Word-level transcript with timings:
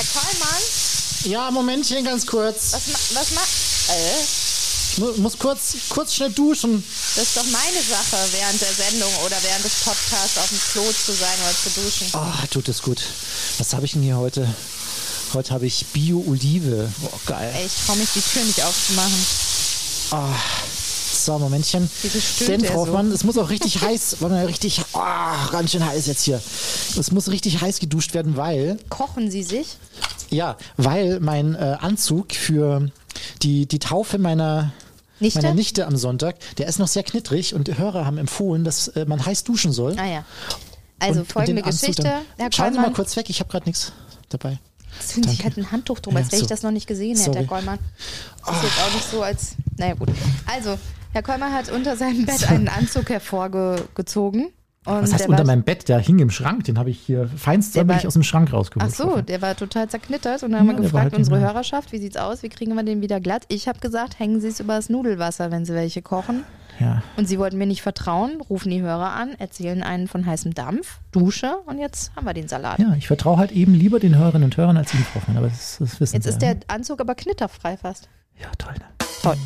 Herr 0.00 0.22
Kollmann, 0.22 0.62
Ja, 1.24 1.50
Momentchen, 1.50 2.02
ganz 2.06 2.26
kurz. 2.26 2.72
was, 2.72 2.86
ma 2.86 3.20
was 3.20 3.30
macht... 3.32 3.48
Äh, 3.90 4.22
Ich 4.92 4.98
mu 4.98 5.12
muss 5.18 5.36
kurz, 5.38 5.74
kurz 5.90 6.14
schnell 6.14 6.30
duschen. 6.32 6.82
das 7.16 7.24
ist 7.28 7.36
doch 7.36 7.44
meine 7.44 7.82
Sache, 7.82 8.16
während 8.32 8.58
der 8.62 8.72
Sendung 8.72 9.12
oder 9.26 9.36
während 9.42 9.62
des 9.62 9.74
Podcasts 9.84 10.38
auf 10.38 10.48
dem 10.48 10.58
Klo 10.72 10.90
zu 10.90 11.12
sein 11.12 11.36
oder 11.44 11.54
zu 11.54 11.80
duschen. 11.82 12.08
Ah, 12.14 12.46
tut 12.50 12.66
es 12.70 12.80
gut. 12.80 13.02
Was 13.58 13.74
habe 13.74 13.84
ich 13.84 13.92
denn 13.92 14.00
hier 14.02 14.16
heute? 14.16 14.48
Heute 15.34 15.52
habe 15.52 15.66
ich 15.66 15.84
Bio-Olive. 15.92 16.90
Boah, 17.02 17.20
geil. 17.26 17.52
Ey, 17.54 17.66
ich 17.66 17.72
traue 17.86 17.96
mich, 17.98 18.08
die 18.14 18.22
Tür 18.22 18.42
nicht 18.44 18.62
aufzumachen. 18.62 19.26
So, 21.34 21.38
Momentchen. 21.38 21.90
Denn, 22.48 22.60
der 22.62 22.72
Frau 22.72 22.86
so? 22.86 22.98
Es 23.12 23.24
muss 23.24 23.38
auch 23.38 23.50
richtig 23.50 23.80
heiß, 23.82 24.16
warte 24.20 24.34
mal, 24.34 24.46
richtig, 24.46 24.82
ah, 24.94 25.48
ganz 25.52 25.70
schön 25.72 25.84
heiß 25.84 26.06
jetzt 26.06 26.22
hier. 26.22 26.40
Es 26.98 27.12
muss 27.12 27.28
richtig 27.30 27.60
heiß 27.60 27.78
geduscht 27.78 28.14
werden, 28.14 28.36
weil, 28.36 28.78
Kochen 28.88 29.30
Sie 29.30 29.42
sich? 29.42 29.76
ja, 30.30 30.56
weil 30.76 31.20
mein 31.20 31.54
äh, 31.54 31.76
Anzug 31.80 32.32
für 32.32 32.90
die, 33.42 33.66
die 33.66 33.78
Taufe 33.78 34.18
meiner, 34.18 34.72
Nichte? 35.20 35.40
meiner 35.42 35.54
Nichte 35.54 35.86
am 35.86 35.96
Sonntag, 35.96 36.36
der 36.56 36.66
ist 36.66 36.78
noch 36.78 36.88
sehr 36.88 37.02
knittrig 37.02 37.54
und 37.54 37.68
die 37.68 37.76
Hörer 37.78 38.06
haben 38.06 38.18
empfohlen, 38.18 38.64
dass 38.64 38.88
äh, 38.88 39.04
man 39.06 39.24
heiß 39.24 39.44
duschen 39.44 39.72
soll. 39.72 39.96
Ah 39.98 40.06
ja. 40.06 40.24
Also 40.98 41.20
Und- 41.20 41.26
und 41.26 41.32
folgende 41.32 41.62
den 41.62 41.66
Anzug 41.66 41.80
Geschichte, 41.80 42.02
dann- 42.02 42.22
Herr 42.38 42.52
Schauen 42.52 42.72
Sie 42.74 42.78
mal 42.80 42.92
kurz 42.92 43.16
weg, 43.16 43.30
ich 43.30 43.40
habe 43.40 43.50
gerade 43.50 43.66
nichts 43.68 43.92
dabei. 44.30 44.58
Fühlt 44.98 45.28
sich 45.28 45.38
Danke. 45.38 45.44
halt 45.56 45.56
ein 45.66 45.70
Handtuch 45.72 46.00
drum, 46.00 46.14
Ja, 46.14 46.20
als 46.20 46.32
wenn 46.32 46.38
ich 46.40 46.44
so. 46.44 46.48
das 46.48 46.62
noch 46.62 46.72
nicht 46.72 46.86
gesehen 46.86 47.16
hätte, 47.16 47.26
Herr 47.30 47.34
Sorry. 47.34 47.46
Kollmann. 47.46 47.78
Das 48.44 48.56
ist 48.56 48.62
jetzt 48.64 48.80
auch 48.82 48.94
nicht 48.94 49.10
so, 49.10 49.22
als. 49.22 49.52
Naja, 49.78 49.94
gut. 49.94 50.08
Also, 50.52 50.76
Herr 51.12 51.22
Kollmann 51.22 51.52
hat 51.52 51.70
unter 51.70 51.96
seinem 51.96 52.24
Bett 52.24 52.48
einen 52.50 52.68
Anzug 52.68 53.10
hervorgezogen. 53.10 54.48
Und 54.86 55.02
Was 55.02 55.12
heißt 55.12 55.26
unter 55.28 55.38
war, 55.40 55.46
meinem 55.46 55.62
Bett? 55.62 55.88
Der 55.88 55.98
hing 55.98 56.20
im 56.20 56.30
Schrank, 56.30 56.64
den 56.64 56.78
habe 56.78 56.88
ich 56.88 56.98
hier 56.98 57.28
feinst 57.28 57.74
Der 57.74 57.80
war- 57.82 57.84
säuberlich 57.88 58.06
aus 58.06 58.14
dem 58.14 58.22
Schrank 58.22 58.48
Ach 58.50 58.54
rausgeholt. 58.54 58.94
so, 58.94 59.20
der 59.20 59.42
war 59.42 59.54
total 59.54 59.88
zerknittert. 59.88 60.42
Und 60.42 60.52
dann 60.52 60.60
haben 60.60 60.66
Ja, 60.68 60.72
wir 60.72 60.76
der 60.82 60.92
war 60.92 61.00
gefragt, 61.02 61.12
halt 61.12 61.18
unsere 61.18 61.40
Hörerschaft, 61.40 61.92
wie 61.92 61.98
sieht's 61.98 62.16
aus? 62.16 62.42
Wie 62.42 62.48
kriegen 62.48 62.74
wir 62.74 62.82
den 62.82 63.02
wieder 63.02 63.20
glatt? 63.20 63.44
Ich 63.48 63.68
habe 63.68 63.78
gesagt, 63.80 64.18
hängen 64.18 64.40
Sie 64.40 64.48
es 64.48 64.58
übers 64.60 64.88
Nudelwasser, 64.88 65.50
wenn 65.50 65.66
Sie 65.66 65.74
welche 65.74 66.00
kochen. 66.00 66.44
Ja. 66.78 67.02
Und 67.18 67.28
Sie 67.28 67.38
wollten 67.38 67.58
mir 67.58 67.66
nicht 67.66 67.82
vertrauen, 67.82 68.40
rufen 68.48 68.70
die 68.70 68.80
Hörer 68.80 69.10
an, 69.10 69.32
erzählen 69.38 69.82
einen 69.82 70.08
von 70.08 70.24
heißem 70.24 70.54
Dampf, 70.54 71.00
Dusche 71.12 71.56
und 71.66 71.78
jetzt 71.78 72.10
haben 72.16 72.24
wir 72.24 72.32
den 72.32 72.48
Salat. 72.48 72.78
ja, 72.78 72.94
ich 72.96 73.06
vertraue 73.06 73.36
halt 73.36 73.52
eben 73.52 73.74
lieber 73.74 74.00
den 74.00 74.16
Hörerinnen 74.16 74.44
und 74.44 74.56
Hörern 74.56 74.78
als 74.78 74.94
Ihnen, 74.94 75.04
Frau 75.04 75.16
Hoffmann, 75.20 75.36
aber 75.36 75.48
das, 75.48 75.76
das 75.78 76.00
wissen 76.00 76.14
Jetzt 76.14 76.24
Sie 76.24 76.30
ist 76.30 76.40
der 76.40 76.56
Anzug 76.68 77.02
aber 77.02 77.14
knitterfrei 77.14 77.76
fast. 77.76 78.08
Ja, 78.40 78.48
toll. 78.58 78.74
Ne? 78.74 78.84
Toll. 79.22 79.36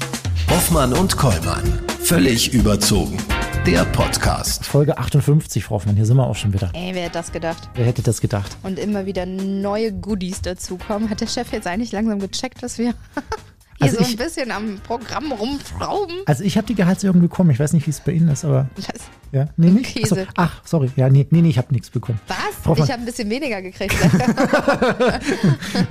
Hoffmann 0.50 0.92
und 0.92 1.16
Kollmann. 1.16 1.80
Völlig 2.02 2.52
überzogen. 2.52 3.18
Der 3.66 3.84
Podcast. 3.86 4.64
Folge 4.66 4.98
58, 4.98 5.64
Frau 5.64 5.76
Hoffmann, 5.76 5.96
hier 5.96 6.04
sind 6.04 6.16
wir 6.18 6.26
auch 6.26 6.36
schon 6.36 6.52
wieder. 6.52 6.70
Ey, 6.74 6.94
wer 6.94 7.04
hätte 7.04 7.14
das 7.14 7.32
gedacht? 7.32 7.70
Wer 7.74 7.86
hätte 7.86 8.02
das 8.02 8.20
gedacht? 8.20 8.56
Und 8.62 8.78
immer 8.78 9.06
wieder 9.06 9.24
neue 9.24 9.90
Goodies 9.92 10.42
dazukommen. 10.42 11.08
Hat 11.08 11.20
der 11.22 11.26
Chef 11.28 11.50
jetzt 11.52 11.66
eigentlich 11.66 11.92
langsam 11.92 12.18
gecheckt, 12.18 12.62
dass 12.62 12.76
wir 12.76 12.86
hier 13.78 13.86
Also 13.86 13.96
so 13.96 14.02
ich- 14.02 14.10
ein 14.10 14.16
bisschen 14.16 14.50
am 14.50 14.78
Programm 14.86 15.32
rumschrauben? 15.32 16.16
Also 16.26 16.44
ich 16.44 16.56
habe 16.58 16.66
die 16.66 16.74
Gehaltserhöhung 16.74 17.22
bekommen. 17.22 17.50
Ich 17.50 17.58
weiß 17.58 17.72
nicht, 17.72 17.86
wie 17.86 17.90
es 17.90 18.00
bei 18.00 18.12
Ihnen 18.12 18.28
ist, 18.28 18.44
aber 18.44 18.68
Das, 18.76 18.86
ja, 19.34 19.48
nee, 19.56 19.70
nicht. 19.70 19.94
Käse. 19.94 20.22
Achso, 20.22 20.32
ach, 20.36 20.60
sorry, 20.64 20.90
ja, 20.96 21.08
nee, 21.10 21.26
nee, 21.30 21.42
nee 21.42 21.48
ich 21.50 21.58
habe 21.58 21.72
nichts 21.72 21.90
bekommen. 21.90 22.20
was? 22.28 22.36
Frau 22.62 22.74
von- 22.74 22.84
ich 22.84 22.90
habe 22.90 23.02
ein 23.02 23.04
bisschen 23.06 23.28
weniger 23.28 23.60
gekriegt. 23.60 23.94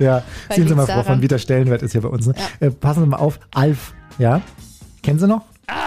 Ja, 0.00 0.22
Weil 0.48 0.56
sehen 0.56 0.68
Sie 0.68 0.74
mal, 0.74 0.86
Frau 0.86 0.94
von 0.96 1.04
daran? 1.04 1.22
wie 1.22 1.28
der 1.28 1.38
Stellenwert 1.38 1.82
ist 1.82 1.92
hier 1.92 2.00
bei 2.00 2.08
uns. 2.08 2.26
Ne? 2.26 2.34
Ja. 2.60 2.66
Äh, 2.66 2.70
passen 2.70 3.00
Sie 3.04 3.06
mal 3.08 3.18
auf, 3.18 3.38
Alf, 3.52 3.92
ja, 4.18 4.40
kennen 5.02 5.18
Sie 5.18 5.26
noch? 5.28 5.42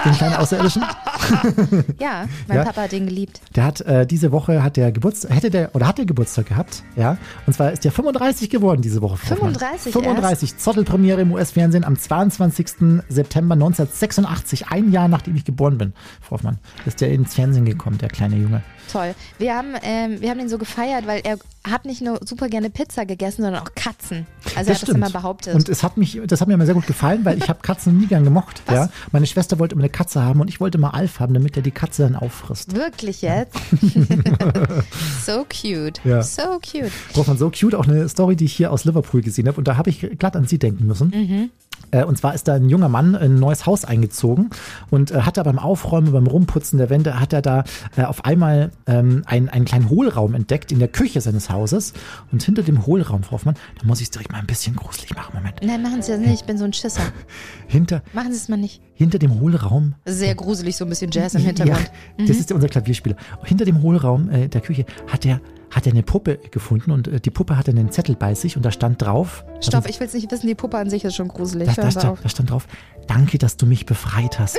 Den 0.05 0.13
kleinen 0.13 0.35
Außerirdischen? 0.35 0.83
ja, 1.99 2.27
mein 2.47 2.57
Ja. 2.57 2.63
Papa 2.63 2.81
hat 2.83 2.91
den 2.91 3.05
geliebt. 3.07 3.41
Der 3.55 3.63
hat 3.65 3.81
äh, 3.81 4.05
diese 4.05 4.31
Woche 4.31 4.63
hat 4.63 4.77
der 4.77 4.91
Geburtstag, 4.91 5.31
hätte 5.31 5.49
der 5.49 5.75
oder 5.75 5.87
hat 5.87 5.97
der 5.97 6.05
Geburtstag 6.05 6.47
gehabt, 6.47 6.83
ja. 6.95 7.17
Und 7.45 7.53
zwar 7.53 7.71
ist 7.71 7.83
der 7.83 7.91
35 7.91 8.49
geworden 8.49 8.81
diese 8.81 9.01
Woche. 9.01 9.17
Frau 9.17 9.35
Hoffmann. 9.35 9.53
35 9.53 9.93
35. 9.93 10.57
Zottelpremiere 10.57 11.21
im 11.21 11.31
US-Fernsehen 11.31 11.83
am 11.83 11.97
22. 11.97 12.67
September 13.09 13.53
1986, 13.53 14.67
ein 14.69 14.91
Jahr 14.91 15.07
nachdem 15.07 15.35
ich 15.35 15.45
geboren 15.45 15.77
bin. 15.77 15.93
Frau 16.21 16.35
Hoffmann, 16.35 16.59
ist 16.85 17.01
der 17.01 17.11
ins 17.11 17.35
Fernsehen 17.35 17.65
gekommen, 17.65 17.97
der 17.97 18.09
kleine 18.09 18.37
Junge. 18.37 18.63
Toll. 18.91 19.15
Wir 19.37 19.55
haben, 19.55 19.73
ähm, 19.81 20.21
wir 20.21 20.29
haben 20.29 20.39
ihn 20.39 20.49
so 20.49 20.57
gefeiert, 20.57 21.07
weil 21.07 21.21
er 21.23 21.37
hat 21.69 21.85
nicht 21.85 22.01
nur 22.01 22.19
super 22.23 22.47
gerne 22.47 22.69
Pizza 22.69 23.05
gegessen, 23.05 23.43
sondern 23.43 23.61
auch 23.61 23.75
Katzen. 23.75 24.25
Also 24.55 24.71
er 24.71 24.75
hat 24.75 24.81
das 24.81 24.89
immer 24.89 25.09
behauptet. 25.09 25.53
Und 25.53 25.69
es 25.69 25.83
hat 25.83 25.97
mich, 25.97 26.19
das 26.25 26.41
hat 26.41 26.47
mir 26.47 26.53
immer 26.53 26.65
sehr 26.65 26.75
gut 26.75 26.87
gefallen, 26.87 27.25
weil 27.25 27.37
ich 27.37 27.49
habe 27.49 27.59
Katzen 27.61 27.97
nie 27.97 28.07
gern 28.07 28.23
gemocht. 28.23 28.61
Was? 28.65 28.75
Ja. 28.75 28.89
Meine 29.11 29.25
Schwester 29.25 29.59
wollte 29.59 29.73
immer 29.73 29.83
eine 29.83 29.89
Katze 29.89 30.21
haben 30.21 30.39
und 30.39 30.47
ich 30.47 30.59
wollte 30.59 30.77
mal 30.77 30.91
Alf 30.91 31.19
haben, 31.19 31.33
damit 31.33 31.57
er 31.57 31.63
die 31.63 31.71
Katze 31.71 32.03
dann 32.03 32.15
auffrisst. 32.15 32.75
Wirklich 32.75 33.21
jetzt? 33.21 33.57
so 35.25 35.45
cute. 35.45 35.99
Ja. 36.03 36.23
So 36.23 36.59
cute. 36.59 36.89
Frau 36.89 37.19
Hoffmann, 37.19 37.37
so 37.37 37.51
cute, 37.51 37.75
auch 37.75 37.87
eine 37.87 38.07
Story, 38.07 38.35
die 38.35 38.45
ich 38.45 38.53
hier 38.53 38.71
aus 38.71 38.85
Liverpool 38.85 39.21
gesehen 39.21 39.47
habe. 39.47 39.57
Und 39.57 39.67
da 39.67 39.77
habe 39.77 39.89
ich 39.89 40.07
glatt 40.17 40.35
an 40.35 40.47
Sie 40.47 40.59
denken 40.59 40.85
müssen. 40.87 41.09
Mhm. 41.09 41.49
Äh, 41.91 42.03
Und 42.03 42.17
zwar 42.17 42.33
ist 42.33 42.47
da 42.47 42.53
ein 42.55 42.69
junger 42.69 42.89
Mann 42.89 43.13
in 43.15 43.21
ein 43.21 43.35
neues 43.39 43.65
Haus 43.65 43.85
eingezogen 43.85 44.49
und 44.89 45.11
äh, 45.11 45.21
hat 45.21 45.37
da 45.37 45.43
beim 45.43 45.57
Aufräumen, 45.59 46.11
beim 46.11 46.27
Rumputzen 46.27 46.77
der 46.77 46.89
Wände, 46.89 47.19
hat 47.19 47.31
er 47.33 47.41
da 47.41 47.63
äh, 47.95 48.03
auf 48.03 48.25
einmal 48.25 48.71
ähm, 48.87 49.23
einen, 49.25 49.47
einen 49.49 49.65
kleinen 49.65 49.89
Hohlraum 49.89 50.33
entdeckt 50.35 50.71
in 50.71 50.79
der 50.79 50.87
Küche 50.89 51.21
seines 51.21 51.49
Hauses. 51.49 51.93
Und 52.31 52.43
hinter 52.43 52.63
dem 52.63 52.85
Hohlraum, 52.85 53.23
Frau 53.23 53.33
Hoffmann, 53.33 53.55
da 53.79 53.87
muss 53.87 53.99
ich 54.01 54.05
es 54.07 54.11
direkt 54.11 54.31
mal 54.31 54.39
ein 54.39 54.47
bisschen 54.47 54.75
gruselig 54.75 55.15
machen. 55.15 55.31
Moment. 55.35 55.59
Nein, 55.63 55.81
machen 55.81 56.01
Sie 56.01 56.11
das 56.11 56.19
nicht. 56.19 56.33
Ich 56.41 56.43
bin 56.45 56.57
so 56.57 56.65
ein 56.65 56.73
Schisser. 56.73 57.01
Hinter, 57.67 58.01
Machen 58.13 58.31
Sie 58.31 58.37
es 58.37 58.49
mal 58.49 58.57
nicht. 58.57 58.81
hinter 58.93 59.19
dem 59.19 59.39
Hohlraum 59.39 59.95
Sehr 60.05 60.35
gruselig, 60.35 60.75
so 60.77 60.85
ein 60.85 60.89
bisschen 60.89 61.11
Jazz 61.11 61.35
im 61.35 61.41
Hintergrund. 61.41 61.91
Ja, 62.17 62.25
das 62.25 62.37
ist 62.37 62.51
unser 62.51 62.67
Klavierspieler. 62.67 63.15
Hinter 63.43 63.65
dem 63.65 63.81
Hohlraum 63.81 64.29
äh, 64.29 64.47
der 64.47 64.61
Küche 64.61 64.85
hat 65.11 65.25
er 65.25 65.39
hat 65.71 65.85
er 65.85 65.91
eine 65.93 66.03
Puppe 66.03 66.39
gefunden 66.51 66.91
und 66.91 67.07
äh, 67.07 67.19
die 67.19 67.29
Puppe 67.29 67.57
hatte 67.57 67.71
einen 67.71 67.91
Zettel 67.91 68.15
bei 68.15 68.33
sich 68.35 68.55
und 68.57 68.63
da 68.63 68.71
stand 68.71 69.01
drauf. 69.01 69.43
Stopp, 69.61 69.87
ich 69.89 69.99
will 69.99 70.07
es 70.07 70.13
nicht 70.13 70.31
wissen, 70.31 70.47
die 70.47 70.55
Puppe 70.55 70.77
an 70.77 70.89
sich 70.89 71.03
ist 71.03 71.15
schon 71.15 71.27
gruselig. 71.27 71.69
Da, 71.75 71.81
da, 71.83 71.91
stand, 71.91 72.19
da 72.23 72.29
stand 72.29 72.51
drauf, 72.51 72.67
danke, 73.07 73.37
dass 73.37 73.57
du 73.57 73.65
mich 73.65 73.85
befreit 73.85 74.39
hast. 74.39 74.57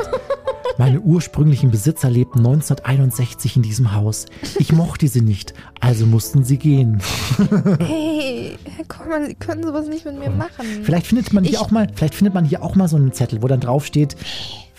Meine 0.77 1.01
ursprünglichen 1.01 1.73
Besitzer 1.73 2.09
lebten 2.09 2.39
1961 2.39 3.57
in 3.57 3.63
diesem 3.63 3.95
Haus. 3.95 4.27
Ich 4.61 4.73
mochte 4.73 5.09
sie 5.09 5.23
nicht, 5.23 5.53
also 5.81 6.07
mussten 6.07 6.45
sie 6.45 6.57
gehen. 6.59 7.03
Hey, 7.81 8.57
Herr 8.77 8.85
Kollmann, 8.85 9.27
Sie 9.27 9.35
können 9.35 9.63
sowas 9.65 9.87
nicht 9.89 10.05
mit 10.05 10.19
mir 10.19 10.31
machen. 10.31 10.67
Vielleicht 10.85 11.07
findet 11.09 11.33
man 11.33 11.43
hier 11.45 11.55
Ich- 11.55 11.59
auch 11.59 11.71
mal, 11.73 11.89
vielleicht 11.95 12.15
findet 12.15 12.35
man 12.35 12.45
hier 12.45 12.63
auch 12.63 12.75
mal 12.77 12.87
so 12.89 12.97
einen 12.97 13.13
Zettel, 13.13 13.43
wo 13.43 13.49
dann 13.49 13.61
drauf 13.61 13.85
steht, 13.87 14.17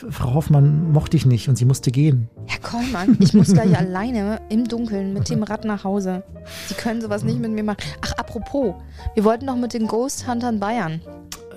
Frau 0.09 0.33
Hoffmann 0.33 0.91
mochte 0.91 1.17
ich 1.17 1.25
nicht 1.25 1.49
und 1.49 1.57
sie 1.57 1.65
musste 1.65 1.91
gehen. 1.91 2.29
Herr 2.45 2.61
Kollmann, 2.61 3.17
ich 3.19 3.33
muss 3.33 3.53
gleich 3.53 3.77
alleine 3.77 4.39
im 4.49 4.65
Dunkeln 4.67 5.13
mit 5.13 5.29
dem 5.29 5.43
Rad 5.43 5.65
nach 5.65 5.83
Hause. 5.83 6.23
Sie 6.67 6.73
können 6.73 7.01
sowas 7.01 7.23
nicht 7.23 7.39
mit 7.39 7.51
mir 7.51 7.63
machen. 7.63 7.79
Ach, 8.01 8.13
apropos, 8.13 8.75
wir 9.15 9.23
wollten 9.25 9.45
noch 9.45 9.57
mit 9.57 9.73
den 9.73 9.87
Ghost 9.87 10.27
Huntern 10.27 10.59
Bayern. 10.59 11.01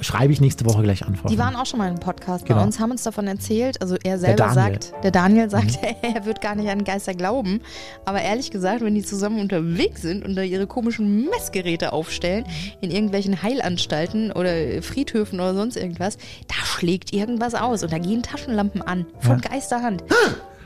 Schreibe 0.03 0.33
ich 0.33 0.41
nächste 0.41 0.65
Woche 0.67 0.83
gleich 0.83 1.05
an, 1.07 1.19
Die 1.29 1.39
waren 1.39 1.57
auch 1.57 1.67
schon 1.67 1.79
mal 1.79 1.89
im 1.89 1.99
Podcast 2.01 2.45
Genau. 2.45 2.59
bei 2.61 2.65
uns, 2.67 2.79
haben 2.81 2.91
uns 2.91 3.03
davon 3.03 3.27
erzählt. 3.27 3.81
Also 3.81 3.97
er 4.03 4.19
selber. 4.19 4.49
Mhm. 4.49 4.55
sagt, 4.55 4.93
der 5.03 5.11
Daniel 5.11 5.49
sagt, 5.51 5.79
er 6.03 6.25
wird 6.27 6.41
gar 6.41 6.55
nicht 6.55 6.69
an 6.71 6.85
Geister 6.85 7.15
glauben. 7.15 7.61
Aber 8.05 8.21
ehrlich 8.21 8.51
gesagt, 8.51 8.83
wenn 8.83 8.95
die 8.95 9.03
zusammen 9.05 9.41
unterwegs 9.41 10.03
sind 10.03 10.25
und 10.25 10.35
da 10.35 10.43
ihre 10.43 10.67
komischen 10.67 11.27
Messgeräte 11.31 11.93
aufstellen, 11.93 12.45
in 12.81 12.91
irgendwelchen 12.91 13.43
Heilanstalten 13.43 14.33
oder 14.33 14.83
Friedhöfen 14.83 15.41
oder 15.41 15.55
sonst 15.55 15.77
irgendwas, 15.77 16.17
da 16.49 16.55
schlägt 16.65 17.13
irgendwas 17.13 17.55
aus 17.55 17.83
und 17.83 17.93
da 17.93 17.99
gehen 17.99 18.23
Taschenlampen 18.23 18.83
an 18.83 19.07
von 19.21 19.41
Ja. 19.41 19.51
Geisterhand. 19.51 20.03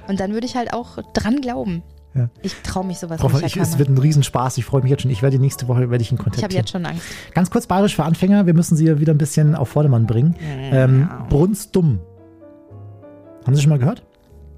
Und 0.08 0.20
dann 0.20 0.32
würde 0.32 0.47
ich 0.47 0.56
halt 0.56 0.72
auch 0.72 0.98
dran 1.14 1.41
glauben. 1.41 1.82
Ja. 2.16 2.31
Ich 2.43 2.54
traue 2.62 2.87
mich 2.87 2.99
sowas 2.99 3.22
Hoffmann, 3.22 3.43
nicht. 3.43 3.56
ich, 3.56 3.62
es 3.62 3.78
wird 3.78 3.88
ein 3.88 3.99
Riesenspaß. 3.99 4.59
Ich 4.59 4.65
freue 4.65 4.82
mich 4.82 4.91
jetzt 4.91 5.03
schon. 5.03 5.10
Ich 5.10 5.22
werde 5.22 5.38
nächste 5.38 5.69
Woche 5.69 5.91
werde 5.91 6.03
ich 6.03 6.12
ihn 6.12 6.19
Ich 6.34 6.43
habe 6.43 6.54
jetzt 6.54 6.71
schon 6.71 6.87
Angst. 6.87 7.03
Ganz 7.34 7.50
kurz 7.50 7.66
bayerisch 7.66 7.97
für 7.97 8.04
Anfänger. 8.04 8.47
Wir 8.47 8.54
müssen 8.54 8.77
sie 8.77 8.87
ja 8.87 8.99
wieder 9.00 9.12
ein 9.12 9.19
bisschen 9.19 9.54
auf 9.54 9.69
Vordermann 9.69 10.06
bringen. 10.06 10.34
Ähm, 10.41 11.09
Brunstdumm. 11.28 12.00
Haben 13.47 13.54
Sie 13.54 13.62
schon 13.62 13.71
mal 13.71 13.78
gehört? 13.78 14.04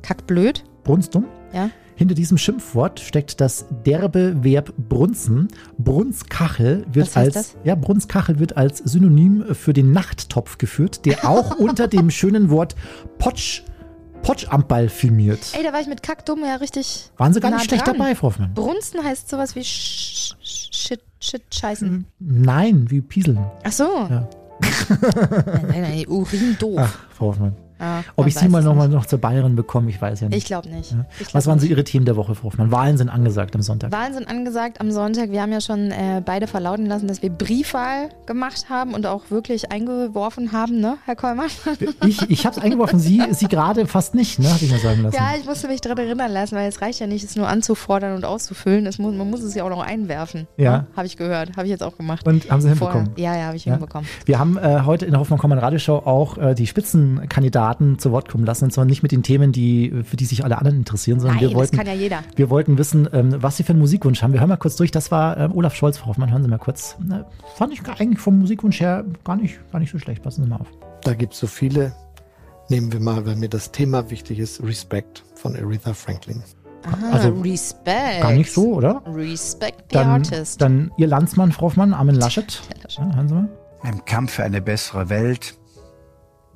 Kackblöd, 0.03 0.65
Brunstdumm? 0.85 1.27
ja? 1.53 1.71
Hinter 1.99 2.15
diesem 2.15 2.39
Schimpfwort 2.39 3.01
steckt 3.01 3.41
das 3.41 3.67
derbe 3.85 4.45
Verb 4.45 4.73
brunzen. 4.77 5.49
Brunskachel 5.79 6.87
wird 6.93 7.17
als 7.17 7.35
das? 7.35 7.57
ja 7.65 7.75
Brunskachel 7.75 8.39
wird 8.39 8.57
als 8.57 8.79
Synonym 8.79 9.45
für 9.53 9.73
den 9.73 9.91
Nachttopf 9.91 10.59
geführt, 10.59 11.07
der 11.07 11.29
auch 11.29 11.57
unter 11.59 11.89
dem 11.89 12.11
schönen 12.11 12.51
Wort 12.51 12.77
Potsch 13.19 13.65
Potschamball 14.29 14.89
filmiert. 14.91 15.41
Ey, 15.57 15.63
da 15.63 15.73
war 15.73 15.81
ich 15.81 15.87
mit 15.87 16.03
Kackdumm 16.03 16.45
ja 16.45 16.57
richtig. 16.57 17.11
Waren 17.17 17.33
Sie 17.33 17.41
gar 17.41 17.51
nah 17.51 17.57
nicht 17.57 17.69
schlecht 17.69 17.87
dran. 17.87 17.97
dabei, 17.97 18.15
Frau 18.15 18.29
Hoffmann? 18.29 18.53
Brunsten 18.55 19.03
heißt 19.03 19.29
sowas 19.29 19.55
wie 19.57 19.65
Sch 19.65 20.35
Sch- 20.43 20.69
Shit, 20.71 21.01
Shit, 21.21 21.43
Scheißen. 21.55 22.05
Nein, 22.19 22.91
wie 22.91 23.01
Pieseln. 23.01 23.39
Ach 23.65 23.73
so. 23.73 23.85
Ja. 23.85 24.29
Nein, 24.89 25.67
nein, 25.69 25.83
nein, 25.83 26.05
Urin 26.09 26.57
doof. 26.59 26.79
Ach, 26.81 26.99
Frau 27.17 27.27
Hoffmann. 27.29 27.55
Ja, 27.81 28.03
Ob 28.17 28.27
ich 28.27 28.35
sie 28.37 28.49
mal 28.49 28.63
nochmal 28.63 28.89
noch 28.89 29.07
zur 29.07 29.21
Bayerin 29.21 29.55
bekomme, 29.57 29.91
ich 29.91 30.01
weiß 30.01 30.21
ja 30.21 30.29
nicht. 30.29 30.39
Ich 30.39 30.45
glaube 30.47 30.69
nicht. 30.69 30.93
Ja. 30.93 31.05
Ich 31.13 31.19
glaub 31.29 31.35
Was 31.35 31.47
waren 31.47 31.59
so. 31.61 31.67
Ihre 31.67 31.85
Themen 31.85 32.05
der 32.07 32.17
Woche, 32.17 32.35
Frau 32.35 32.45
Hoffmann? 32.49 32.71
Wahlen 32.71 32.97
sind 32.97 33.09
angesagt 33.09 33.55
am 33.55 33.63
Sonntag. 33.63 33.93
Wahlen 33.93 34.15
sind 34.15 34.29
angesagt 34.29 34.81
am 34.81 34.91
Sonntag. 34.91 35.31
Wir 35.31 35.43
haben 35.43 35.53
ja 35.53 35.61
schon 35.61 35.91
äh, 35.91 36.23
beide 36.25 36.47
verlauten 36.47 36.87
lassen, 36.87 37.07
dass 37.09 37.23
wir 37.23 37.31
Briefwahl 37.31 38.09
gemacht 38.27 38.67
haben 38.71 38.95
und 38.95 39.07
auch 39.07 39.31
wirklich 39.31 39.71
eingeworfen 39.71 40.53
haben, 40.53 40.81
ne, 40.81 40.97
Herr 41.05 41.17
Kollmann? 41.17 41.49
Ich, 42.07 42.23
ich 42.31 42.47
habe 42.47 42.57
es 42.57 42.63
eingeworfen, 42.63 42.99
Sie, 42.99 43.23
Sie 43.33 43.47
gerade 43.49 43.87
fast 43.87 44.15
nicht, 44.15 44.39
ne? 44.39 44.49
Habe 44.53 44.65
ich 44.65 44.71
mir 44.73 44.79
sagen 44.79 45.03
lassen. 45.03 45.17
Ja, 45.17 45.33
ich 45.39 45.45
musste 45.47 45.69
mich 45.69 45.81
daran 45.81 45.99
erinnern 45.99 46.33
lassen, 46.33 46.57
weil 46.57 46.69
es 46.69 46.81
reicht 46.81 47.01
ja 47.01 47.07
nicht, 47.07 47.25
es 47.25 47.37
nur 47.37 47.49
anzufordern 47.49 48.15
und 48.15 48.25
auszufüllen. 48.25 48.87
Es 48.87 48.99
muss, 48.99 49.15
man 49.15 49.29
muss 49.31 49.43
es 49.43 49.55
ja 49.55 49.65
auch 49.65 49.71
noch 49.71 49.83
einwerfen. 49.83 50.47
Ja. 50.57 50.87
Habe 50.97 51.07
ich 51.07 51.17
gehört. 51.17 51.51
Habe 51.57 51.65
ich 51.67 51.71
jetzt 51.71 51.83
auch 51.83 51.97
gemacht. 51.97 52.27
Und 52.27 52.51
haben 52.51 52.61
Sie 52.61 52.75
Vorher. 52.75 53.01
hinbekommen? 53.01 53.23
Ja, 53.23 53.37
ja, 53.37 53.45
habe 53.47 53.57
ich 53.57 53.65
Ja. 53.65 53.75
hinbekommen. 53.75 54.09
Wir 54.25 54.39
haben 54.39 54.57
äh, 54.57 54.81
heute 54.85 55.05
in 55.05 55.13
der 55.13 55.21
Hoffmann 55.21 55.39
Kommand 55.39 55.63
Radioshow 55.63 55.99
auch 56.05 56.39
äh, 56.39 56.55
die 56.55 56.67
Spitzenkandidaten 56.67 57.68
zu 57.99 58.11
Wort 58.13 58.29
kommen 58.29 58.45
lassen. 58.45 58.65
Und 58.65 58.73
zwar 58.73 58.85
nicht 58.85 59.03
mit 59.03 59.13
den 59.13 59.23
Themen, 59.23 59.53
die, 59.53 60.03
für 60.05 60.17
die 60.17 60.25
sich 60.25 60.45
alle 60.45 60.59
anderen 60.59 60.79
interessieren, 60.79 61.21
sondern 61.21 61.39
Nein, 61.39 61.49
wir 61.51 61.57
wollten, 61.57 61.77
das 61.77 61.85
kann 61.87 61.95
ja 61.95 62.01
jeder. 62.01 62.21
wir 62.37 62.51
wollten 62.51 62.79
wissen, 62.79 63.09
ähm, 63.13 63.37
was 63.41 63.57
sie 63.57 63.63
für 63.63 63.71
einen 63.73 63.81
Musikwunsch 63.81 64.23
haben. 64.23 64.33
Wir 64.33 64.41
hören 64.41 64.49
mal 64.49 64.57
kurz 64.57 64.77
durch. 64.77 64.91
Das 64.91 65.11
war 65.11 65.37
ähm, 65.37 65.53
Olaf 65.55 65.75
Scholz, 65.75 65.99
Frau 65.99 66.09
Hoffmann. 66.09 66.31
Hören 66.31 66.43
Sie 66.43 66.49
mal 66.49 66.59
kurz. 66.59 66.97
Na, 67.05 67.27
fand 67.57 67.73
ich 67.73 67.81
eigentlich 67.89 68.19
vom 68.21 68.39
Musikwunsch 68.39 68.81
her 68.81 69.05
gar 69.25 69.37
nicht, 69.37 69.59
gar 69.73 69.79
nicht 69.79 69.91
so 69.93 69.99
schlecht. 69.99 70.23
Passen 70.23 70.45
Sie 70.45 70.49
mal 70.49 70.57
auf. 70.61 70.69
Da 71.03 71.15
gibt 71.15 71.33
es 71.35 71.41
so 71.41 71.47
viele. 71.47 71.93
Nehmen 72.71 72.93
wir 72.93 73.01
mal, 73.01 73.25
weil 73.25 73.37
mir 73.37 73.49
das 73.49 73.73
Thema 73.73 74.11
wichtig 74.11 74.39
ist, 74.39 74.63
Respect 74.63 75.25
von 75.35 75.57
Aretha 75.57 75.95
Franklin. 75.95 76.43
Ah, 76.85 77.13
Also, 77.13 77.31
Respect. 77.31 78.21
Gar 78.21 78.33
nicht 78.33 78.53
so, 78.53 78.75
oder? 78.75 79.03
Respect 79.07 79.85
the 79.91 79.95
Dann, 79.95 80.09
artist. 80.09 80.61
dann 80.61 80.91
Ihr 80.99 81.07
Landsmann, 81.07 81.51
Frau 81.53 81.67
Hoffmann, 81.67 81.95
Armin 81.95 82.15
Laschet. 82.17 82.61
Laschet. 82.85 82.99
Ja, 82.99 83.17
hören 83.17 83.29
Sie 83.29 83.35
mal. 83.35 83.49
Im 83.85 84.05
Kampf 84.05 84.33
für 84.35 84.45
eine 84.45 84.61
bessere 84.61 85.09
Welt. 85.09 85.55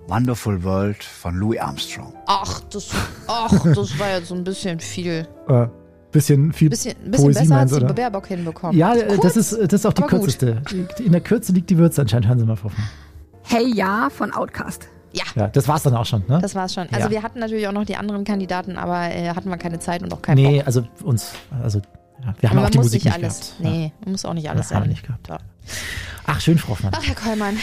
Wonderful 0.09 0.63
World 0.65 1.03
von 1.03 1.37
Louis 1.37 1.59
Armstrong. 1.61 2.13
Ach, 2.27 2.61
das, 2.71 2.89
ach, 3.29 3.51
das 3.75 3.99
war 3.99 4.11
jetzt 4.11 4.29
so 4.29 4.35
ein 4.35 4.45
bisschen 4.45 4.79
viel. 4.81 5.27
Äh, 5.49 5.67
bisschen 6.11 6.53
viel 6.53 6.69
Bisschen, 6.69 6.95
bisschen 7.11 7.25
Poesie 7.25 7.41
besser 7.41 7.57
als 7.57 7.71
Sie, 7.73 7.79
die? 7.87 7.93
Baerbock 7.93 8.27
hinbekommen. 8.27 8.77
Ja, 8.77 8.95
äh, 8.95 9.17
Kurz, 9.17 9.35
das 9.35 9.53
ist, 9.53 9.73
das 9.73 9.73
ist 9.81 9.87
auch 9.87 9.93
die 9.95 10.03
aber 10.03 10.11
gut. 10.19 10.21
kürzeste. 10.39 10.61
In 11.03 11.13
der 11.13 11.21
Kürze 11.23 11.53
liegt 11.53 11.71
die 11.71 11.79
Würze 11.79 12.03
anscheinend. 12.03 12.29
Hören 12.29 12.39
Sie 12.41 12.45
mal, 12.45 12.57
Frau. 12.57 12.71
Hey 13.45 13.73
Ja 13.75 14.09
von 14.11 14.33
Outcast. 14.33 14.89
Ja, 15.13 15.25
Ja, 15.35 15.49
das 15.49 15.69
war's 15.69 15.83
dann 15.83 15.95
auch 15.95 16.07
schon, 16.07 16.25
ne? 16.27 16.39
das 16.41 16.55
war's 16.55 16.73
schon. 16.75 16.85
Also 16.91 17.07
Ja. 17.07 17.11
wir 17.11 17.23
hatten 17.23 17.39
natürlich 17.39 17.67
auch 17.69 17.73
noch 17.73 17.85
die 17.85 17.97
anderen 17.97 18.25
Kandidaten, 18.25 18.77
aber 18.79 19.11
äh, 19.15 19.29
hatten 19.29 19.49
wir 19.51 19.57
keine 19.59 19.79
Zeit 19.79 20.03
und 20.03 20.13
auch 20.13 20.23
keinen 20.23 20.37
nee, 20.37 20.57
Bock. 20.59 20.67
also 20.67 20.85
uns, 21.05 21.33
also 21.63 21.81
ja, 22.25 22.35
wir 22.41 22.51
haben 22.51 22.59
Aber 22.59 22.67
auch 22.67 22.71
die 22.71 22.79
man 22.79 22.85
muss 22.87 22.93
Musik 22.95 23.05
nicht 23.05 23.17
nicht 23.17 23.25
alles. 23.25 23.39
gehabt. 23.59 23.61
Nee, 23.61 23.93
man 24.05 24.13
muss 24.13 24.25
auch 24.25 24.33
nicht 24.35 24.49
alles 24.49 24.71
Ja, 24.71 24.77
haben 24.77 24.83
wir 24.83 24.85
sein. 24.85 24.91
nicht 24.91 25.07
gehabt. 25.07 25.29
Ja. 25.29 25.39
Ach, 26.27 26.41
schön, 26.41 26.57
Frau 26.59 26.71
Hoffmann. 26.71 26.93
Ach, 26.97 27.03
Herr 27.05 27.15
Kollmann. 27.15 27.57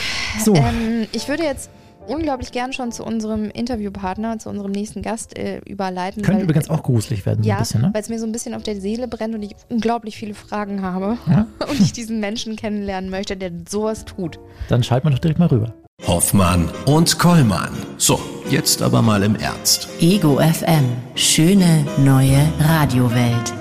So, 0.43 0.53
Ähm, 0.53 1.07
ich 1.11 1.27
würde 1.27 1.43
jetzt 1.43 1.69
unglaublich 2.09 2.51
gern 2.51 2.73
schon 2.73 2.91
zu 2.91 3.03
unserem 3.03 3.49
Interviewpartner, 3.49 4.39
zu 4.39 4.49
unserem 4.49 4.71
nächsten 4.71 5.01
Gast 5.01 5.37
äh, 5.37 5.59
überleiten. 5.65 6.23
könnte 6.23 6.39
weil- 6.39 6.43
übrigens 6.45 6.69
auch 6.69 6.83
gruselig 6.83 7.25
werden, 7.25 7.43
so 7.43 7.49
Ja, 7.49 7.55
ein 7.57 7.61
bisschen, 7.61 7.81
ne? 7.81 7.89
weil 7.93 8.01
es 8.01 8.09
mir 8.09 8.19
so 8.19 8.25
ein 8.25 8.31
bisschen 8.31 8.53
auf 8.53 8.63
der 8.63 8.79
Seele 8.81 9.07
brennt 9.07 9.35
und 9.35 9.43
ich 9.43 9.55
unglaublich 9.69 10.17
viele 10.17 10.33
Fragen 10.33 10.81
habe 10.81 11.17
Ja? 11.29 11.47
und 11.69 11.79
ich 11.79 11.93
diesen 11.93 12.19
Menschen 12.19 12.55
kennenlernen 12.55 13.09
möchte, 13.09 13.37
der 13.37 13.51
sowas 13.69 14.05
tut. 14.05 14.39
Dann 14.67 14.83
schalten 14.83 15.07
wir 15.07 15.11
doch 15.11 15.19
direkt 15.19 15.39
mal 15.39 15.47
rüber. 15.47 15.73
Hoffmann 16.07 16.69
und 16.85 17.19
Kollmann. 17.19 17.71
So, 17.97 18.19
jetzt 18.49 18.81
aber 18.81 19.01
mal 19.01 19.21
im 19.23 19.35
Ernst. 19.35 19.89
Ego 19.99 20.39
FM. 20.39 20.85
Schöne 21.15 21.85
neue 21.97 22.39
Radiowelt. 22.59 23.53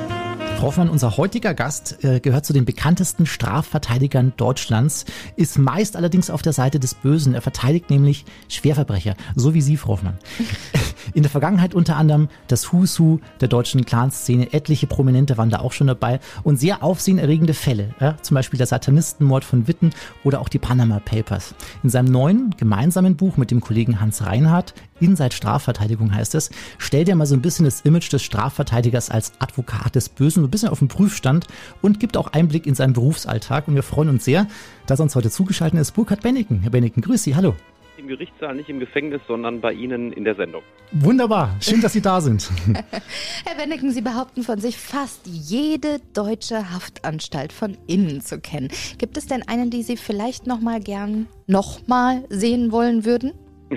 Hoffmann, 0.63 0.89
unser 0.89 1.17
heutiger 1.17 1.55
Gast 1.55 2.05
äh, 2.05 2.21
gehört 2.21 2.47
zu 2.47 2.53
den 2.53 2.65
bekanntesten 2.65 3.27
Strafverteidigern 3.27 4.33
Deutschlands, 4.37 5.05
ist 5.37 5.59
meist 5.59 5.97
allerdings 5.97 6.31
auf 6.31 6.43
der 6.43 6.53
Seite 6.53 6.81
des 6.81 6.95
Bösen. 6.95 7.35
Er 7.35 7.43
verteidigt 7.43 7.91
nämlich 7.91 8.25
Schwerverbrecher, 8.49 9.15
so 9.35 9.55
wie 9.55 9.61
Sie, 9.61 9.77
Frau 9.77 9.93
Hoffmann. 9.93 10.19
In 11.15 11.23
der 11.23 11.31
Vergangenheit 11.31 11.75
unter 11.75 11.97
anderem 11.97 12.29
das 12.49 12.73
Who's 12.73 12.99
Who 13.01 13.21
der 13.41 13.49
deutschen 13.49 13.85
Clanszene. 13.85 14.53
Etliche 14.53 14.87
Prominente 14.87 15.39
waren 15.39 15.51
da 15.51 15.61
auch 15.61 15.73
schon 15.73 15.87
dabei 15.87 16.21
und 16.43 16.59
sehr 16.59 16.83
aufsehenerregende 16.83 17.55
Fälle. 17.55 17.95
Ja? 18.01 18.17
Zum 18.21 18.35
Beispiel 18.35 18.59
der 18.59 18.67
Satanistenmord 18.67 19.45
von 19.45 19.69
Witten 19.69 19.91
oder 20.25 20.41
auch 20.41 20.49
die 20.49 20.59
Panama 20.59 21.01
Papers. 21.01 21.55
In 21.83 21.91
seinem 21.91 22.13
neuen 22.13 22.55
gemeinsamen 22.57 23.17
Buch 23.17 23.37
mit 23.37 23.51
dem 23.51 23.61
Kollegen 23.61 24.01
Hans 24.01 24.27
Reinhardt, 24.27 24.75
Inside 25.01 25.35
Strafverteidigung 25.35 26.15
heißt 26.15 26.35
es, 26.35 26.51
stellt 26.79 27.09
er 27.09 27.17
mal 27.17 27.27
so 27.27 27.35
ein 27.35 27.43
bisschen 27.43 27.65
das 27.65 27.81
Image 27.83 28.13
des 28.13 28.23
Strafverteidigers 28.23 29.11
als 29.11 29.33
Advokat 29.39 29.95
des 29.95 30.09
Bösen 30.09 30.45
ein 30.45 30.51
bisschen 30.51 30.69
auf 30.69 30.81
den 30.81 30.89
Prüfstand 30.89 31.47
und 31.83 32.01
gibt 32.01 32.17
auch 32.17 32.29
Einblick 32.29 32.67
in 32.67 32.75
seinen 32.75 32.93
Berufsalltag. 32.93 33.69
Und 33.69 33.75
wir 33.75 33.83
freuen 33.83 34.09
uns 34.09 34.25
sehr, 34.25 34.47
dass 34.87 35.01
uns 35.01 35.15
heute 35.15 35.31
zugeschaltet 35.31 35.81
ist 35.81 35.93
Burkhard 35.93 36.23
Benneken. 36.23 36.61
Herr 36.61 36.71
Benneken, 36.71 37.03
grüß 37.03 37.23
Sie, 37.23 37.37
hallo. 37.37 37.55
Im 37.99 38.07
Gerichtssaal, 38.07 38.55
nicht 38.55 38.69
im 38.69 38.79
Gefängnis, 38.79 39.21
sondern 39.27 39.61
bei 39.61 39.73
Ihnen 39.73 40.13
in 40.13 40.23
der 40.23 40.37
Sendung. 40.37 40.63
Wunderbar, 40.93 41.57
schön, 41.61 41.81
dass 41.81 41.93
Sie 41.93 42.01
da 42.01 42.21
sind. 42.21 42.49
Herr 43.45 43.59
Wenneken, 43.59 43.91
Sie 43.91 44.03
behaupten 44.03 44.45
von 44.45 44.61
sich, 44.61 44.79
fast 44.79 45.27
jede 45.27 45.99
deutsche 46.15 46.71
Haftanstalt 46.71 47.53
von 47.53 47.77
innen 47.89 48.21
zu 48.21 48.41
kennen. 48.41 48.69
Gibt 48.99 49.17
es 49.17 49.27
denn 49.27 49.43
einen, 49.49 49.71
die 49.71 49.83
Sie 49.83 49.97
vielleicht 49.97 50.47
noch 50.47 50.61
mal 50.61 50.79
gern 50.81 51.27
nochmal 51.49 52.25
sehen 52.29 52.71
wollen 52.71 53.05
würden? 53.05 53.33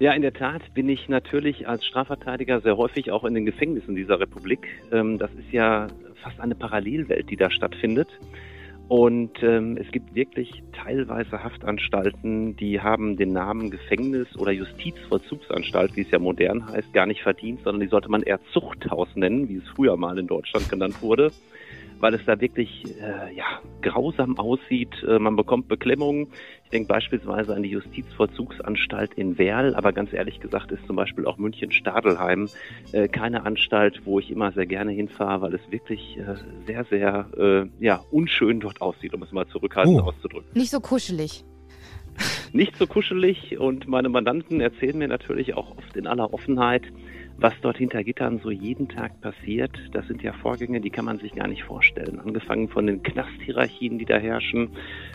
Ja, 0.00 0.12
in 0.12 0.22
der 0.22 0.32
Tat 0.32 0.62
bin 0.72 0.88
ich 0.88 1.10
natürlich 1.10 1.68
als 1.68 1.84
Strafverteidiger 1.84 2.62
sehr 2.62 2.78
häufig 2.78 3.10
auch 3.10 3.22
in 3.24 3.34
den 3.34 3.44
Gefängnissen 3.44 3.94
dieser 3.94 4.18
Republik. 4.18 4.66
Ähm, 4.90 5.18
Das 5.18 5.30
ist 5.34 5.52
ja 5.52 5.88
fast 6.22 6.40
eine 6.40 6.54
Parallelwelt, 6.54 7.28
die 7.28 7.36
da 7.36 7.50
stattfindet. 7.50 8.08
Und 8.88 9.42
ähm, 9.42 9.76
es 9.76 9.92
gibt 9.92 10.14
wirklich 10.14 10.62
teilweise 10.72 11.44
Haftanstalten, 11.44 12.56
die 12.56 12.80
haben 12.80 13.18
den 13.18 13.34
Namen 13.34 13.70
Gefängnis 13.70 14.26
oder 14.38 14.52
Justizvollzugsanstalt, 14.52 15.94
wie 15.96 16.00
es 16.00 16.10
ja 16.10 16.18
modern 16.18 16.66
heißt, 16.66 16.94
gar 16.94 17.04
nicht 17.04 17.22
verdient, 17.22 17.60
sondern 17.62 17.82
die 17.82 17.88
sollte 17.88 18.10
man 18.10 18.22
eher 18.22 18.40
Zuchthaus 18.54 19.08
nennen, 19.16 19.50
wie 19.50 19.58
es 19.58 19.68
früher 19.76 19.98
mal 19.98 20.18
in 20.18 20.26
Deutschland 20.26 20.70
genannt 20.70 21.02
wurde, 21.02 21.30
weil 22.00 22.14
es 22.14 22.24
da 22.26 22.40
wirklich 22.40 22.84
äh, 23.00 23.34
ja, 23.34 23.44
grausam 23.82 24.38
aussieht. 24.38 24.90
Äh, 25.06 25.18
man 25.18 25.36
bekommt 25.36 25.68
Beklemmungen. 25.68 26.28
Ich 26.64 26.70
denke 26.70 26.88
beispielsweise 26.88 27.54
an 27.54 27.62
die 27.62 27.70
Justizvollzugsanstalt 27.70 29.14
in 29.14 29.38
Werl, 29.38 29.74
aber 29.74 29.92
ganz 29.92 30.12
ehrlich 30.12 30.40
gesagt 30.40 30.72
ist 30.72 30.84
zum 30.86 30.96
Beispiel 30.96 31.26
auch 31.26 31.36
München-Stadelheim 31.38 32.48
äh, 32.92 33.08
keine 33.08 33.44
Anstalt, 33.44 34.00
wo 34.04 34.18
ich 34.18 34.30
immer 34.30 34.52
sehr 34.52 34.66
gerne 34.66 34.92
hinfahre, 34.92 35.42
weil 35.42 35.54
es 35.54 35.60
wirklich 35.70 36.18
äh, 36.18 36.34
sehr, 36.66 36.84
sehr 36.84 37.26
äh, 37.36 37.84
ja, 37.84 38.00
unschön 38.10 38.60
dort 38.60 38.80
aussieht, 38.80 39.14
um 39.14 39.22
es 39.22 39.32
mal 39.32 39.46
zurückhaltend 39.48 40.00
Oh. 40.00 40.04
auszudrücken. 40.04 40.50
Nicht 40.54 40.70
so 40.70 40.80
kuschelig. 40.80 41.44
Nicht 42.52 42.76
so 42.76 42.86
kuschelig 42.86 43.58
und 43.58 43.86
meine 43.88 44.08
Mandanten 44.08 44.60
erzählen 44.60 44.98
mir 44.98 45.08
natürlich 45.08 45.54
auch 45.54 45.76
oft 45.76 45.96
in 45.96 46.06
aller 46.06 46.34
Offenheit, 46.34 46.82
was 47.38 47.54
dort 47.62 47.78
hinter 47.78 48.04
Gittern 48.04 48.40
so 48.42 48.50
jeden 48.50 48.88
Tag 48.88 49.20
passiert. 49.20 49.72
Das 49.92 50.06
sind 50.06 50.22
ja 50.22 50.32
Vorgänge, 50.32 50.80
die 50.80 50.90
kann 50.90 51.04
man 51.04 51.18
sich 51.18 51.34
gar 51.34 51.48
nicht 51.48 51.64
vorstellen. 51.64 52.20
Angefangen 52.20 52.68
von 52.68 52.86
den 52.86 53.02
Knasthierarchien, 53.02 53.98
die 53.98 54.04
da 54.04 54.18
herrschen. 54.18 54.70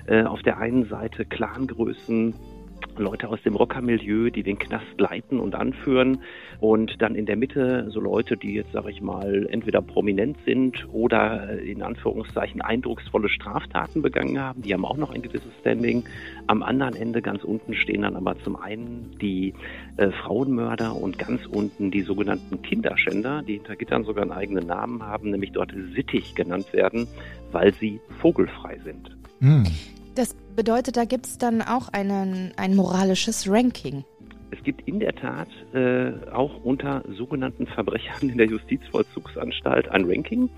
Äh, 0.08 0.24
auf 0.24 0.42
der 0.42 0.58
einen 0.58 0.86
Seite 0.86 1.26
Clangrößen, 1.26 2.34
Leute 2.98 3.28
aus 3.28 3.42
dem 3.44 3.56
Rockermilieu, 3.56 4.30
die 4.30 4.44
den 4.44 4.58
Knast 4.58 5.00
leiten 5.00 5.40
und 5.40 5.56
anführen. 5.56 6.20
Und 6.60 7.02
dann 7.02 7.16
in 7.16 7.26
der 7.26 7.36
Mitte 7.36 7.90
so 7.90 8.00
Leute, 8.00 8.38
die 8.38 8.54
jetzt, 8.54 8.72
sage 8.72 8.92
ich 8.92 9.02
mal, 9.02 9.48
entweder 9.50 9.82
prominent 9.82 10.38
sind 10.46 10.88
oder 10.92 11.50
äh, 11.50 11.72
in 11.72 11.82
Anführungszeichen 11.82 12.62
eindrucksvolle 12.62 13.30
Straftaten 13.30 14.02
begangen 14.02 14.40
haben. 14.40 14.62
Die 14.62 14.74
haben 14.74 14.86
auch 14.86 14.98
noch 14.98 15.14
ein 15.14 15.22
gewisses 15.22 15.52
Standing. 15.60 16.06
Am 16.48 16.64
anderen 16.64 16.96
Ende 16.96 17.22
ganz 17.22 17.44
unten 17.44 17.74
stehen 17.74 18.04
dann 18.04 18.16
aber 18.16 18.38
zum 18.40 18.56
einen 18.56 19.18
die 19.22 19.54
äh, 19.98 20.12
Frauenmörder 20.12 20.96
und 20.96 21.20
ganz 21.20 21.46
unten 21.46 21.92
die 21.92 22.02
sogenannten 22.02 22.62
Kinderschänder, 22.62 23.42
die 23.42 23.56
hinter 23.56 23.76
Gittern 23.76 24.06
sogar 24.06 24.24
einen 24.24 24.32
eigenen 24.32 24.68
Namen 24.68 25.04
haben, 25.04 25.32
nämlich 25.32 25.52
dort 25.52 25.74
Sittig 25.94 26.36
genannt 26.36 26.72
werden, 26.74 27.08
weil 27.52 27.74
sie 27.74 28.00
vogelfrei 28.22 28.80
sind. 28.84 29.16
Hm. 29.40 29.66
Das 30.16 30.34
bedeutet, 30.56 30.96
da 30.96 31.04
gibt 31.04 31.26
es 31.28 31.38
dann 31.38 31.62
auch 31.62 31.90
einen, 31.90 32.54
ein 32.56 32.76
moralisches 32.76 33.50
Ranking. 33.50 34.06
Es 34.52 34.64
gibt 34.64 34.88
in 34.88 35.00
der 35.00 35.14
Tat 35.16 35.48
äh, 35.74 36.12
auch 36.32 36.64
unter 36.64 37.04
sogenannten 37.10 37.68
Verbrechern 37.68 38.30
in 38.30 38.38
der 38.38 38.48
Justizvollzugsanstalt 38.48 39.90
ein 39.90 40.06
Ranking. 40.06 40.50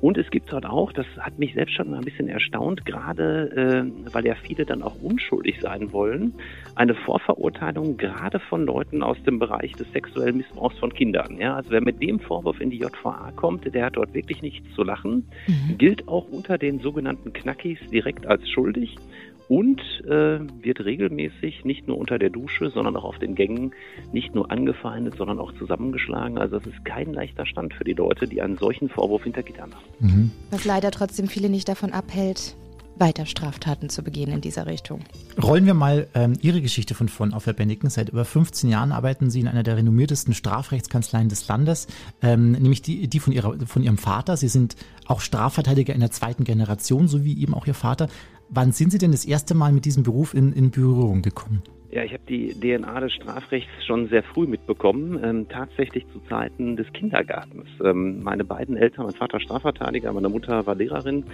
Und 0.00 0.18
es 0.18 0.30
gibt 0.30 0.52
dort 0.52 0.66
auch, 0.66 0.92
das 0.92 1.06
hat 1.18 1.38
mich 1.38 1.54
selbst 1.54 1.74
schon 1.74 1.90
mal 1.90 1.98
ein 1.98 2.04
bisschen 2.04 2.28
erstaunt, 2.28 2.86
gerade 2.86 3.84
äh, 3.84 4.12
weil 4.14 4.26
ja 4.26 4.34
viele 4.34 4.64
dann 4.64 4.82
auch 4.82 5.00
unschuldig 5.02 5.60
sein 5.60 5.92
wollen, 5.92 6.34
eine 6.74 6.94
Vorverurteilung 6.94 7.96
gerade 7.96 8.40
von 8.40 8.64
Leuten 8.64 9.02
aus 9.02 9.22
dem 9.24 9.38
Bereich 9.38 9.72
des 9.72 9.90
sexuellen 9.92 10.38
Missbrauchs 10.38 10.78
von 10.78 10.92
Kindern. 10.92 11.38
Ja, 11.38 11.56
also 11.56 11.70
wer 11.70 11.82
mit 11.82 12.02
dem 12.02 12.20
Vorwurf 12.20 12.60
in 12.60 12.70
die 12.70 12.78
JVA 12.78 13.32
kommt, 13.36 13.72
der 13.74 13.86
hat 13.86 13.96
dort 13.96 14.14
wirklich 14.14 14.42
nichts 14.42 14.66
zu 14.74 14.82
lachen, 14.82 15.28
gilt 15.78 16.08
auch 16.08 16.26
unter 16.30 16.58
den 16.58 16.80
sogenannten 16.80 17.32
Knackis 17.32 17.78
direkt 17.90 18.26
als 18.26 18.48
schuldig 18.48 18.96
und 19.50 19.80
äh, 20.04 20.38
wird 20.62 20.78
regelmäßig 20.84 21.64
nicht 21.64 21.88
nur 21.88 21.98
unter 21.98 22.20
der 22.20 22.30
Dusche, 22.30 22.70
sondern 22.70 22.94
auch 22.94 23.02
auf 23.02 23.18
den 23.18 23.34
Gängen 23.34 23.72
nicht 24.12 24.32
nur 24.32 24.48
angefeindet, 24.52 25.16
sondern 25.16 25.40
auch 25.40 25.52
zusammengeschlagen. 25.54 26.38
Also 26.38 26.60
das 26.60 26.68
ist 26.68 26.84
kein 26.84 27.12
leichter 27.12 27.44
Stand 27.46 27.74
für 27.74 27.82
die 27.82 27.94
Leute, 27.94 28.28
die 28.28 28.40
einen 28.42 28.58
solchen 28.58 28.88
Vorwurf 28.88 29.24
hinter 29.24 29.42
Gittern 29.42 29.74
haben. 29.74 29.84
Mhm. 29.98 30.30
Was 30.52 30.64
leider 30.64 30.92
trotzdem 30.92 31.26
viele 31.26 31.48
nicht 31.48 31.68
davon 31.68 31.90
abhält, 31.90 32.54
weiter 33.00 33.26
Straftaten 33.26 33.88
zu 33.88 34.04
begehen 34.04 34.30
in 34.30 34.40
dieser 34.40 34.66
Richtung. 34.66 35.00
Rollen 35.42 35.66
wir 35.66 35.74
mal 35.74 36.06
ähm, 36.14 36.34
Ihre 36.42 36.60
Geschichte 36.60 36.94
von 36.94 37.08
vorn 37.08 37.34
auf, 37.34 37.46
Herr 37.46 37.54
Benniken. 37.54 37.90
Seit 37.90 38.10
über 38.10 38.24
15 38.24 38.70
Jahren 38.70 38.92
arbeiten 38.92 39.30
Sie 39.30 39.40
in 39.40 39.48
einer 39.48 39.64
der 39.64 39.76
renommiertesten 39.76 40.32
Strafrechtskanzleien 40.32 41.28
des 41.28 41.48
Landes, 41.48 41.88
ähm, 42.22 42.52
nämlich 42.52 42.82
die, 42.82 43.08
die 43.08 43.18
von, 43.18 43.32
ihrer, 43.32 43.56
von 43.66 43.82
Ihrem 43.82 43.98
Vater. 43.98 44.36
Sie 44.36 44.48
sind 44.48 44.76
auch 45.06 45.20
Strafverteidiger 45.20 45.92
in 45.92 46.00
der 46.00 46.12
zweiten 46.12 46.44
Generation, 46.44 47.08
so 47.08 47.24
wie 47.24 47.40
eben 47.40 47.54
auch 47.54 47.66
Ihr 47.66 47.74
Vater. 47.74 48.08
Wann 48.52 48.72
sind 48.72 48.90
Sie 48.90 48.98
denn 48.98 49.12
das 49.12 49.24
erste 49.24 49.54
Mal 49.54 49.70
mit 49.70 49.84
diesem 49.84 50.02
Beruf 50.02 50.34
in, 50.34 50.52
in 50.52 50.72
Berührung 50.72 51.22
gekommen? 51.22 51.62
Ja, 51.92 52.02
ich 52.02 52.12
habe 52.12 52.22
die 52.28 52.48
DNA 52.48 53.00
des 53.00 53.12
Strafrechts 53.12 53.84
schon 53.84 54.08
sehr 54.08 54.24
früh 54.24 54.46
mitbekommen, 54.46 55.20
ähm, 55.22 55.48
tatsächlich 55.48 56.04
zu 56.12 56.20
Zeiten 56.28 56.76
des 56.76 56.92
Kindergartens. 56.92 57.66
Ähm, 57.84 58.22
meine 58.22 58.44
beiden 58.44 58.76
Eltern, 58.76 59.06
mein 59.06 59.14
Vater 59.14 59.38
Strafverteidiger, 59.38 60.12
meine 60.12 60.28
Mutter 60.28 60.66
war 60.66 60.74
Lehrerin 60.74 61.24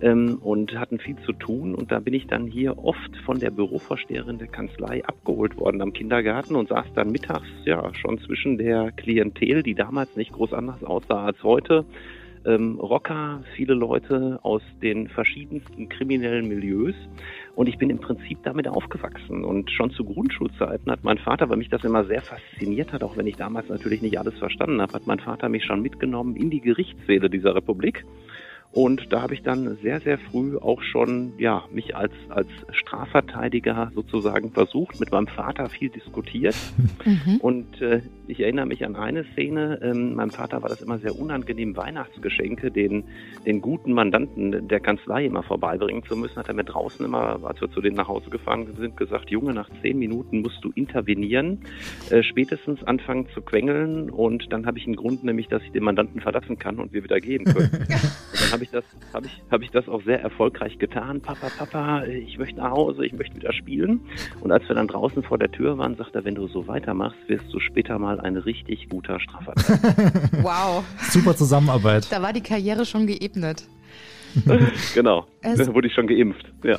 ähm, 0.00 0.38
und 0.42 0.78
hatten 0.78 0.98
viel 0.98 1.16
zu 1.26 1.32
tun. 1.32 1.74
Und 1.74 1.92
da 1.92 1.98
bin 1.98 2.14
ich 2.14 2.26
dann 2.26 2.46
hier 2.46 2.78
oft 2.78 3.16
von 3.24 3.38
der 3.38 3.50
Bürovorsteherin 3.50 4.38
der 4.38 4.48
Kanzlei 4.48 5.04
abgeholt 5.04 5.58
worden 5.58 5.82
am 5.82 5.92
Kindergarten 5.92 6.56
und 6.56 6.68
saß 6.68 6.86
dann 6.94 7.10
mittags 7.10 7.48
ja 7.64 7.94
schon 7.94 8.18
zwischen 8.18 8.56
der 8.56 8.92
Klientel, 8.92 9.62
die 9.62 9.74
damals 9.74 10.16
nicht 10.16 10.32
groß 10.32 10.54
anders 10.54 10.82
aussah 10.84 11.24
als 11.24 11.42
heute 11.42 11.84
ähm, 12.46 12.78
Rocker, 12.78 13.42
viele 13.56 13.74
Leute 13.74 14.38
aus 14.42 14.62
den 14.82 15.08
verschiedensten 15.08 15.88
kriminellen 15.88 16.48
Milieus. 16.48 16.94
Und 17.54 17.68
ich 17.68 17.78
bin 17.78 17.90
im 17.90 17.98
Prinzip 17.98 18.38
damit 18.42 18.68
aufgewachsen. 18.68 19.44
Und 19.44 19.70
schon 19.70 19.90
zu 19.90 20.04
Grundschulzeiten 20.04 20.90
hat 20.90 21.04
mein 21.04 21.18
Vater, 21.18 21.48
weil 21.48 21.58
mich 21.58 21.68
das 21.68 21.84
immer 21.84 22.04
sehr 22.04 22.22
fasziniert 22.22 22.92
hat, 22.92 23.02
auch 23.02 23.16
wenn 23.16 23.26
ich 23.26 23.36
damals 23.36 23.68
natürlich 23.68 24.02
nicht 24.02 24.18
alles 24.18 24.38
verstanden 24.38 24.80
habe, 24.80 24.94
hat 24.94 25.06
mein 25.06 25.20
Vater 25.20 25.48
mich 25.48 25.64
schon 25.64 25.82
mitgenommen 25.82 26.36
in 26.36 26.50
die 26.50 26.60
Gerichtssäle 26.60 27.28
dieser 27.28 27.54
Republik. 27.54 28.04
Und 28.72 29.12
da 29.12 29.20
habe 29.20 29.34
ich 29.34 29.42
dann 29.42 29.76
sehr, 29.82 30.00
sehr 30.00 30.18
früh 30.18 30.56
auch 30.56 30.80
schon, 30.80 31.34
ja, 31.38 31.64
mich 31.70 31.94
als, 31.94 32.12
als 32.30 32.48
Strafverteidiger 32.70 33.92
sozusagen 33.94 34.50
versucht, 34.50 34.98
mit 34.98 35.12
meinem 35.12 35.26
Vater 35.26 35.68
viel 35.68 35.90
diskutiert. 35.90 36.56
Mhm. 37.04 37.38
Und 37.38 37.82
äh, 37.82 38.00
ich 38.28 38.40
erinnere 38.40 38.66
mich 38.66 38.84
an 38.84 38.96
eine 38.96 39.24
Szene, 39.32 39.80
ähm, 39.82 40.14
meinem 40.14 40.30
Vater 40.30 40.62
war 40.62 40.68
das 40.68 40.80
immer 40.80 40.98
sehr 40.98 41.18
unangenehm, 41.18 41.76
Weihnachtsgeschenke 41.76 42.70
den, 42.70 43.04
den 43.44 43.60
guten 43.60 43.92
Mandanten 43.92 44.68
der 44.68 44.80
Kanzlei 44.80 45.26
immer 45.26 45.42
vorbeibringen 45.42 46.04
zu 46.04 46.16
müssen. 46.16 46.36
Hat 46.36 46.48
er 46.48 46.54
mir 46.54 46.64
draußen 46.64 47.04
immer, 47.04 47.40
als 47.42 47.60
wir 47.60 47.70
zu 47.70 47.80
denen 47.80 47.96
nach 47.96 48.08
Hause 48.08 48.30
gefahren 48.30 48.66
sind, 48.78 48.96
gesagt, 48.96 49.30
Junge, 49.30 49.54
nach 49.54 49.68
zehn 49.82 49.98
Minuten 49.98 50.40
musst 50.40 50.62
du 50.62 50.70
intervenieren, 50.74 51.60
äh, 52.10 52.22
spätestens 52.22 52.82
anfangen 52.84 53.26
zu 53.34 53.42
quengeln 53.42 54.10
und 54.10 54.52
dann 54.52 54.66
habe 54.66 54.78
ich 54.78 54.86
einen 54.86 54.96
Grund, 54.96 55.24
nämlich, 55.24 55.48
dass 55.48 55.62
ich 55.62 55.72
den 55.72 55.84
Mandanten 55.84 56.20
verlassen 56.20 56.58
kann 56.58 56.78
und 56.78 56.92
wir 56.92 57.02
wieder 57.02 57.20
gehen 57.20 57.44
können. 57.44 57.70
und 57.72 58.40
dann 58.40 58.52
habe 58.52 58.64
ich 58.64 58.70
das, 58.70 58.84
habe 59.12 59.26
ich, 59.26 59.42
habe 59.50 59.64
ich 59.64 59.70
das 59.70 59.88
auch 59.88 60.02
sehr 60.02 60.20
erfolgreich 60.20 60.78
getan. 60.78 61.20
Papa, 61.20 61.48
Papa, 61.56 62.04
ich 62.04 62.38
möchte 62.38 62.58
nach 62.58 62.70
Hause, 62.70 63.04
ich 63.04 63.12
möchte 63.12 63.36
wieder 63.36 63.52
spielen. 63.52 64.00
Und 64.40 64.52
als 64.52 64.68
wir 64.68 64.74
dann 64.74 64.88
draußen 64.88 65.22
vor 65.22 65.38
der 65.38 65.50
Tür 65.50 65.78
waren, 65.78 65.96
sagt 65.96 66.14
er, 66.14 66.24
wenn 66.24 66.34
du 66.34 66.46
so 66.46 66.66
weitermachst, 66.66 67.18
wirst 67.28 67.52
du 67.52 67.58
später 67.58 67.98
mal 67.98 68.11
ein 68.20 68.36
richtig 68.36 68.88
guter 68.88 69.20
Strafverteidiger. 69.20 70.42
wow. 70.42 70.84
Super 71.10 71.36
Zusammenarbeit. 71.36 72.10
Da 72.10 72.22
war 72.22 72.32
die 72.32 72.40
Karriere 72.40 72.86
schon 72.86 73.06
geebnet. 73.06 73.64
genau, 74.94 75.26
da 75.42 75.74
wurde 75.74 75.88
ich 75.88 75.94
schon 75.94 76.06
geimpft. 76.06 76.46
Ja. 76.62 76.78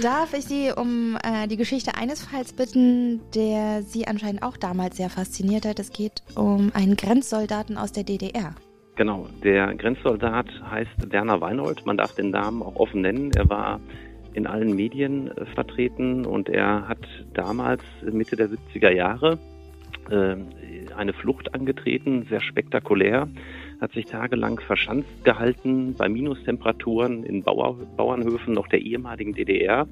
Darf 0.00 0.34
ich 0.34 0.44
Sie 0.44 0.70
um 0.74 1.16
äh, 1.24 1.48
die 1.48 1.56
Geschichte 1.56 1.96
eines 1.96 2.24
Falls 2.24 2.52
bitten, 2.52 3.20
der 3.34 3.82
Sie 3.82 4.06
anscheinend 4.06 4.42
auch 4.42 4.56
damals 4.56 4.96
sehr 4.96 5.10
fasziniert 5.10 5.66
hat? 5.66 5.80
Es 5.80 5.92
geht 5.92 6.22
um 6.36 6.70
einen 6.74 6.96
Grenzsoldaten 6.96 7.76
aus 7.76 7.92
der 7.92 8.04
DDR. 8.04 8.54
Genau, 8.94 9.26
der 9.42 9.74
Grenzsoldat 9.74 10.46
heißt 10.70 11.10
Werner 11.10 11.40
Weinold. 11.40 11.86
Man 11.86 11.96
darf 11.96 12.14
den 12.14 12.30
Namen 12.30 12.62
auch 12.62 12.76
offen 12.76 13.00
nennen. 13.00 13.32
Er 13.32 13.48
war 13.48 13.80
in 14.34 14.46
allen 14.46 14.74
Medien 14.74 15.36
äh, 15.36 15.46
vertreten 15.46 16.24
und 16.24 16.48
er 16.48 16.88
hat 16.88 17.00
damals 17.34 17.82
Mitte 18.02 18.36
der 18.36 18.48
70er 18.48 18.90
Jahre 18.90 19.38
eine 20.10 21.12
Flucht 21.12 21.54
angetreten, 21.54 22.26
sehr 22.28 22.40
spektakulär, 22.40 23.28
hat 23.80 23.92
sich 23.92 24.06
tagelang 24.06 24.60
verschanzt 24.60 25.24
gehalten 25.24 25.94
bei 25.94 26.08
Minustemperaturen 26.08 27.24
in 27.24 27.42
Bauer, 27.42 27.76
Bauernhöfen 27.96 28.54
noch 28.54 28.68
der 28.68 28.80
ehemaligen 28.80 29.32
DDR, 29.32 29.86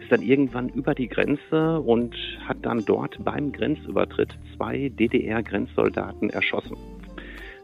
ist 0.00 0.12
dann 0.12 0.22
irgendwann 0.22 0.68
über 0.68 0.94
die 0.94 1.08
Grenze 1.08 1.80
und 1.80 2.14
hat 2.46 2.58
dann 2.62 2.84
dort 2.84 3.22
beim 3.24 3.52
Grenzübertritt 3.52 4.36
zwei 4.56 4.90
DDR-Grenzsoldaten 4.90 6.30
erschossen. 6.30 6.76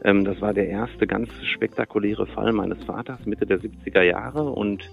Ähm, 0.05 0.25
das 0.25 0.41
war 0.41 0.55
der 0.55 0.69
erste 0.69 1.07
ganz 1.07 1.31
spektakuläre 1.45 2.27
Fall 2.27 2.53
meines 2.53 2.83
Vaters 2.85 3.25
Mitte 3.27 3.47
der 3.47 3.61
70er 3.61 4.03
Jahre 4.03 4.45
und 4.51 4.89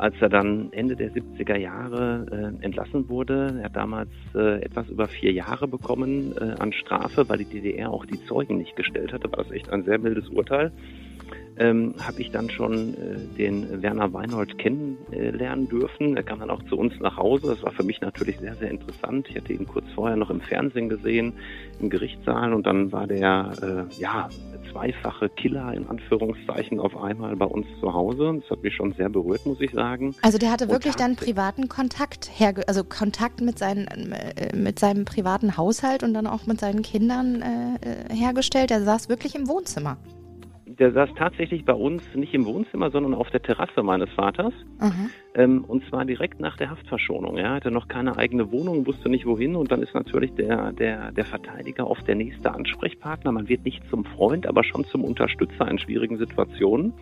als 0.00 0.14
er 0.20 0.30
dann 0.30 0.72
Ende 0.72 0.96
der 0.96 1.12
70er 1.12 1.58
Jahre 1.58 2.54
äh, 2.60 2.64
entlassen 2.64 3.08
wurde, 3.10 3.58
er 3.58 3.64
hat 3.64 3.76
damals 3.76 4.08
äh, 4.34 4.62
etwas 4.62 4.88
über 4.88 5.08
vier 5.08 5.32
Jahre 5.32 5.68
bekommen 5.68 6.34
äh, 6.38 6.54
an 6.58 6.72
Strafe, 6.72 7.28
weil 7.28 7.38
die 7.38 7.44
DDR 7.44 7.90
auch 7.90 8.06
die 8.06 8.24
Zeugen 8.24 8.56
nicht 8.56 8.76
gestellt 8.76 9.12
hatte, 9.12 9.30
war 9.30 9.44
das 9.44 9.52
echt 9.52 9.68
ein 9.70 9.84
sehr 9.84 9.98
mildes 9.98 10.28
Urteil 10.30 10.72
ähm, 11.60 11.94
habe 12.00 12.22
ich 12.22 12.30
dann 12.30 12.48
schon 12.48 12.94
äh, 12.94 13.18
den 13.36 13.82
Werner 13.82 14.12
Weinhold 14.12 14.56
kennenlernen 14.58 15.68
dürfen. 15.68 16.16
Er 16.16 16.22
kam 16.22 16.40
dann 16.40 16.50
auch 16.50 16.62
zu 16.64 16.76
uns 16.76 16.98
nach 17.00 17.18
Hause. 17.18 17.48
Das 17.48 17.62
war 17.62 17.72
für 17.72 17.84
mich 17.84 18.00
natürlich 18.00 18.38
sehr, 18.38 18.54
sehr 18.54 18.70
interessant. 18.70 19.28
Ich 19.28 19.36
hatte 19.36 19.52
ihn 19.52 19.66
kurz 19.66 19.84
vorher 19.94 20.16
noch 20.16 20.30
im 20.30 20.40
Fernsehen 20.40 20.88
gesehen, 20.88 21.34
im 21.78 21.90
Gerichtssaal 21.90 22.54
und 22.54 22.66
dann 22.66 22.92
war 22.92 23.06
der 23.06 23.88
äh, 23.90 24.00
ja 24.00 24.30
zweifache 24.72 25.28
Killer 25.28 25.74
in 25.74 25.86
Anführungszeichen 25.86 26.80
auf 26.80 26.96
einmal 26.96 27.36
bei 27.36 27.46
uns 27.46 27.66
zu 27.80 27.92
Hause. 27.92 28.40
Das 28.40 28.50
hat 28.50 28.62
mich 28.62 28.74
schon 28.74 28.94
sehr 28.94 29.10
berührt, 29.10 29.44
muss 29.44 29.60
ich 29.60 29.72
sagen. 29.72 30.14
Also 30.22 30.38
der 30.38 30.52
hatte 30.52 30.70
wirklich 30.70 30.96
dann 30.96 31.16
privaten 31.16 31.68
Kontakt 31.68 32.30
herge 32.32 32.66
also 32.68 32.84
Kontakt 32.84 33.42
mit, 33.42 33.58
seinen, 33.58 33.86
äh, 33.86 34.56
mit 34.56 34.78
seinem 34.78 35.04
privaten 35.04 35.58
Haushalt 35.58 36.02
und 36.02 36.14
dann 36.14 36.26
auch 36.26 36.46
mit 36.46 36.58
seinen 36.58 36.80
Kindern 36.80 37.42
äh, 37.42 38.12
äh 38.12 38.14
hergestellt. 38.14 38.70
Er 38.70 38.82
saß 38.82 39.10
wirklich 39.10 39.34
im 39.34 39.46
Wohnzimmer 39.46 39.98
der 40.80 40.92
saß 40.92 41.10
tatsächlich 41.14 41.66
bei 41.66 41.74
uns 41.74 42.02
nicht 42.14 42.32
im 42.32 42.46
Wohnzimmer, 42.46 42.90
sondern 42.90 43.12
auf 43.12 43.28
der 43.30 43.42
Terrasse 43.42 43.82
meines 43.82 44.08
Vaters. 44.14 44.54
Mhm. 44.80 45.10
Ähm, 45.34 45.64
und 45.68 45.84
zwar 45.88 46.06
direkt 46.06 46.40
nach 46.40 46.56
der 46.56 46.70
Haftverschonung. 46.70 47.36
Er 47.36 47.52
hatte 47.52 47.70
noch 47.70 47.86
keine 47.86 48.16
eigene 48.16 48.50
Wohnung, 48.50 48.86
wusste 48.86 49.10
nicht 49.10 49.26
wohin 49.26 49.56
und 49.56 49.70
dann 49.70 49.82
ist 49.82 49.94
natürlich 49.94 50.32
der, 50.32 50.72
der, 50.72 51.12
der 51.12 51.24
Verteidiger 51.26 51.88
oft 51.88 52.08
der 52.08 52.14
nächste 52.14 52.52
Ansprechpartner. 52.52 53.30
Man 53.30 53.48
wird 53.48 53.64
nicht 53.64 53.82
zum 53.90 54.06
Freund, 54.06 54.46
aber 54.46 54.64
schon 54.64 54.86
zum 54.86 55.04
Unterstützer 55.04 55.68
in 55.68 55.78
schwierigen 55.78 56.16
Situationen. 56.16 56.94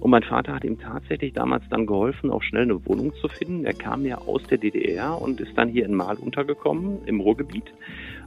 Und 0.00 0.10
mein 0.10 0.22
Vater 0.22 0.54
hat 0.54 0.64
ihm 0.64 0.78
tatsächlich 0.78 1.34
damals 1.34 1.64
dann 1.68 1.86
geholfen, 1.86 2.30
auch 2.30 2.42
schnell 2.42 2.62
eine 2.62 2.84
Wohnung 2.86 3.12
zu 3.20 3.28
finden. 3.28 3.66
Er 3.66 3.74
kam 3.74 4.06
ja 4.06 4.18
aus 4.18 4.42
der 4.44 4.56
DDR 4.56 5.20
und 5.20 5.38
ist 5.40 5.56
dann 5.56 5.68
hier 5.68 5.84
in 5.84 5.94
Mahl 5.94 6.16
untergekommen, 6.16 7.04
im 7.04 7.20
Ruhrgebiet. 7.20 7.72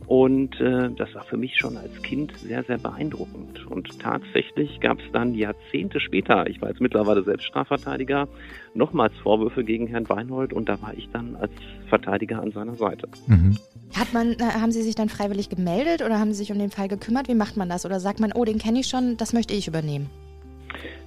Und 0.08 0.60
äh, 0.60 0.90
das 0.92 1.14
war 1.16 1.24
für 1.24 1.38
mich 1.38 1.58
schon 1.58 1.78
als 1.78 2.02
Kind 2.02 2.36
sehr, 2.38 2.64
sehr 2.64 2.78
beeindruckend. 2.78 3.66
Und 3.68 4.00
tatsächlich 4.00 4.80
gab 4.82 5.00
es 5.00 5.12
dann 5.14 5.34
Jahrzehnte 5.34 6.00
später, 6.00 6.48
ich 6.48 6.62
war 6.62 6.70
jetzt 6.70 6.82
mittlerweile 6.82 7.24
selbst 7.24 7.46
Strafverteidiger, 7.46 8.28
nochmals 8.74 9.14
Vorwürfe 9.24 9.64
gegen 9.64 9.88
Herrn 9.88 10.10
Weinhold 10.10 10.54
und 10.54 10.68
da 10.68 10.82
war 10.82 10.94
ich 10.96 11.10
dann 11.14 11.36
als 11.36 11.52
Verteidiger 11.88 12.42
an 12.42 12.52
seiner 12.52 12.76
Seite. 12.76 13.08
Mhm. 13.28 13.58
Hat 13.98 14.14
man, 14.14 14.34
äh, 14.34 14.44
haben 14.60 14.72
Sie 14.72 14.82
sich 14.82 14.96
dann 14.96 15.10
freiwillig 15.10 15.50
gemeldet 15.50 16.02
oder 16.02 16.20
haben 16.20 16.32
Sie 16.32 16.40
sich 16.40 16.52
um 16.52 16.60
den 16.60 16.72
Fall 16.72 16.88
gekümmert? 16.88 17.28
Wie 17.28 17.36
macht 17.36 17.58
man 17.58 17.70
das? 17.70 17.86
Oder 17.86 18.00
sagt 18.00 18.20
man, 18.20 18.32
oh, 18.34 18.46
den 18.46 18.58
kenne 18.58 18.80
ich 18.80 18.88
schon, 18.88 19.18
das 19.18 19.34
möchte 19.34 19.54
ich 19.54 19.68
übernehmen? 19.68 20.10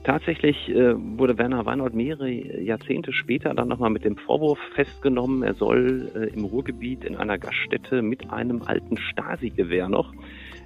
Tatsächlich 0.05 0.69
äh, 0.69 0.95
wurde 1.19 1.39
Werner 1.39 1.65
Weinhold 1.65 1.95
mehrere 1.95 2.31
Jahrzehnte 2.31 3.11
später 3.15 3.55
dann 3.55 3.69
nochmal 3.69 3.89
mit 3.89 4.05
dem 4.05 4.19
Vorwurf 4.19 4.59
festgenommen, 4.75 5.43
er 5.43 5.55
soll 5.55 6.11
äh, 6.15 6.35
im 6.35 6.45
Ruhrgebiet 6.45 7.05
in 7.05 7.17
einer 7.17 7.39
Gaststätte 7.39 8.03
mit 8.03 8.31
einem 8.31 8.61
alten 8.63 8.99
Stasi-Gewehr 8.99 9.89
noch 9.89 10.13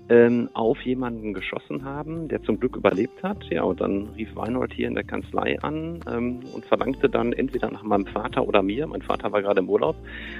ähm, 0.08 0.48
auf 0.54 0.80
jemanden 0.82 1.34
geschossen 1.34 1.84
haben, 1.84 2.28
der 2.28 2.42
zum 2.42 2.58
Glück 2.58 2.76
überlebt 2.76 3.22
hat. 3.22 3.44
Ja, 3.50 3.62
und 3.62 3.80
dann 3.80 4.08
rief 4.16 4.34
Weinhold 4.34 4.72
hier 4.72 4.88
in 4.88 4.94
der 4.94 5.04
Kanzlei 5.04 5.58
an 5.60 6.00
ähm, 6.10 6.40
und 6.52 6.64
verlangte 6.64 7.08
dann 7.08 7.32
entweder 7.32 7.70
nach 7.70 7.82
meinem 7.82 8.06
Vater 8.06 8.46
oder 8.46 8.62
mir. 8.62 8.86
Mein 8.86 9.02
Vater 9.02 9.32
war 9.32 9.42
gerade 9.42 9.60
im 9.60 9.68
Urlaub 9.68 9.96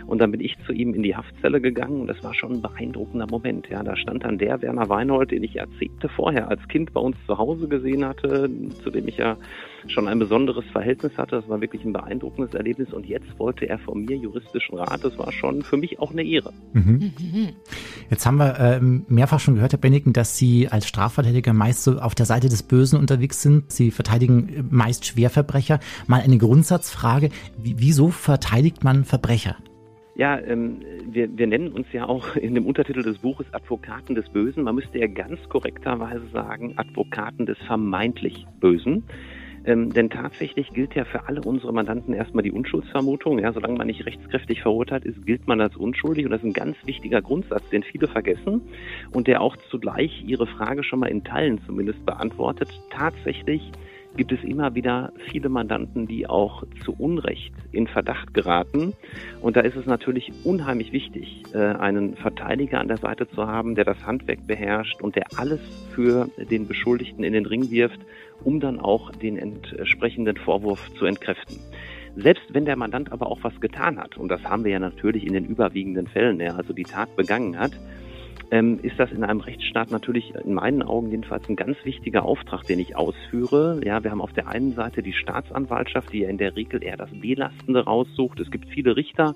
und 0.06 0.20
dann 0.20 0.30
bin 0.30 0.40
ich 0.40 0.56
zu 0.66 0.72
ihm 0.72 0.94
in 0.94 1.02
die 1.02 1.16
Haftzelle 1.16 1.60
gegangen 1.60 2.00
und 2.02 2.06
das 2.06 2.22
war 2.24 2.34
schon 2.34 2.54
ein 2.54 2.62
beeindruckender 2.62 3.26
Moment. 3.26 3.68
Ja, 3.68 3.82
da 3.82 3.96
stand 3.96 4.24
dann 4.24 4.38
der 4.38 4.62
Werner 4.62 4.88
Weinhold, 4.88 5.30
den 5.30 5.44
ich 5.44 5.54
Jahrzehnte 5.54 6.08
vorher 6.08 6.48
als 6.48 6.66
Kind 6.68 6.92
bei 6.92 7.00
uns 7.00 7.16
zu 7.26 7.36
Hause 7.36 7.68
gesehen 7.68 8.04
hatte, 8.04 8.50
zu 8.82 8.90
dem 8.90 9.08
ich 9.08 9.18
ja 9.18 9.36
schon 9.86 10.08
ein 10.08 10.18
besonderes 10.18 10.64
Verhältnis 10.72 11.16
hatte. 11.16 11.36
Das 11.36 11.48
war 11.48 11.60
wirklich 11.60 11.84
ein 11.84 11.92
beeindruckendes 11.92 12.54
Erlebnis 12.54 12.92
und 12.92 13.06
jetzt 13.06 13.38
wollte 13.38 13.68
er 13.68 13.78
von 13.78 14.04
mir 14.04 14.16
juristischen 14.16 14.78
Rat. 14.78 15.04
Das 15.04 15.16
war 15.18 15.32
schon 15.32 15.62
für 15.62 15.76
mich 15.76 15.98
auch 15.98 16.12
eine 16.12 16.24
Ehre. 16.24 16.52
Mhm. 16.72 17.12
Jetzt 18.10 18.26
haben 18.26 18.38
wir 18.38 18.58
äh, 18.58 18.80
mehrfach 18.80 19.40
schon 19.40 19.54
gehört, 19.54 19.72
Herr 19.72 19.78
Benniken, 19.78 20.12
dass 20.12 20.36
Sie 20.36 20.68
als 20.68 20.88
Strafverteidiger 20.88 21.52
meist 21.52 21.84
so 21.84 21.98
auf 21.98 22.14
der 22.14 22.26
Seite 22.26 22.48
des 22.48 22.62
Bösen 22.62 22.98
unterwegs 22.98 23.42
sind. 23.42 23.70
Sie 23.70 23.90
verteidigen 23.90 24.68
meist 24.70 25.06
Schwerverbrecher. 25.06 25.80
Mal 26.06 26.20
eine 26.20 26.38
Grundsatzfrage. 26.38 27.30
Wieso 27.58 28.08
verteidigt 28.08 28.84
man 28.84 29.04
Verbrecher? 29.04 29.56
Ja, 30.18 30.36
ähm, 30.40 30.80
wir, 31.08 31.28
wir 31.38 31.46
nennen 31.46 31.70
uns 31.70 31.86
ja 31.92 32.08
auch 32.08 32.34
in 32.34 32.56
dem 32.56 32.66
Untertitel 32.66 33.04
des 33.04 33.18
Buches 33.18 33.46
Advokaten 33.54 34.16
des 34.16 34.28
Bösen. 34.30 34.64
Man 34.64 34.74
müsste 34.74 34.98
ja 34.98 35.06
ganz 35.06 35.38
korrekterweise 35.48 36.26
sagen 36.32 36.74
Advokaten 36.76 37.46
des 37.46 37.56
vermeintlich 37.68 38.44
Bösen. 38.58 39.04
Ähm, 39.68 39.92
denn 39.92 40.08
tatsächlich 40.08 40.70
gilt 40.70 40.94
ja 40.94 41.04
für 41.04 41.28
alle 41.28 41.42
unsere 41.42 41.74
Mandanten 41.74 42.14
erstmal 42.14 42.42
die 42.42 42.52
Unschuldsvermutung. 42.52 43.38
Ja, 43.38 43.52
solange 43.52 43.76
man 43.76 43.86
nicht 43.86 44.06
rechtskräftig 44.06 44.62
verurteilt 44.62 45.04
ist, 45.04 45.26
gilt 45.26 45.46
man 45.46 45.60
als 45.60 45.76
unschuldig. 45.76 46.24
Und 46.24 46.30
das 46.30 46.40
ist 46.40 46.46
ein 46.46 46.52
ganz 46.54 46.78
wichtiger 46.86 47.20
Grundsatz, 47.20 47.68
den 47.68 47.82
viele 47.82 48.08
vergessen 48.08 48.62
und 49.12 49.26
der 49.26 49.42
auch 49.42 49.58
zugleich 49.70 50.24
Ihre 50.26 50.46
Frage 50.46 50.82
schon 50.82 51.00
mal 51.00 51.08
in 51.08 51.22
Teilen 51.22 51.60
zumindest 51.66 52.06
beantwortet. 52.06 52.70
Tatsächlich 52.88 53.70
gibt 54.16 54.32
es 54.32 54.42
immer 54.42 54.74
wieder 54.74 55.12
viele 55.30 55.50
Mandanten, 55.50 56.06
die 56.06 56.26
auch 56.26 56.64
zu 56.84 56.94
Unrecht 56.98 57.52
in 57.72 57.86
Verdacht 57.86 58.32
geraten. 58.32 58.94
Und 59.42 59.56
da 59.56 59.60
ist 59.60 59.76
es 59.76 59.86
natürlich 59.86 60.32
unheimlich 60.44 60.92
wichtig, 60.92 61.44
äh, 61.52 61.58
einen 61.58 62.16
Verteidiger 62.16 62.80
an 62.80 62.88
der 62.88 62.96
Seite 62.96 63.28
zu 63.28 63.46
haben, 63.46 63.74
der 63.74 63.84
das 63.84 64.04
Handwerk 64.06 64.46
beherrscht 64.46 65.02
und 65.02 65.14
der 65.14 65.26
alles 65.36 65.60
für 65.94 66.28
den 66.50 66.66
Beschuldigten 66.66 67.22
in 67.22 67.32
den 67.32 67.46
Ring 67.46 67.70
wirft, 67.70 68.00
um 68.44 68.60
dann 68.60 68.80
auch 68.80 69.10
den 69.10 69.36
entsprechenden 69.38 70.36
Vorwurf 70.36 70.92
zu 70.94 71.06
entkräften. 71.06 71.58
Selbst 72.16 72.52
wenn 72.52 72.64
der 72.64 72.76
Mandant 72.76 73.12
aber 73.12 73.28
auch 73.28 73.38
was 73.42 73.60
getan 73.60 73.98
hat, 73.98 74.16
und 74.16 74.28
das 74.28 74.42
haben 74.44 74.64
wir 74.64 74.72
ja 74.72 74.78
natürlich 74.80 75.26
in 75.26 75.34
den 75.34 75.44
überwiegenden 75.44 76.08
Fällen, 76.08 76.40
er 76.40 76.56
also 76.56 76.72
die 76.72 76.82
Tat 76.82 77.14
begangen 77.16 77.58
hat, 77.58 77.72
ähm, 78.50 78.78
ist 78.82 78.98
das 78.98 79.12
in 79.12 79.24
einem 79.24 79.40
Rechtsstaat 79.40 79.90
natürlich 79.90 80.34
in 80.34 80.54
meinen 80.54 80.82
Augen 80.82 81.10
jedenfalls 81.10 81.48
ein 81.48 81.56
ganz 81.56 81.76
wichtiger 81.84 82.24
Auftrag, 82.24 82.62
den 82.64 82.78
ich 82.78 82.96
ausführe. 82.96 83.80
Ja, 83.84 84.02
wir 84.02 84.10
haben 84.10 84.22
auf 84.22 84.32
der 84.32 84.48
einen 84.48 84.72
Seite 84.72 85.02
die 85.02 85.12
Staatsanwaltschaft, 85.12 86.12
die 86.12 86.20
ja 86.20 86.28
in 86.28 86.38
der 86.38 86.56
Regel 86.56 86.82
eher 86.82 86.96
das 86.96 87.10
Belastende 87.10 87.84
raussucht. 87.84 88.40
Es 88.40 88.50
gibt 88.50 88.66
viele 88.68 88.96
Richter, 88.96 89.34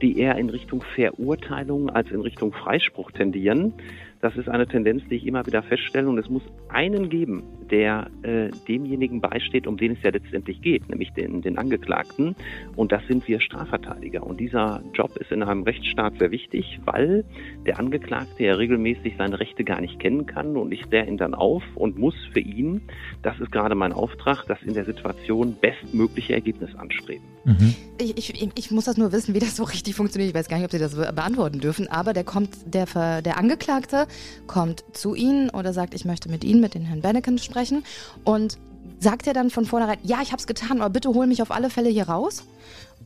die 0.00 0.18
eher 0.18 0.36
in 0.36 0.48
Richtung 0.48 0.82
Verurteilung 0.94 1.90
als 1.90 2.10
in 2.10 2.20
Richtung 2.20 2.52
Freispruch 2.52 3.10
tendieren. 3.10 3.74
Das 4.22 4.36
ist 4.36 4.48
eine 4.48 4.68
Tendenz, 4.68 5.02
die 5.10 5.16
ich 5.16 5.26
immer 5.26 5.44
wieder 5.46 5.64
feststelle. 5.64 6.08
Und 6.08 6.16
es 6.16 6.30
muss 6.30 6.44
einen 6.68 7.10
geben, 7.10 7.42
der 7.72 8.08
äh, 8.22 8.50
demjenigen 8.68 9.20
beisteht, 9.20 9.66
um 9.66 9.76
den 9.76 9.92
es 9.92 9.98
ja 10.04 10.10
letztendlich 10.10 10.62
geht, 10.62 10.88
nämlich 10.88 11.10
den, 11.10 11.42
den 11.42 11.58
Angeklagten. 11.58 12.36
Und 12.76 12.92
das 12.92 13.02
sind 13.08 13.26
wir 13.26 13.40
Strafverteidiger. 13.40 14.22
Und 14.22 14.38
dieser 14.38 14.80
Job 14.94 15.16
ist 15.16 15.32
in 15.32 15.42
einem 15.42 15.64
Rechtsstaat 15.64 16.20
sehr 16.20 16.30
wichtig, 16.30 16.78
weil 16.84 17.24
der 17.66 17.80
Angeklagte 17.80 18.44
ja 18.44 18.54
regelmäßig 18.54 19.14
seine 19.18 19.40
Rechte 19.40 19.64
gar 19.64 19.80
nicht 19.80 19.98
kennen 19.98 20.24
kann. 20.24 20.56
Und 20.56 20.70
ich 20.70 20.88
kläre 20.88 21.08
ihn 21.08 21.16
dann 21.16 21.34
auf 21.34 21.64
und 21.74 21.98
muss 21.98 22.14
für 22.32 22.40
ihn, 22.40 22.82
das 23.22 23.40
ist 23.40 23.50
gerade 23.50 23.74
mein 23.74 23.92
Auftrag, 23.92 24.44
das 24.46 24.62
in 24.62 24.74
der 24.74 24.84
Situation 24.84 25.56
bestmögliche 25.60 26.34
Ergebnis 26.34 26.72
anstreben. 26.76 27.24
Mhm. 27.44 27.74
Ich, 27.98 28.16
ich, 28.16 28.50
ich 28.54 28.70
muss 28.70 28.84
das 28.84 28.96
nur 28.96 29.10
wissen, 29.10 29.34
wie 29.34 29.40
das 29.40 29.56
so 29.56 29.64
richtig 29.64 29.96
funktioniert. 29.96 30.30
Ich 30.30 30.34
weiß 30.34 30.46
gar 30.46 30.58
nicht, 30.58 30.66
ob 30.66 30.70
Sie 30.70 30.78
das 30.78 30.94
beantworten 30.94 31.58
dürfen. 31.58 31.88
Aber 31.88 32.12
der 32.12 32.22
kommt, 32.22 32.50
der, 32.72 32.86
der 33.20 33.36
Angeklagte 33.36 34.06
kommt 34.46 34.84
zu 34.92 35.14
Ihnen 35.14 35.50
oder 35.50 35.72
sagt, 35.72 35.94
ich 35.94 36.04
möchte 36.04 36.28
mit 36.28 36.44
Ihnen, 36.44 36.60
mit 36.60 36.74
den 36.74 36.82
Herrn 36.82 37.00
Benneken 37.00 37.38
sprechen 37.38 37.84
und 38.24 38.58
sagt 38.98 39.26
er 39.26 39.34
dann 39.34 39.50
von 39.50 39.64
vornherein, 39.64 39.98
ja, 40.02 40.20
ich 40.22 40.32
habe 40.32 40.40
es 40.40 40.46
getan, 40.46 40.80
aber 40.80 40.90
bitte 40.90 41.08
hol 41.10 41.26
mich 41.26 41.42
auf 41.42 41.50
alle 41.50 41.70
Fälle 41.70 41.88
hier 41.88 42.08
raus? 42.08 42.44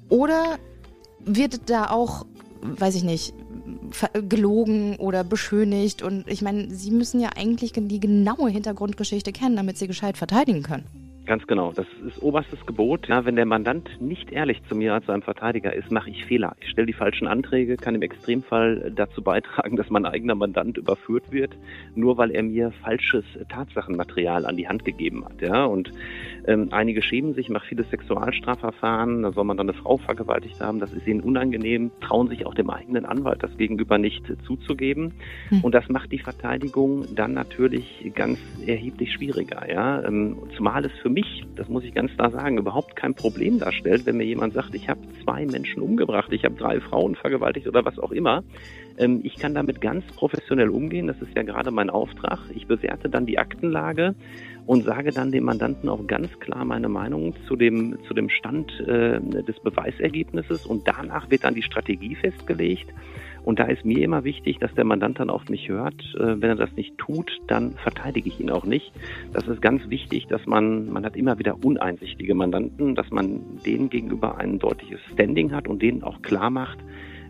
Oder 0.09 0.59
wird 1.25 1.69
da 1.71 1.91
auch, 1.91 2.27
weiß 2.63 2.95
ich 2.95 3.05
nicht, 3.05 3.35
gelogen 4.29 4.97
oder 4.97 5.25
beschönigt? 5.25 6.03
Und 6.03 6.29
ich 6.29 6.43
meine, 6.43 6.75
Sie 6.75 6.91
müssen 6.91 7.21
ja 7.21 7.31
eigentlich 7.37 7.73
die 7.75 8.01
genaue 8.01 8.51
Hintergrundgeschichte 8.51 9.33
kennen, 9.33 9.57
damit 9.57 9.79
Sie 9.79 9.87
gescheit 9.87 10.17
verteidigen 10.17 10.63
können. 10.63 11.06
Ganz 11.26 11.45
genau. 11.49 11.73
Das 11.73 11.87
ist 12.06 12.23
oberstes 12.23 12.64
Gebot. 12.66 13.09
Ja, 13.09 13.25
wenn 13.25 13.35
der 13.35 13.47
Mandant 13.47 14.00
nicht 14.00 14.30
ehrlich 14.30 14.62
zu 14.68 14.76
mir 14.76 14.95
als 14.95 15.06
seinem 15.06 15.23
Verteidiger 15.23 15.75
ist, 15.75 15.90
mache 15.90 16.09
ich 16.09 16.25
Fehler. 16.25 16.54
Ich 16.61 16.71
stelle 16.71 16.87
die 16.87 16.92
falschen 16.92 17.26
Anträge, 17.26 17.76
kann 17.76 17.97
im 17.97 18.02
Extremfall 18.02 18.92
dazu 18.95 19.23
beitragen, 19.23 19.76
dass 19.76 19.90
mein 19.90 20.06
eigener 20.06 20.37
Mandant 20.37 20.78
überführt 20.78 21.33
wird, 21.33 21.56
nur 21.97 22.16
weil 22.16 22.30
er 22.30 22.45
mir 22.45 22.71
falsches 22.71 23.25
Tatsachenmaterial 23.49 24.47
an 24.47 24.56
die 24.56 24.68
Hand 24.68 24.85
gegeben 24.85 25.25
hat. 25.25 25.42
Ja, 25.42 25.64
und 25.64 25.90
ähm, 26.47 26.69
einige 26.71 27.03
schämen 27.03 27.35
sich, 27.35 27.49
machen 27.49 27.67
viele 27.69 27.85
Sexualstrafverfahren. 27.85 29.23
Da 29.23 29.33
soll 29.33 29.45
man 29.45 29.57
dann 29.57 29.69
eine 29.69 29.79
Frau 29.79 29.97
vergewaltigt 29.97 30.61
haben. 30.61 30.79
Das 30.79 30.93
ist 30.93 31.07
ihnen 31.07 31.21
unangenehm, 31.21 31.91
trauen 32.00 32.29
sich 32.29 32.47
auch 32.47 32.55
dem 32.55 32.71
eigenen 32.71 33.05
Anwalt 33.05 33.43
das 33.43 33.57
gegenüber 33.57 33.99
nicht 33.99 34.23
zuzugeben. 34.45 35.15
Hm. 35.49 35.62
Und 35.62 35.75
das 35.75 35.88
macht 35.88 36.12
die 36.12 36.19
Verteidigung 36.19 37.05
dann 37.15 37.33
natürlich 37.33 38.11
ganz 38.15 38.38
erheblich 38.65 39.12
schwieriger. 39.12 39.71
Ja, 39.71 40.05
ähm, 40.05 40.37
zumal 40.57 40.85
es 40.85 40.93
für 41.03 41.11
mich, 41.11 41.45
das 41.57 41.69
muss 41.69 41.85
ich 41.85 41.95
ganz 41.95 42.12
klar 42.15 42.31
sagen, 42.31 42.59
überhaupt 42.59 42.97
kein 42.97 43.15
Problem 43.15 43.59
darstellt, 43.59 44.07
wenn 44.07 44.17
mir 44.17 44.25
jemand 44.26 44.55
sagt, 44.55 44.75
ich 44.75 44.88
habe 44.88 45.00
zwei 45.25 45.47
Menschen 45.47 45.83
umgebracht, 45.83 46.33
ich 46.33 46.45
habe 46.45 46.55
drei 46.55 46.81
Frauen 46.81 47.17
vergewaltigt 47.17 47.67
oder 47.67 47.85
was 47.85 47.99
auch 47.99 48.12
immer. 48.12 48.45
Ähm, 48.99 49.21
ich 49.25 49.37
kann 49.37 49.55
damit 49.55 49.81
ganz 49.81 50.05
professionell 50.15 50.69
umgehen, 50.69 51.07
das 51.07 51.21
ist 51.21 51.35
ja 51.35 51.43
gerade 51.43 51.71
mein 51.71 51.91
Auftrag. 51.91 52.38
Ich 52.55 52.67
bewerte 52.67 53.09
dann 53.09 53.26
die 53.26 53.38
Aktenlage 53.38 54.15
und 54.66 54.85
sage 54.85 55.12
dann 55.12 55.30
dem 55.30 55.44
Mandanten 55.44 55.88
auch 55.88 56.06
ganz 56.06 56.38
klar 56.40 56.64
meine 56.64 56.88
Meinung 56.88 57.35
zu 57.46 57.56
dem, 57.56 57.99
zu 58.06 58.14
dem 58.14 58.28
Stand 58.28 58.80
äh, 58.80 59.20
des 59.20 59.58
Beweisergebnisses 59.61 60.66
und 60.66 60.87
danach 60.88 61.30
wird 61.30 61.44
dann 61.44 61.54
die 61.54 61.62
Strategie 61.62 62.16
festgelegt. 62.16 62.92
Und 63.44 63.61
da 63.61 63.66
ist 63.66 63.85
mir 63.85 64.02
immer 64.02 64.24
wichtig, 64.24 64.59
dass 64.59 64.74
der 64.74 64.85
Mandant 64.85 65.20
dann 65.20 65.31
auf 65.31 65.48
mich 65.48 65.68
hört. 65.68 65.94
Äh, 66.16 66.40
wenn 66.40 66.50
er 66.50 66.57
das 66.57 66.72
nicht 66.72 66.98
tut, 66.98 67.31
dann 67.46 67.74
verteidige 67.74 68.29
ich 68.29 68.40
ihn 68.40 68.50
auch 68.50 68.64
nicht. 68.64 68.90
Das 69.33 69.46
ist 69.46 69.62
ganz 69.62 69.88
wichtig, 69.88 70.26
dass 70.26 70.44
man, 70.46 70.90
man 70.90 71.05
hat 71.05 71.16
immer 71.16 71.38
wieder 71.38 71.64
uneinsichtige 71.64 72.35
Mandanten, 72.35 72.96
dass 72.96 73.09
man 73.12 73.40
denen 73.64 73.88
gegenüber 73.88 74.38
ein 74.38 74.59
deutliches 74.59 74.98
Standing 75.12 75.52
hat 75.52 75.68
und 75.68 75.81
denen 75.81 76.02
auch 76.02 76.22
klar 76.22 76.50
macht, 76.50 76.79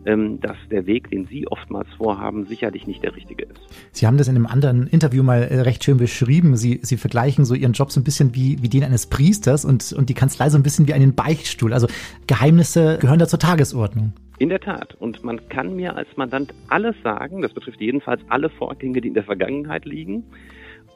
dass 0.06 0.56
der 0.70 0.86
Weg, 0.86 1.10
den 1.10 1.26
Sie 1.26 1.48
oftmals 1.48 1.88
vorhaben, 1.96 2.46
sicherlich 2.46 2.86
nicht 2.86 3.02
der 3.02 3.16
richtige 3.16 3.44
ist. 3.44 3.60
Sie 3.90 4.06
haben 4.06 4.18
das 4.18 4.28
in 4.28 4.36
einem 4.36 4.46
anderen 4.46 4.86
Interview 4.86 5.22
mal 5.22 5.42
äh, 5.42 5.60
recht 5.62 5.82
schön 5.82 5.96
beschrieben. 5.96 6.56
Sie, 6.56 6.78
Sie 6.82 6.96
vergleichen 6.96 7.44
so 7.44 7.54
Ihren 7.54 7.72
Job 7.72 7.90
so 7.90 8.00
ein 8.00 8.04
bisschen 8.04 8.34
wie, 8.34 8.62
wie 8.62 8.68
den 8.68 8.84
eines 8.84 9.06
Priesters 9.06 9.64
und, 9.64 9.92
und 9.92 10.08
die 10.08 10.14
Kanzlei 10.14 10.48
so 10.48 10.58
ein 10.58 10.62
bisschen 10.62 10.86
wie 10.86 10.94
einen 10.94 11.14
Beichtstuhl. 11.14 11.72
Also 11.72 11.88
Geheimnisse 12.26 12.98
gehören 13.00 13.18
da 13.18 13.26
zur 13.26 13.40
Tagesordnung. 13.40 14.12
In 14.38 14.50
der 14.50 14.60
Tat. 14.60 14.94
Und 14.94 15.24
man 15.24 15.48
kann 15.48 15.74
mir 15.74 15.96
als 15.96 16.08
Mandant 16.16 16.54
alles 16.68 16.94
sagen. 17.02 17.42
Das 17.42 17.52
betrifft 17.52 17.80
jedenfalls 17.80 18.20
alle 18.28 18.50
Vorgänge, 18.50 19.00
die 19.00 19.08
in 19.08 19.14
der 19.14 19.24
Vergangenheit 19.24 19.86
liegen. 19.86 20.24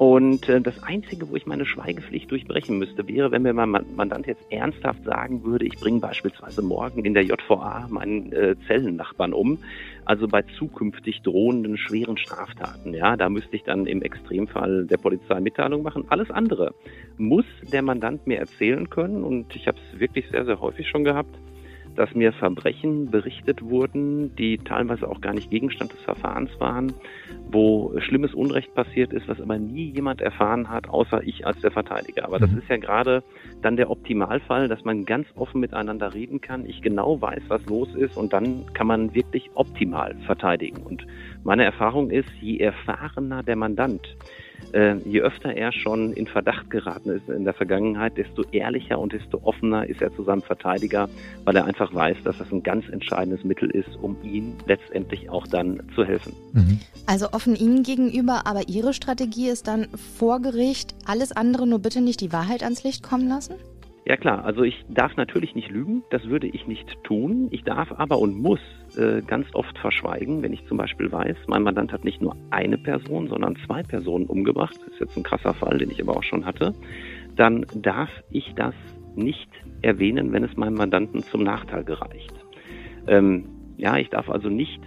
Und 0.01 0.49
äh, 0.49 0.63
das 0.63 0.83
Einzige, 0.83 1.29
wo 1.29 1.37
ich 1.37 1.45
meine 1.45 1.67
Schweigepflicht 1.67 2.31
durchbrechen 2.31 2.79
müsste, 2.79 3.07
wäre, 3.07 3.33
wenn 3.33 3.43
mir 3.43 3.53
mein 3.53 3.85
Mandant 3.95 4.27
jetzt 4.27 4.41
ernsthaft 4.51 5.05
sagen 5.05 5.45
würde, 5.45 5.67
ich 5.67 5.79
bringe 5.79 6.01
beispielsweise 6.01 6.63
morgen 6.63 7.05
in 7.05 7.13
der 7.13 7.23
JVA 7.25 7.87
meinen 7.91 8.33
äh, 8.33 8.57
Zellennachbarn 8.67 9.35
um, 9.35 9.59
also 10.07 10.27
bei 10.27 10.41
zukünftig 10.59 11.21
drohenden 11.21 11.77
schweren 11.77 12.17
Straftaten. 12.17 12.95
Ja, 12.95 13.19
da 13.19 13.29
müsste 13.29 13.55
ich 13.55 13.63
dann 13.65 13.85
im 13.85 14.01
Extremfall 14.01 14.87
der 14.87 14.97
Polizei 14.97 15.39
Mitteilung 15.39 15.83
machen. 15.83 16.07
Alles 16.09 16.31
andere 16.31 16.73
muss 17.19 17.45
der 17.71 17.83
Mandant 17.83 18.27
mir 18.27 18.39
erzählen 18.39 18.89
können 18.89 19.23
und 19.23 19.55
ich 19.55 19.67
habe 19.67 19.77
es 19.77 20.01
wirklich 20.01 20.25
sehr, 20.31 20.47
sehr 20.47 20.63
häufig 20.63 20.89
schon 20.89 21.05
gehabt 21.05 21.37
dass 22.01 22.15
mir 22.15 22.33
Verbrechen 22.33 23.11
berichtet 23.11 23.61
wurden, 23.61 24.35
die 24.37 24.57
teilweise 24.57 25.07
auch 25.07 25.21
gar 25.21 25.35
nicht 25.35 25.51
Gegenstand 25.51 25.93
des 25.93 26.01
Verfahrens 26.01 26.51
waren, 26.59 26.95
wo 27.53 27.93
schlimmes 27.99 28.33
Unrecht 28.33 28.75
passiert 28.75 29.13
ist, 29.13 29.29
was 29.29 29.39
aber 29.39 29.59
nie 29.59 29.91
jemand 29.91 30.23
erfahren 30.23 30.71
hat, 30.71 30.89
außer 30.89 31.23
ich 31.23 31.47
als 31.47 31.61
der 31.61 31.71
Verteidiger. 31.71 32.25
Aber 32.25 32.39
das 32.39 32.51
mhm. 32.51 32.59
ist 32.61 32.71
ja 32.71 32.79
gerade 32.79 33.23
dann 33.61 33.77
der 33.77 33.91
Optimalfall, 33.91 34.67
dass 34.67 34.83
man 34.83 35.05
ganz 35.05 35.27
offen 35.35 35.61
miteinander 35.61 36.15
reden 36.15 36.41
kann, 36.41 36.65
ich 36.65 36.81
genau 36.81 37.21
weiß, 37.21 37.43
was 37.49 37.67
los 37.67 37.95
ist 37.95 38.17
und 38.17 38.33
dann 38.33 38.65
kann 38.73 38.87
man 38.87 39.15
wirklich 39.15 39.51
optimal 39.53 40.17
verteidigen. 40.25 40.83
Und 40.83 41.07
meine 41.44 41.64
Erfahrung 41.64 42.11
ist, 42.11 42.29
je 42.40 42.59
erfahrener 42.59 43.42
der 43.42 43.57
Mandant, 43.57 44.16
äh, 44.72 44.96
je 44.98 45.20
öfter 45.22 45.55
er 45.55 45.72
schon 45.72 46.12
in 46.12 46.26
Verdacht 46.26 46.70
geraten 46.70 47.11
ist 47.11 47.29
in 47.29 47.44
der 47.44 47.55
Vergangenheit, 47.55 48.16
desto 48.16 48.42
ehrlicher 48.53 48.98
und 48.98 49.12
desto 49.12 49.40
offener 49.42 49.88
ist 49.88 50.03
er 50.03 50.14
zu 50.14 50.22
seinem 50.22 50.42
Verteidiger, 50.42 51.09
weil 51.44 51.57
er 51.57 51.64
einfach 51.64 51.94
weiß, 51.94 52.18
dass 52.24 52.38
das 52.38 52.53
ein 52.53 52.62
ganz 52.62 52.88
entscheidendes 52.88 53.44
Mittel 53.44 53.70
ist, 53.70 53.96
um 54.00 54.16
ihm 54.22 54.55
letztendlich 54.66 55.31
auch 55.31 55.46
dann 55.46 55.83
zu 55.94 56.05
helfen. 56.05 56.35
Mhm. 56.53 56.79
Also 57.07 57.33
offen 57.33 57.57
Ihnen 57.57 57.83
gegenüber, 57.83 58.46
aber 58.46 58.68
Ihre 58.68 58.92
Strategie 58.92 59.48
ist 59.48 59.66
dann 59.66 59.88
vor 60.18 60.40
Gericht 60.40 60.94
alles 61.07 61.33
andere 61.33 61.66
nur 61.66 61.81
bitte 61.81 62.00
nicht 62.00 62.20
die 62.20 62.33
Wahrheit 62.33 62.62
ans 62.62 62.85
Licht 62.85 63.03
kommen 63.03 63.29
lassen? 63.29 63.55
Ja 64.07 64.17
klar, 64.17 64.45
also 64.45 64.63
ich 64.63 64.85
darf 64.89 65.17
natürlich 65.17 65.55
nicht 65.55 65.71
lügen, 65.71 66.03
das 66.11 66.25
würde 66.29 66.47
ich 66.47 66.67
nicht 66.67 67.03
tun. 67.05 67.49
Ich 67.51 67.65
darf 67.65 67.93
aber 67.93 68.19
und 68.19 68.35
muss 68.35 68.61
äh, 68.97 69.21
ganz 69.21 69.47
oft 69.55 69.77
verschweigen, 69.79 70.43
wenn 70.43 70.53
ich 70.53 70.67
zum 70.67 70.79
Beispiel 70.79 71.13
weiß, 71.13 71.37
mein 71.49 71.63
Mandant 71.63 71.93
hat 71.93 72.05
nicht 72.05 72.21
nur 72.21 72.35
eine 72.51 72.79
Person, 72.79 73.29
sondern 73.29 73.57
zwei 73.67 73.83
Personen 73.83 74.27
umgebracht. 74.27 74.75
Das 74.77 74.95
ist 74.95 75.01
jetzt 75.01 75.17
ein 75.17 75.23
krasser 75.23 75.55
Fall, 75.55 75.79
den 75.79 75.91
ich 75.91 76.01
aber 76.01 76.17
auch 76.17 76.23
schon 76.23 76.47
hatte. 76.47 76.75
Dann 77.37 77.67
darf 77.75 78.11
ich 78.31 78.55
das 78.57 78.75
nicht 79.17 79.51
erwähnen, 79.83 80.33
wenn 80.33 80.45
es 80.45 80.57
meinem 80.57 80.75
Mandanten 80.75 81.23
zum 81.23 81.43
Nachteil 81.43 81.85
gereicht. 81.85 82.35
Ähm, 83.07 83.49
ja, 83.77 83.97
ich 83.97 84.09
darf 84.09 84.31
also 84.31 84.49
nicht 84.49 84.81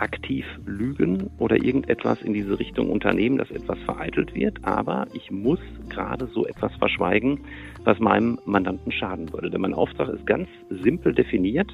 aktiv 0.00 0.44
lügen 0.66 1.30
oder 1.38 1.56
irgendetwas 1.62 2.22
in 2.22 2.32
diese 2.32 2.58
Richtung 2.58 2.90
unternehmen, 2.90 3.38
dass 3.38 3.50
etwas 3.50 3.78
vereitelt 3.80 4.34
wird, 4.34 4.64
aber 4.64 5.06
ich 5.12 5.30
muss 5.30 5.60
gerade 5.88 6.26
so 6.32 6.46
etwas 6.46 6.74
verschweigen, 6.76 7.40
was 7.84 7.98
meinem 7.98 8.38
Mandanten 8.44 8.92
schaden 8.92 9.32
würde. 9.32 9.50
Denn 9.50 9.60
mein 9.60 9.74
Auftrag 9.74 10.08
ist 10.08 10.26
ganz 10.26 10.48
simpel 10.68 11.14
definiert. 11.14 11.70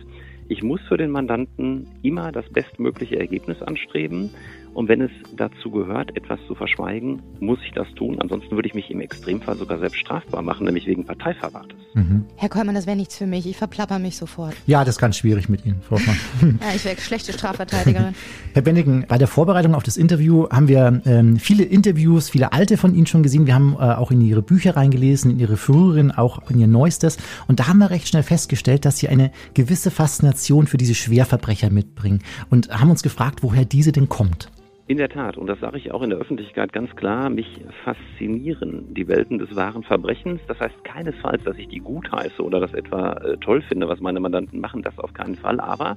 Ich 0.48 0.62
muss 0.62 0.80
für 0.88 0.98
den 0.98 1.10
Mandanten 1.10 1.86
immer 2.02 2.30
das 2.30 2.48
bestmögliche 2.50 3.18
Ergebnis 3.18 3.62
anstreben 3.62 4.30
Und 4.74 4.88
wenn 4.88 5.00
es 5.00 5.10
dazu 5.36 5.70
gehört, 5.70 6.16
etwas 6.16 6.40
zu 6.48 6.54
verschweigen, 6.54 7.22
muss 7.38 7.58
ich 7.64 7.72
das 7.72 7.86
tun. 7.94 8.20
Ansonsten 8.20 8.56
würde 8.56 8.68
ich 8.68 8.74
mich 8.74 8.90
im 8.90 9.00
Extremfall 9.00 9.56
sogar 9.56 9.78
selbst 9.78 9.98
strafbar 9.98 10.42
machen, 10.42 10.66
nämlich 10.66 10.86
wegen 10.86 11.04
Parteiverrates. 11.04 11.78
Mhm. 11.94 12.24
Herr 12.36 12.48
Kollmann, 12.48 12.74
das 12.74 12.86
wäre 12.86 12.96
nichts 12.96 13.16
für 13.16 13.26
mich. 13.26 13.46
Ich 13.46 13.56
verplapper 13.56 14.00
mich 14.00 14.16
sofort. 14.16 14.54
Ja, 14.66 14.80
das 14.80 14.96
ist 14.96 15.00
ganz 15.00 15.16
schwierig 15.16 15.48
mit 15.48 15.64
Ihnen, 15.64 15.80
Frau 15.80 15.96
Hoffmann. 15.96 16.16
Ja, 16.60 16.74
ich 16.74 16.84
wäre 16.84 16.96
schlechte 16.96 17.32
Strafverteidigerin. 17.32 18.14
Herr 18.52 18.62
Bennigen, 18.62 19.04
bei 19.08 19.16
der 19.16 19.28
Vorbereitung 19.28 19.74
auf 19.74 19.82
das 19.84 19.96
Interview 19.96 20.48
haben 20.50 20.68
wir 20.68 21.02
ähm, 21.06 21.36
viele 21.36 21.62
Interviews, 21.62 22.30
viele 22.30 22.52
alte 22.52 22.76
von 22.76 22.94
Ihnen 22.94 23.06
schon 23.06 23.22
gesehen. 23.22 23.46
Wir 23.46 23.54
haben 23.54 23.74
äh, 23.74 23.94
auch 23.94 24.10
in 24.10 24.20
Ihre 24.20 24.42
Bücher 24.42 24.76
reingelesen, 24.76 25.30
in 25.30 25.38
Ihre 25.38 25.56
früheren, 25.56 26.10
auch 26.10 26.50
in 26.50 26.58
Ihr 26.58 26.66
neuestes. 26.66 27.18
Und 27.46 27.60
da 27.60 27.68
haben 27.68 27.78
wir 27.78 27.90
recht 27.90 28.08
schnell 28.08 28.24
festgestellt, 28.24 28.84
dass 28.84 28.98
Sie 28.98 29.08
eine 29.08 29.30
gewisse 29.54 29.90
Faszination 29.90 30.66
für 30.66 30.78
diese 30.78 30.94
Schwerverbrecher 30.94 31.70
mitbringen 31.70 32.22
und 32.50 32.70
haben 32.70 32.90
uns 32.90 33.02
gefragt, 33.02 33.42
woher 33.42 33.64
diese 33.64 33.92
denn 33.92 34.08
kommt. 34.08 34.50
In 34.86 34.98
der 34.98 35.08
Tat, 35.08 35.38
und 35.38 35.46
das 35.46 35.58
sage 35.60 35.78
ich 35.78 35.92
auch 35.92 36.02
in 36.02 36.10
der 36.10 36.18
Öffentlichkeit 36.18 36.74
ganz 36.74 36.94
klar, 36.94 37.30
mich 37.30 37.58
faszinieren 37.84 38.92
die 38.92 39.08
Welten 39.08 39.38
des 39.38 39.56
wahren 39.56 39.82
Verbrechens. 39.82 40.42
Das 40.46 40.60
heißt 40.60 40.84
keinesfalls, 40.84 41.42
dass 41.42 41.56
ich 41.56 41.68
die 41.68 41.78
gut 41.78 42.12
heiße 42.12 42.42
oder 42.42 42.60
das 42.60 42.74
etwa 42.74 43.14
äh, 43.14 43.38
toll 43.38 43.62
finde, 43.62 43.88
was 43.88 44.00
meine 44.00 44.20
Mandanten 44.20 44.60
machen, 44.60 44.82
das 44.82 44.98
auf 44.98 45.14
keinen 45.14 45.36
Fall. 45.36 45.58
Aber 45.58 45.96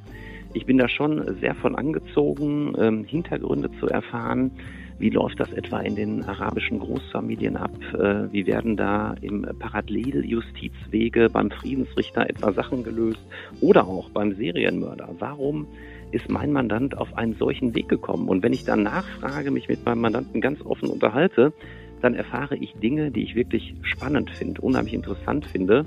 ich 0.54 0.66
bin 0.66 0.78
da 0.78 0.88
schon 0.88 1.36
sehr 1.42 1.54
von 1.54 1.76
angezogen, 1.76 2.76
ähm, 2.80 3.04
Hintergründe 3.04 3.70
zu 3.78 3.88
erfahren. 3.88 4.52
Wie 5.00 5.10
läuft 5.10 5.42
das 5.42 5.52
etwa 5.52 5.82
in 5.82 5.98
den 5.98 6.24
arabischen 6.24 6.80
Großfamilien 6.80 7.58
ab? 7.58 7.72
Äh, 7.94 8.32
wie 8.32 8.48
werden 8.48 8.78
da 8.78 9.16
im 9.20 9.46
Paralleljustizwege 9.60 11.30
beim 11.30 11.52
Friedensrichter 11.52 12.30
etwa 12.30 12.54
Sachen 12.54 12.86
gelöst? 12.86 13.20
Oder 13.60 13.86
auch 13.86 14.10
beim 14.12 14.34
Serienmörder? 14.34 15.10
Warum 15.20 15.68
ist 16.12 16.30
mein 16.30 16.52
Mandant 16.52 16.98
auf 16.98 17.18
einen 17.18 17.36
solchen 17.36 17.76
Weg 17.76 17.90
gekommen? 17.90 18.28
Und 18.30 18.44
wenn 18.44 18.54
ich 18.54 18.66
dann 18.66 18.84
nachfrage, 18.84 19.52
mich 19.52 19.68
mit 19.68 19.86
meinem 19.86 20.02
Mandanten 20.02 20.42
ganz 20.42 20.62
offen 20.62 20.90
unterhalte, 20.90 21.54
dann 22.02 22.14
erfahre 22.14 22.56
ich 22.56 22.74
Dinge, 22.74 23.12
die 23.12 23.24
ich 23.24 23.36
wirklich 23.36 23.76
spannend 23.82 24.30
finde, 24.30 24.62
unheimlich 24.62 24.94
interessant 24.94 25.46
finde. 25.46 25.86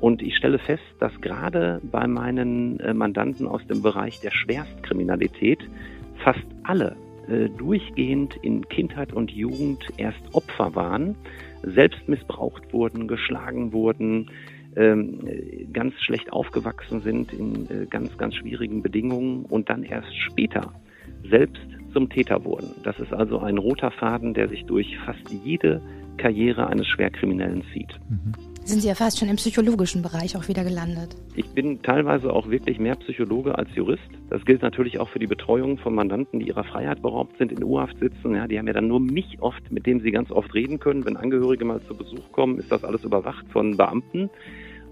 Und 0.00 0.20
ich 0.22 0.36
stelle 0.36 0.58
fest, 0.58 0.82
dass 0.98 1.12
gerade 1.20 1.80
bei 1.84 2.06
meinen 2.06 2.80
äh, 2.80 2.92
Mandanten 2.92 3.46
aus 3.46 3.64
dem 3.68 3.82
Bereich 3.82 4.20
der 4.20 4.32
Schwerstkriminalität 4.32 5.60
fast 6.24 6.44
alle 6.64 6.96
äh, 7.28 7.48
durchgehend 7.48 8.36
in 8.42 8.68
Kindheit 8.68 9.12
und 9.12 9.30
Jugend 9.30 9.84
erst 9.96 10.20
Opfer 10.32 10.74
waren, 10.74 11.14
selbst 11.62 12.08
missbraucht 12.08 12.72
wurden, 12.72 13.06
geschlagen 13.06 13.72
wurden, 13.72 14.30
ganz 15.72 15.94
schlecht 16.00 16.32
aufgewachsen 16.32 17.00
sind 17.02 17.32
in 17.32 17.68
äh, 17.70 17.86
ganz, 17.86 18.16
ganz 18.16 18.34
schwierigen 18.36 18.82
Bedingungen 18.82 19.44
und 19.44 19.68
dann 19.68 19.82
erst 19.82 20.14
später 20.16 20.72
selbst 21.28 21.62
zum 21.92 22.08
Täter 22.08 22.44
wurden. 22.44 22.70
Das 22.82 22.98
ist 22.98 23.12
also 23.12 23.38
ein 23.38 23.58
roter 23.58 23.90
Faden, 23.90 24.34
der 24.34 24.48
sich 24.48 24.64
durch 24.64 24.96
fast 25.04 25.30
jede 25.44 25.82
Karriere 26.16 26.66
eines 26.68 26.86
Schwerkriminellen 26.86 27.62
zieht. 27.72 27.98
Mhm. 28.08 28.51
Sind 28.64 28.80
Sie 28.80 28.88
ja 28.88 28.94
fast 28.94 29.18
schon 29.18 29.28
im 29.28 29.36
psychologischen 29.36 30.02
Bereich 30.02 30.36
auch 30.36 30.46
wieder 30.46 30.62
gelandet. 30.62 31.16
Ich 31.34 31.48
bin 31.48 31.82
teilweise 31.82 32.32
auch 32.32 32.48
wirklich 32.48 32.78
mehr 32.78 32.94
Psychologe 32.94 33.58
als 33.58 33.68
Jurist. 33.74 34.08
Das 34.30 34.44
gilt 34.44 34.62
natürlich 34.62 35.00
auch 35.00 35.08
für 35.08 35.18
die 35.18 35.26
Betreuung 35.26 35.78
von 35.78 35.94
Mandanten, 35.94 36.38
die 36.38 36.46
ihrer 36.46 36.62
Freiheit 36.62 37.02
beraubt 37.02 37.36
sind, 37.38 37.50
in 37.50 37.64
U-Haft 37.64 37.98
sitzen. 37.98 38.36
Ja, 38.36 38.46
die 38.46 38.58
haben 38.58 38.68
ja 38.68 38.72
dann 38.72 38.86
nur 38.86 39.00
mich 39.00 39.38
oft, 39.40 39.72
mit 39.72 39.84
dem 39.84 40.00
sie 40.00 40.12
ganz 40.12 40.30
oft 40.30 40.54
reden 40.54 40.78
können. 40.78 41.04
Wenn 41.04 41.16
Angehörige 41.16 41.64
mal 41.64 41.82
zu 41.82 41.94
Besuch 41.96 42.30
kommen, 42.30 42.58
ist 42.58 42.70
das 42.70 42.84
alles 42.84 43.02
überwacht 43.02 43.44
von 43.52 43.76
Beamten. 43.76 44.30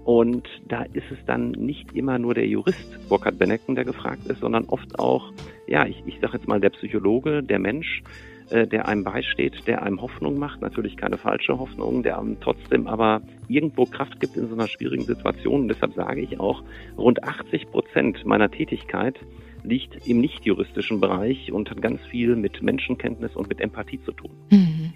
Und 0.03 0.47
da 0.67 0.83
ist 0.83 1.09
es 1.09 1.19
dann 1.25 1.51
nicht 1.51 1.93
immer 1.93 2.19
nur 2.19 2.33
der 2.33 2.47
Jurist 2.47 3.07
Burkhard 3.07 3.39
Benecken, 3.39 3.75
der 3.75 3.85
gefragt 3.85 4.25
ist, 4.27 4.41
sondern 4.41 4.65
oft 4.65 4.99
auch, 4.99 5.31
ja, 5.67 5.85
ich, 5.85 6.03
ich 6.05 6.19
sage 6.19 6.33
jetzt 6.37 6.47
mal 6.47 6.59
der 6.59 6.71
Psychologe, 6.71 7.41
der 7.41 7.59
Mensch, 7.59 8.03
der 8.51 8.87
einem 8.87 9.03
beisteht, 9.03 9.65
der 9.65 9.81
einem 9.81 10.01
Hoffnung 10.01 10.37
macht, 10.37 10.61
natürlich 10.61 10.97
keine 10.97 11.17
falsche 11.17 11.57
Hoffnung, 11.57 12.03
der 12.03 12.19
einem 12.19 12.37
trotzdem 12.41 12.87
aber 12.87 13.21
irgendwo 13.47 13.85
Kraft 13.85 14.19
gibt 14.19 14.35
in 14.35 14.47
so 14.47 14.53
einer 14.53 14.67
schwierigen 14.67 15.05
Situation. 15.05 15.61
Und 15.61 15.67
deshalb 15.69 15.93
sage 15.93 16.21
ich 16.21 16.39
auch, 16.39 16.61
rund 16.97 17.23
80 17.23 17.71
Prozent 17.71 18.25
meiner 18.25 18.51
Tätigkeit 18.51 19.15
liegt 19.63 20.07
im 20.07 20.19
nicht-juristischen 20.19 20.99
Bereich 20.99 21.51
und 21.51 21.69
hat 21.69 21.81
ganz 21.81 22.01
viel 22.09 22.35
mit 22.35 22.61
Menschenkenntnis 22.61 23.35
und 23.35 23.49
mit 23.49 23.61
Empathie 23.61 24.01
zu 24.03 24.11
tun. 24.11 24.31
Mhm. 24.49 24.93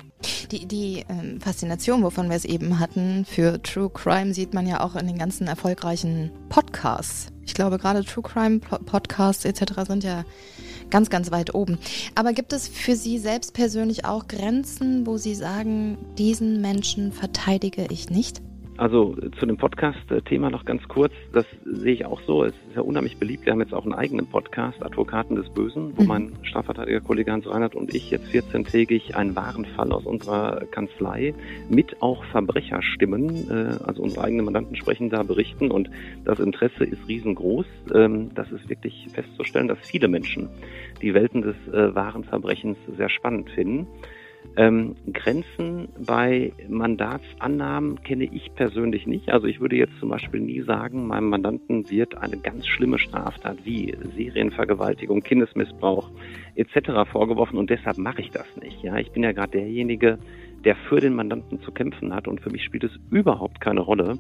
Die, 0.52 0.68
die 0.68 1.06
ähm, 1.10 1.40
Faszination, 1.40 2.04
wovon 2.04 2.30
wir 2.30 2.36
es 2.36 2.46
eben 2.46 2.80
hatten, 2.80 3.26
für 3.26 3.62
True 3.62 3.90
Crime 3.90 4.34
sieht 4.34 4.54
man 4.54 4.68
ja 4.68 4.84
auch 4.84 4.96
in 4.96 5.08
den 5.08 5.18
ganzen 5.18 5.48
erfolgreichen 5.48 6.32
Podcasts. 6.50 7.32
Ich 7.46 7.54
glaube, 7.54 7.78
gerade 7.78 8.04
True 8.04 8.24
Crime 8.24 8.60
Podcasts 8.60 9.46
etc. 9.46 9.82
sind 9.88 10.04
ja 10.04 10.24
ganz, 10.90 11.10
ganz 11.10 11.32
weit 11.32 11.54
oben. 11.54 11.78
Aber 12.16 12.34
gibt 12.34 12.54
es 12.54 12.68
für 12.68 12.96
Sie 12.96 13.18
selbst 13.18 13.54
persönlich 13.54 14.06
auch 14.06 14.28
Grenzen, 14.28 15.06
wo 15.06 15.18
Sie 15.18 15.36
sagen, 15.36 15.98
diesen 16.18 16.62
Menschen 16.62 17.12
verteidige 17.12 17.88
ich 17.90 18.10
nicht? 18.10 18.42
Also 18.78 19.16
zu 19.40 19.46
dem 19.46 19.56
Podcast-Thema 19.56 20.50
noch 20.50 20.66
ganz 20.66 20.86
kurz. 20.90 21.14
Das 21.32 21.46
sehe 21.64 21.94
ich 21.94 22.06
auch 22.06 22.20
so. 22.22 22.44
Es 22.44 22.54
ist 22.54 22.76
ja 22.76 22.82
unheimlich 22.82 23.18
beliebt. 23.18 23.46
Wir 23.46 23.54
haben 23.54 23.62
jetzt 23.62 23.74
auch 23.74 23.86
einen 23.86 23.94
eigenen 23.94 24.28
Podcast, 24.28 24.84
Advokaten 24.84 25.38
des 25.38 25.48
Bösen, 25.50 25.94
wo 25.96 26.02
mhm. 26.02 26.08
mein 26.08 26.34
Strafverteidiger-Kollege 26.42 27.32
Hans 27.32 27.48
Reinhardt 27.48 27.76
und 27.76 27.96
ich 27.96 28.12
jetzt 28.12 28.28
14-tägig 28.28 29.16
einen 29.16 29.34
wahren 29.34 29.66
Fall 29.66 29.94
aus 29.94 30.06
unserer 30.06 30.66
Kanzlei 30.72 31.34
mit 31.70 32.02
auch 32.02 32.26
Verbrecherstimmen, 32.26 33.50
äh, 33.50 33.84
also 33.86 34.04
unsere 34.04 34.26
eigenen 34.26 34.44
Mandanten 34.44 34.76
sprechen 34.76 35.10
da, 35.10 35.24
berichten. 35.24 35.72
Und 35.72 35.90
das 36.26 36.40
Interesse 36.40 36.84
ist 36.84 37.08
riesengroß. 37.08 37.66
Ähm, 37.94 38.32
das 38.36 38.52
ist 38.52 38.68
wirklich 38.68 39.08
festzustellen, 39.14 39.70
dass 39.70 39.80
viele 39.80 40.10
Menschen 40.10 40.50
die 41.02 41.14
Welten 41.14 41.44
des 41.44 41.56
äh, 41.72 41.96
wahren 41.96 42.26
Verbrechens 42.26 42.78
sehr 42.98 43.10
spannend 43.10 43.50
finden. 43.52 43.88
Ähm, 44.58 44.96
Grenzen 45.12 45.90
bei 46.06 46.54
Mandatsannahmen 46.70 48.02
kenne 48.04 48.24
ich 48.24 48.54
persönlich 48.56 49.06
nicht. 49.06 49.30
Also 49.30 49.48
ich 49.48 49.60
würde 49.60 49.76
jetzt 49.76 50.00
zum 50.00 50.10
Beispiel 50.10 50.40
nie 50.40 50.62
sagen, 50.62 51.08
meinem 51.08 51.30
Mandanten 51.30 51.90
wird 51.90 52.18
eine 52.18 52.38
ganz 52.38 52.66
schlimme 52.66 52.98
Straftat 52.98 53.58
wie 53.66 53.94
Serienvergewaltigung, 54.16 55.22
Kindesmissbrauch 55.22 56.10
etc. 56.56 57.10
vorgeworfen 57.12 57.58
und 57.58 57.70
deshalb 57.70 57.98
mache 57.98 58.22
ich 58.22 58.32
das 58.32 58.48
nicht. 58.62 58.82
Ja, 58.82 58.98
ich 58.98 59.12
bin 59.12 59.24
ja 59.24 59.34
gerade 59.34 59.52
derjenige, 59.52 60.20
der 60.64 60.76
für 60.76 61.02
den 61.02 61.16
Mandanten 61.16 61.62
zu 61.62 61.72
kämpfen 61.72 62.14
hat 62.14 62.28
und 62.28 62.40
für 62.40 62.50
mich 62.50 62.64
spielt 62.64 62.86
es 62.86 62.98
überhaupt 63.12 63.60
keine 63.60 63.82
Rolle, 63.82 64.18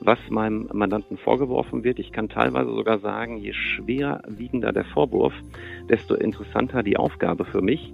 was 0.00 0.18
meinem 0.28 0.68
Mandanten 0.72 1.16
vorgeworfen 1.16 1.82
wird. 1.82 1.98
Ich 1.98 2.12
kann 2.12 2.28
teilweise 2.28 2.70
sogar 2.70 2.98
sagen, 2.98 3.38
je 3.38 3.54
schwerwiegender 3.54 4.72
der 4.72 4.84
Vorwurf, 4.84 5.32
desto 5.88 6.14
interessanter 6.14 6.82
die 6.82 6.98
Aufgabe 6.98 7.46
für 7.46 7.62
mich. 7.62 7.92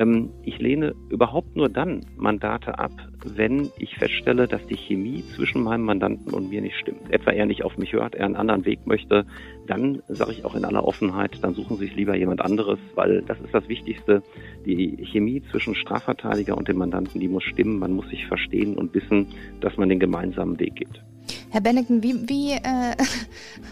Ähm, 0.00 0.30
ich 0.42 0.58
lehne 0.58 0.94
überhaupt 1.10 1.56
nur 1.56 1.68
dann 1.68 2.00
Mandate 2.16 2.78
ab, 2.78 2.92
wenn 3.22 3.68
ich 3.78 3.96
feststelle, 3.96 4.48
dass 4.48 4.66
die 4.66 4.76
Chemie 4.76 5.22
zwischen 5.36 5.62
meinem 5.62 5.84
Mandanten 5.84 6.32
und 6.32 6.48
mir 6.48 6.62
nicht 6.62 6.76
stimmt. 6.76 7.10
Etwa 7.10 7.32
er 7.32 7.44
nicht 7.44 7.64
auf 7.64 7.76
mich 7.76 7.92
hört, 7.92 8.14
er 8.14 8.24
einen 8.24 8.36
anderen 8.36 8.64
Weg 8.64 8.86
möchte, 8.86 9.26
dann 9.66 10.02
sage 10.08 10.32
ich 10.32 10.46
auch 10.46 10.54
in 10.54 10.64
aller 10.64 10.84
Offenheit, 10.84 11.38
dann 11.42 11.54
suchen 11.54 11.76
Sie 11.76 11.84
sich 11.84 11.96
lieber 11.96 12.16
jemand 12.16 12.40
anderes, 12.40 12.78
weil 12.94 13.20
das 13.22 13.38
ist 13.40 13.52
das 13.52 13.68
Wichtigste. 13.68 14.22
Die 14.64 15.04
Chemie 15.04 15.42
zwischen 15.50 15.74
Strafverteidiger 15.74 16.56
und 16.56 16.66
dem 16.66 16.78
Mandanten, 16.78 17.20
die 17.20 17.28
muss 17.28 17.44
stimmen. 17.44 17.78
Man 17.78 17.92
muss 17.92 18.08
sich 18.08 18.26
verstehen 18.26 18.78
und 18.78 18.94
wissen, 18.94 19.26
dass 19.60 19.76
man 19.76 19.90
den 19.90 20.00
gemeinsamen 20.00 20.58
Weg 20.58 20.76
geht. 20.76 21.02
Herr 21.50 21.60
Benneken, 21.60 22.02
wie, 22.02 22.26
wie 22.26 22.52
äh, 22.52 22.96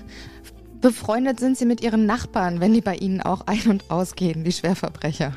befreundet 0.83 1.41
sind 1.41 1.57
Sie 1.57 1.65
mit 1.65 1.83
Ihren 1.83 2.05
Nachbarn, 2.05 2.61
wenn 2.61 2.75
die 2.75 2.83
bei 2.83 2.97
Ihnen 2.97 3.23
auch 3.23 3.47
ein- 3.47 3.71
und 3.71 3.91
ausgehen, 3.91 4.45
die 4.45 4.53
Schwerverbrecher? 4.53 5.33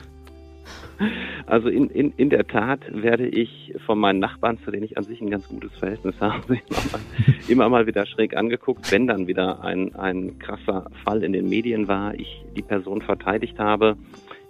Also 1.46 1.70
in, 1.70 1.90
in, 1.90 2.14
in 2.18 2.30
der 2.30 2.48
Tat 2.48 2.80
werde 2.92 3.28
ich 3.28 3.74
von 3.86 4.00
meinen 4.00 4.20
Nachbarn, 4.20 4.60
zu 4.60 4.72
denen 4.72 4.84
ich 4.84 4.98
an 4.98 5.04
sich 5.04 5.22
ein 5.22 5.30
ganz 5.30 5.48
gutes 5.48 5.72
Verhältnis 5.78 6.16
habe, 6.20 6.60
immer 6.70 6.82
mal, 6.92 7.02
immer 7.48 7.70
mal 7.70 7.88
wieder 7.88 8.06
schräg 8.06 8.36
angeguckt, 8.36 8.92
wenn 8.92 9.08
dann 9.08 9.28
wieder 9.28 9.64
ein, 9.64 9.96
ein 9.96 10.40
krasser 10.40 10.90
Fall 11.04 11.24
in 11.24 11.34
den 11.34 11.50
Medien 11.50 11.88
war, 11.88 12.14
ich 12.16 12.44
die 12.56 12.62
Person 12.62 13.02
verteidigt 13.02 13.60
habe. 13.60 13.98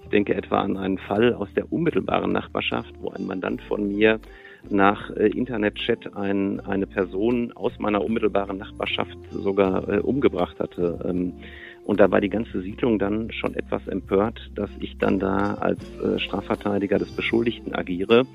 Ich 0.04 0.10
denke 0.10 0.36
etwa 0.36 0.62
an 0.62 0.78
einen 0.78 0.98
Fall 0.98 1.34
aus 1.34 1.50
der 1.56 1.72
unmittelbaren 1.72 2.32
Nachbarschaft, 2.32 2.94
wo 3.00 3.10
ein 3.10 3.26
Mandant 3.26 3.62
von 3.62 3.88
mir 3.88 4.20
nach 4.70 5.10
äh, 5.12 5.28
Internetchat 5.28 6.16
ein, 6.16 6.60
eine 6.62 6.86
Person 6.88 7.52
aus 7.54 7.74
meiner 7.80 8.04
unmittelbaren 8.04 8.58
Nachbarschaft 8.58 9.18
sogar 9.32 9.88
äh, 9.90 10.00
umgebracht 10.00 10.60
hatte. 10.60 11.00
Ähm, 11.06 11.34
und 11.86 12.00
da 12.00 12.12
war 12.12 12.22
die 12.22 12.30
ganze 12.30 12.62
Siedlung 12.62 13.00
dann 13.00 13.32
schon 13.32 13.56
etwas 13.56 13.88
empört, 13.88 14.52
dass 14.56 14.70
ich 14.80 14.98
dann 14.98 15.20
da 15.20 15.56
als 15.56 15.80
äh, 16.00 16.20
Strafverteidiger 16.20 17.00
des 17.00 17.12
Beschuldigten 17.12 17.74
agiere. 17.74 18.26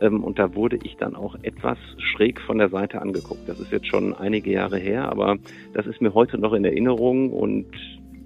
Ähm, 0.00 0.22
und 0.22 0.38
da 0.38 0.54
wurde 0.54 0.78
ich 0.82 0.96
dann 0.96 1.16
auch 1.16 1.36
etwas 1.42 1.78
schräg 1.98 2.40
von 2.40 2.58
der 2.58 2.68
Seite 2.68 3.00
angeguckt. 3.00 3.48
Das 3.48 3.58
ist 3.58 3.72
jetzt 3.72 3.86
schon 3.86 4.14
einige 4.14 4.50
Jahre 4.50 4.78
her, 4.78 5.10
aber 5.10 5.36
das 5.72 5.86
ist 5.86 6.00
mir 6.00 6.14
heute 6.14 6.38
noch 6.38 6.52
in 6.52 6.64
Erinnerung 6.64 7.30
und 7.30 7.66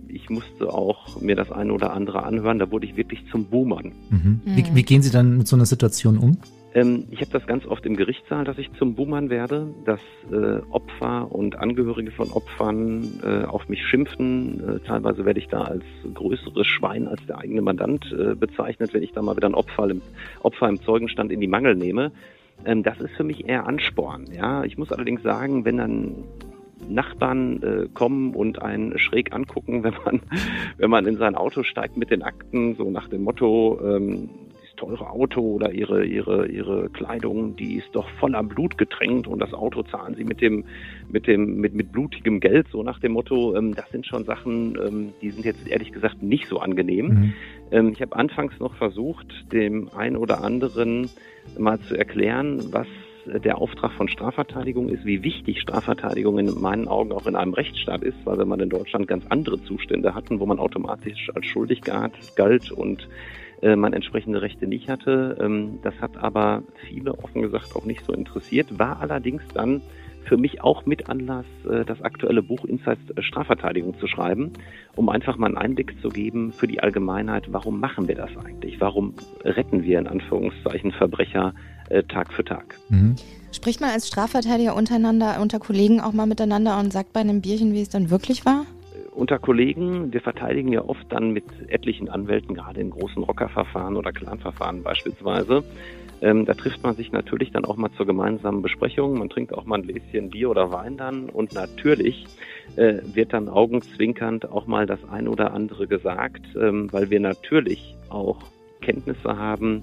ich 0.09 0.31
musste 0.31 0.73
auch 0.73 1.21
mir 1.21 1.37
das 1.37 1.51
eine 1.51 1.73
oder 1.73 1.93
andere 1.93 2.23
anhören. 2.23 2.59
Da 2.59 2.71
wurde 2.71 2.87
ich 2.87 2.97
wirklich 2.97 3.25
zum 3.31 3.47
Boomern. 3.47 3.93
Mhm. 4.11 4.41
Wie, 4.45 4.65
wie 4.75 4.83
gehen 4.83 5.03
Sie 5.03 5.11
dann 5.11 5.37
mit 5.37 5.49
so 5.49 5.57
einer 5.57 5.67
Situation 5.67 6.19
um? 6.19 6.39
Ähm, 6.75 7.05
ich 7.11 7.21
habe 7.21 7.31
das 7.31 7.47
ganz 7.47 7.65
oft 7.67 7.87
im 7.87 7.97
Gerichtssaal, 7.97 8.45
dass 8.45 8.59
ich 8.59 8.73
zum 8.75 8.95
Buhmann 8.95 9.31
werde, 9.31 9.73
dass 9.85 10.01
äh, 10.33 10.61
Opfer 10.71 11.31
und 11.31 11.57
Angehörige 11.57 12.11
von 12.11 12.31
Opfern 12.33 13.21
äh, 13.23 13.45
auf 13.45 13.69
mich 13.69 13.87
schimpfen. 13.87 14.77
Äh, 14.77 14.81
teilweise 14.81 15.25
werde 15.25 15.39
ich 15.39 15.47
da 15.47 15.63
als 15.63 15.85
größeres 16.13 16.67
Schwein 16.67 17.07
als 17.07 17.25
der 17.27 17.39
eigene 17.39 17.63
Mandant 17.63 18.13
äh, 18.13 18.35
bezeichnet, 18.35 18.93
wenn 18.93 19.05
ich 19.05 19.13
da 19.13 19.23
mal 19.23 19.37
wieder 19.37 19.49
ein 19.49 19.55
Opfer 19.55 19.89
im, 19.89 20.03
Opfer 20.43 20.69
im 20.69 20.83
Zeugenstand 20.83 21.31
in 21.31 21.41
die 21.41 21.47
Mangel 21.47 21.77
nehme. 21.77 22.11
Ähm, 22.65 22.83
das 22.83 23.01
ist 23.01 23.15
für 23.15 23.25
mich 23.25 23.49
eher 23.49 23.67
Ansporn. 23.67 24.27
Ja, 24.33 24.65
ich 24.65 24.77
muss 24.77 24.91
allerdings 24.91 25.23
sagen, 25.23 25.65
wenn 25.65 25.77
dann 25.77 26.25
Nachbarn 26.89 27.63
äh, 27.63 27.89
kommen 27.93 28.35
und 28.35 28.61
einen 28.63 28.99
schräg 28.99 29.33
angucken, 29.33 29.85
wenn 29.85 29.95
man, 30.05 30.21
wenn 30.79 30.91
man 30.91 31.07
in 31.07 31.17
sein 31.17 31.35
Auto 31.35 31.63
steigt 31.63 31.97
mit 31.97 32.11
den 32.11 32.23
Akten, 32.23 32.75
so 32.77 32.91
nach 32.91 33.09
dem 33.09 33.25
Motto, 33.25 33.81
ähm, 33.83 34.29
teure 34.77 35.11
Auto 35.11 35.41
oder 35.41 35.73
ihre, 35.73 36.05
ihre, 36.05 36.47
ihre 36.47 36.89
Kleidung, 36.91 37.57
die 37.57 37.77
ist 37.77 37.89
doch 37.93 38.09
voller 38.21 38.43
Blut 38.43 38.79
getränkt 38.79 39.27
und 39.27 39.39
das 39.39 39.53
Auto 39.53 39.83
zahlen 39.83 40.15
sie 40.15 40.25
mit 40.25 40.41
dem, 40.41 40.65
mit 41.09 41.27
dem, 41.27 41.57
mit, 41.57 41.75
mit 41.75 41.93
blutigem 41.93 42.41
Geld, 42.41 42.69
so 42.71 42.83
nach 42.83 42.99
dem 42.99 43.13
Motto, 43.13 43.57
ähm, 43.57 43.75
das 43.75 43.89
sind 43.91 44.07
schon 44.07 44.25
Sachen, 44.25 44.77
ähm, 44.85 45.13
die 45.23 45.31
sind 45.31 45.45
jetzt 45.45 45.67
ehrlich 45.69 45.93
gesagt 45.93 46.23
nicht 46.23 46.49
so 46.49 46.59
angenehm. 46.59 47.07
Mhm. 47.07 47.33
Ähm, 47.71 47.89
ich 47.91 48.03
habe 48.03 48.17
anfangs 48.17 48.59
noch 48.59 48.75
versucht, 48.75 49.53
dem 49.53 49.89
einen 49.97 50.17
oder 50.17 50.43
anderen 50.43 51.09
mal 51.59 51.79
zu 51.81 51.97
erklären, 51.97 52.73
was 52.73 52.87
der 53.27 53.59
Auftrag 53.59 53.93
von 53.93 54.09
Strafverteidigung 54.09 54.89
ist, 54.89 55.05
wie 55.05 55.23
wichtig 55.23 55.61
Strafverteidigung 55.61 56.39
in 56.39 56.61
meinen 56.61 56.89
Augen 56.89 57.13
auch 57.13 57.27
in 57.27 57.37
einem 57.37 57.55
Rechtsstaat 57.55 58.03
ist, 58.03 58.17
weil 58.25 58.39
wenn 58.39 58.49
man 58.49 58.61
in 58.61 58.69
Deutschland 58.69 59.07
ganz 59.09 59.27
andere 59.29 59.63
Zustände 59.65 60.15
hatten, 60.15 60.41
wo 60.41 60.47
man 60.47 60.59
automatisch 60.59 61.31
als 61.35 61.47
schuldig 61.47 61.83
galt 61.83 62.73
und 62.73 63.09
äh, 63.63 63.77
man 63.77 63.93
entsprechende 63.93 64.43
Rechte 64.43 64.67
nicht 64.67 64.89
hatte. 64.89 65.39
Ähm, 65.41 65.79
das 65.83 65.99
hat 66.01 66.17
aber 66.17 66.63
viele 66.89 67.19
offen 67.19 67.43
gesagt 67.43 67.75
auch 67.75 67.85
nicht 67.85 68.05
so 68.05 68.13
interessiert, 68.13 68.79
war 68.79 69.01
allerdings 69.01 69.43
dann 69.55 69.81
für 70.25 70.37
mich 70.37 70.63
auch 70.63 70.87
mit 70.87 71.09
Anlass, 71.09 71.47
äh, 71.71 71.85
das 71.85 72.03
aktuelle 72.03 72.43
Buch 72.43 72.65
Insights 72.65 73.03
Strafverteidigung 73.19 73.99
zu 73.99 74.07
schreiben, 74.07 74.53
um 74.97 75.09
einfach 75.09 75.37
mal 75.37 75.47
einen 75.47 75.57
Einblick 75.57 76.01
zu 76.01 76.09
geben 76.09 76.53
für 76.53 76.67
die 76.67 76.81
Allgemeinheit, 76.81 77.53
warum 77.53 77.81
machen 77.81 78.09
wir 78.09 78.15
das 78.15 78.37
eigentlich? 78.37 78.81
Warum 78.81 79.15
retten 79.45 79.83
wir 79.85 79.99
in 79.99 80.07
Anführungszeichen 80.07 80.93
Verbrecher 80.93 81.55
äh, 81.55 81.74
Tag 82.09 82.33
für 82.33 82.45
Tag? 82.45 82.79
Mhm. 82.89 83.17
Spricht 83.53 83.81
man 83.81 83.91
als 83.91 84.09
Strafverteidiger 84.09 84.75
untereinander, 84.75 85.41
unter 85.41 85.59
Kollegen 85.59 86.01
auch 86.01 86.13
mal 86.13 86.27
miteinander 86.27 86.79
und 86.79 86.93
sagt 86.93 87.13
bei 87.13 87.21
einem 87.21 87.41
Bierchen, 87.41 87.73
wie 87.73 87.83
es 87.83 87.89
dann 87.89 88.11
wirklich 88.11 88.45
war? 88.45 88.67
unter 89.15 89.39
Kollegen, 89.39 90.13
wir 90.13 90.21
verteidigen 90.21 90.73
ja 90.73 90.85
oft 90.85 91.11
dann 91.11 91.31
mit 91.31 91.45
etlichen 91.69 92.09
Anwälten, 92.09 92.55
gerade 92.55 92.81
in 92.81 92.91
großen 92.91 93.23
Rockerverfahren 93.23 93.97
oder 93.97 94.13
Clanverfahren 94.13 94.83
beispielsweise. 94.83 95.65
Ähm, 96.21 96.47
da 96.47 96.55
trifft 96.55 96.83
man 96.83 96.97
sich 96.97 97.13
natürlich 97.13 97.53
dann 97.53 97.65
auch 97.65 97.77
mal 97.77 97.91
zur 97.97 98.07
gemeinsamen 98.07 98.63
Besprechung. 98.63 99.19
Man 99.19 99.29
trinkt 99.29 99.53
auch 99.53 99.65
mal 99.65 99.77
ein 99.77 99.83
Gläschen 99.83 100.31
Bier 100.31 100.51
oder 100.51 100.71
Wein 100.71 100.97
dann 100.97 101.29
und 101.29 101.53
natürlich 101.53 102.27
äh, 102.77 103.01
wird 103.05 103.33
dann 103.33 103.49
augenzwinkernd 103.49 104.51
auch 104.51 104.67
mal 104.67 104.87
das 104.87 105.01
ein 105.11 105.29
oder 105.29 105.53
andere 105.53 105.87
gesagt, 105.87 106.43
ähm, 106.57 106.93
weil 106.93 107.11
wir 107.11 107.21
natürlich 107.21 107.95
auch 108.09 108.39
Kenntnisse 108.81 109.37
haben, 109.37 109.83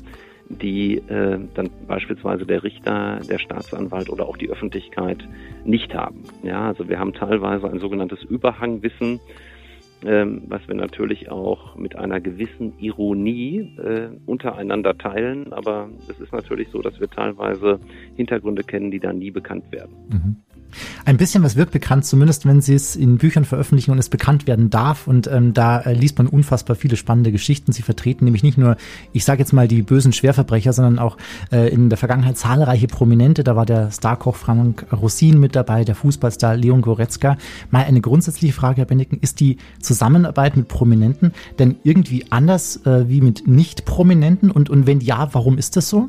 die 0.60 0.98
äh, 0.98 1.40
dann 1.54 1.70
beispielsweise 1.88 2.46
der 2.46 2.64
Richter, 2.64 3.22
der 3.28 3.40
Staatsanwalt 3.40 4.10
oder 4.10 4.28
auch 4.28 4.38
die 4.38 4.50
Öffentlichkeit 4.50 5.18
nicht 5.66 5.94
haben. 5.94 6.26
Ja, 6.44 6.68
also 6.68 6.88
wir 6.90 7.00
haben 7.00 7.14
teilweise 7.14 7.70
ein 7.70 7.80
sogenanntes 7.80 8.24
Überhangwissen, 8.24 9.20
ähm, 10.06 10.44
was 10.48 10.68
wir 10.68 10.76
natürlich 10.76 11.30
auch 11.30 11.76
mit 11.76 11.96
einer 11.96 12.20
gewissen 12.20 12.74
Ironie 12.80 13.78
äh, 13.78 14.10
untereinander 14.26 14.98
teilen. 14.98 15.54
Aber 15.54 15.90
es 16.08 16.20
ist 16.20 16.34
natürlich 16.34 16.70
so, 16.72 16.82
dass 16.82 17.00
wir 17.00 17.10
teilweise 17.10 17.80
Hintergründe 18.16 18.64
kennen, 18.64 18.92
die 18.92 19.00
da 19.00 19.14
nie 19.14 19.32
bekannt 19.32 19.72
werden. 19.72 19.96
Mhm. 20.10 20.36
Ein 21.06 21.18
bisschen 21.18 21.44
was 21.44 21.56
wird 21.56 21.72
bekannt, 21.72 22.06
zumindest 22.06 22.46
wenn 22.46 22.62
sie 22.62 22.76
es 22.76 22.96
in 22.96 23.18
Büchern 23.18 23.46
veröffentlichen 23.46 23.92
und 23.92 23.98
es 23.98 24.10
bekannt 24.10 24.48
werden 24.48 24.70
darf. 24.70 25.08
Und 25.08 25.28
ähm, 25.28 25.54
da 25.54 25.80
äh, 25.82 25.94
liest 25.94 26.18
man 26.18 26.28
unfassbar 26.28 26.76
viele 26.76 26.96
spannende 26.96 27.32
Geschichten. 27.32 27.72
Sie 27.72 27.82
vertreten 27.82 28.26
nämlich 28.26 28.44
nicht 28.44 28.58
nur, 28.58 28.78
ich 29.14 29.26
sage 29.26 29.40
jetzt 29.40 29.54
mal, 29.54 29.68
die 29.68 29.82
bösen 29.82 30.14
Schwerverbrecher, 30.14 30.74
sondern 30.74 31.00
auch 31.00 31.18
äh, 31.52 31.70
in 31.70 31.90
der 31.90 31.98
Vergangenheit 31.98 32.38
zahlreiche 32.38 32.88
Prominente. 32.88 33.44
Da 33.44 33.56
war 33.56 33.66
der 33.66 33.92
Starkoch 33.92 34.36
Frank 34.36 34.86
Rossin 34.92 35.40
mit 35.40 35.56
dabei, 35.56 35.84
der 35.84 35.96
Fußballstar 35.96 36.56
Leon 36.56 36.82
Goretzka. 36.82 37.38
Mal 37.70 37.86
eine 37.86 38.02
grundsätzliche 38.02 38.54
Frage, 38.54 38.78
Herr 38.78 38.86
Benneken, 38.86 39.20
ist 39.20 39.40
die 39.40 39.58
Zusammenarbeit 39.92 40.56
mit 40.56 40.70
Prominenten 40.70 41.34
denn 41.60 41.76
irgendwie 41.84 42.24
anders 42.30 42.86
äh, 42.86 43.10
wie 43.10 43.20
mit 43.20 43.46
Nicht-Prominenten? 43.46 44.50
Und, 44.50 44.70
und 44.70 44.88
wenn 44.88 45.02
ja, 45.02 45.28
warum 45.34 45.58
ist 45.58 45.76
das 45.76 45.90
so? 45.90 46.08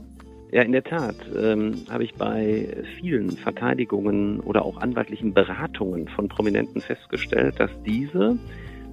Ja, 0.52 0.62
in 0.62 0.70
der 0.70 0.84
Tat 0.84 1.16
ähm, 1.36 1.74
habe 1.90 2.04
ich 2.04 2.14
bei 2.14 2.68
vielen 3.00 3.32
Verteidigungen 3.32 4.38
oder 4.38 4.64
auch 4.64 4.76
anwaltlichen 4.76 5.34
Beratungen 5.34 6.06
von 6.08 6.28
Prominenten 6.28 6.80
festgestellt, 6.80 7.58
dass 7.58 7.70
diese 7.84 8.38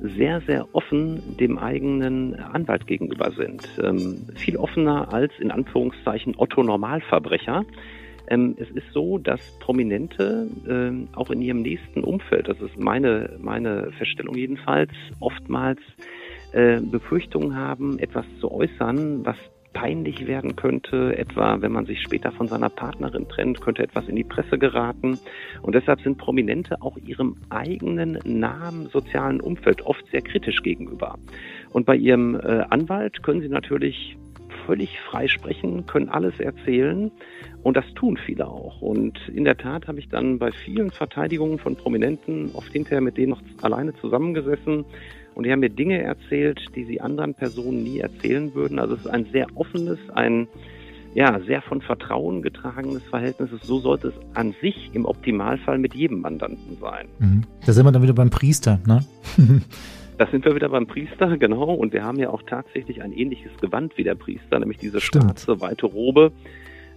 sehr, 0.02 0.42
sehr 0.48 0.66
offen 0.74 1.38
dem 1.38 1.60
eigenen 1.60 2.34
Anwalt 2.36 2.88
gegenüber 2.88 3.32
sind. 3.38 3.70
Ähm, 3.84 4.26
viel 4.36 4.58
offener 4.58 5.14
als 5.14 5.34
in 5.40 5.52
Anführungszeichen 5.52 6.34
Otto 6.38 6.64
Normalverbrecher. 6.64 7.64
Ähm, 8.30 8.56
es 8.60 8.70
ist 8.72 8.92
so, 8.94 9.18
dass 9.18 9.42
Prominente 9.60 10.48
äh, 10.68 11.18
auch 11.18 11.32
in 11.32 11.42
ihrem 11.42 11.62
nächsten 11.62 12.04
Umfeld, 12.04 12.48
das 12.48 12.62
ist 12.62 12.80
meine, 12.80 13.38
meine 13.42 13.92
Feststellung 13.98 14.36
jedenfalls, 14.36 14.92
oftmals 15.20 15.80
äh, 16.52 16.80
Befürchtungen 16.80 17.56
haben, 17.56 17.98
etwas 18.00 18.26
zu 18.40 18.52
äußern, 18.52 19.26
was 19.26 19.38
peinlich 19.74 20.26
werden 20.26 20.56
könnte, 20.56 21.18
etwa 21.18 21.62
wenn 21.62 21.72
man 21.72 21.86
sich 21.86 22.02
später 22.02 22.32
von 22.32 22.48
seiner 22.48 22.70
Partnerin 22.70 23.28
trennt, 23.30 23.62
könnte 23.62 23.84
etwas 23.84 24.08
in 24.08 24.16
die 24.16 24.24
Presse 24.24 24.58
geraten. 24.58 25.20
Und 25.62 25.76
deshalb 25.76 26.02
sind 26.02 26.18
Prominente 26.18 26.82
auch 26.82 26.98
ihrem 26.98 27.36
eigenen 27.50 28.20
nahen 28.26 28.90
sozialen 28.92 29.40
Umfeld 29.40 29.84
oft 29.84 30.06
sehr 30.12 30.22
kritisch 30.22 30.64
gegenüber. 30.64 31.18
Und 31.72 31.86
bei 31.86 31.96
ihrem 31.96 32.36
äh, 32.36 32.66
Anwalt 32.70 33.22
können 33.22 33.42
sie 33.42 33.50
natürlich 33.50 34.18
völlig 34.66 35.00
frei 35.10 35.28
sprechen, 35.28 35.86
können 35.86 36.10
alles 36.10 36.40
erzählen 36.40 37.12
und 37.64 37.76
das 37.76 37.86
tun 37.96 38.18
viele 38.26 38.48
auch. 38.48 38.82
Und 38.82 39.18
in 39.30 39.44
der 39.44 39.58
Tat 39.58 39.88
habe 39.88 40.00
ich 40.00 40.10
dann 40.10 40.40
bei 40.40 40.52
vielen 40.52 40.92
Verteidigungen 40.92 41.60
von 41.60 41.76
Prominenten 41.76 42.52
oft 42.54 42.72
hinterher 42.72 43.02
mit 43.02 43.18
denen 43.18 43.32
noch 43.32 43.42
alleine 43.62 43.94
zusammengesessen 43.96 44.86
und 45.36 45.46
die 45.46 45.52
haben 45.52 45.60
mir 45.62 45.70
Dinge 45.70 46.02
erzählt, 46.02 46.60
die 46.76 46.84
sie 46.84 47.00
anderen 47.00 47.34
Personen 47.34 47.84
nie 47.84 48.00
erzählen 48.00 48.54
würden. 48.54 48.80
Also 48.80 48.96
es 48.96 49.02
ist 49.02 49.08
ein 49.08 49.26
sehr 49.32 49.48
offenes, 49.56 49.98
ein 50.14 50.48
ja, 51.16 51.40
sehr 51.48 51.62
von 51.62 51.82
Vertrauen 51.82 52.42
getragenes 52.42 53.04
Verhältnis. 53.04 53.50
So 53.64 53.80
sollte 53.80 54.10
es 54.10 54.14
an 54.36 54.54
sich 54.62 54.92
im 54.94 55.06
Optimalfall 55.06 55.78
mit 55.78 55.96
jedem 55.96 56.22
Mandanten 56.22 56.78
sein. 56.80 57.08
Mhm. 57.20 57.44
Da 57.66 57.74
sind 57.74 57.86
wir 57.86 57.92
dann 57.92 58.04
wieder 58.04 58.14
beim 58.14 58.30
Priester, 58.30 58.80
ne? 58.86 59.04
Da 60.18 60.28
sind 60.28 60.44
wir 60.44 60.54
wieder 60.54 60.68
beim 60.68 60.86
Priester, 60.86 61.38
genau. 61.38 61.74
Und 61.74 61.94
wir 61.94 62.04
haben 62.04 62.20
ja 62.20 62.30
auch 62.30 62.42
tatsächlich 62.42 63.02
ein 63.02 63.14
ähnliches 63.14 63.56
Gewand 63.62 63.98
wie 63.98 64.04
der 64.04 64.16
Priester, 64.16 64.60
nämlich 64.60 64.78
diese 64.78 65.00
Stimmt. 65.00 65.24
schwarze, 65.24 65.62
weite 65.62 65.86
Robe, 65.86 66.34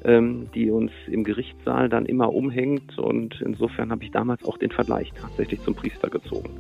ähm, 0.05 0.49
die 0.55 0.71
uns 0.71 0.91
im 1.07 1.25
Gerichtssaal 1.25 1.89
dann 1.89 2.07
immer 2.07 2.33
umhängt. 2.33 2.99
Und 2.99 3.41
insofern 3.45 3.91
habe 3.91 4.05
ich 4.05 4.11
damals 4.11 4.45
auch 4.45 4.59
den 4.59 4.71
Vergleich 4.71 5.13
tatsächlich 5.21 5.63
zum 5.63 5.75
Priester 5.75 6.09
gezogen. 6.09 6.51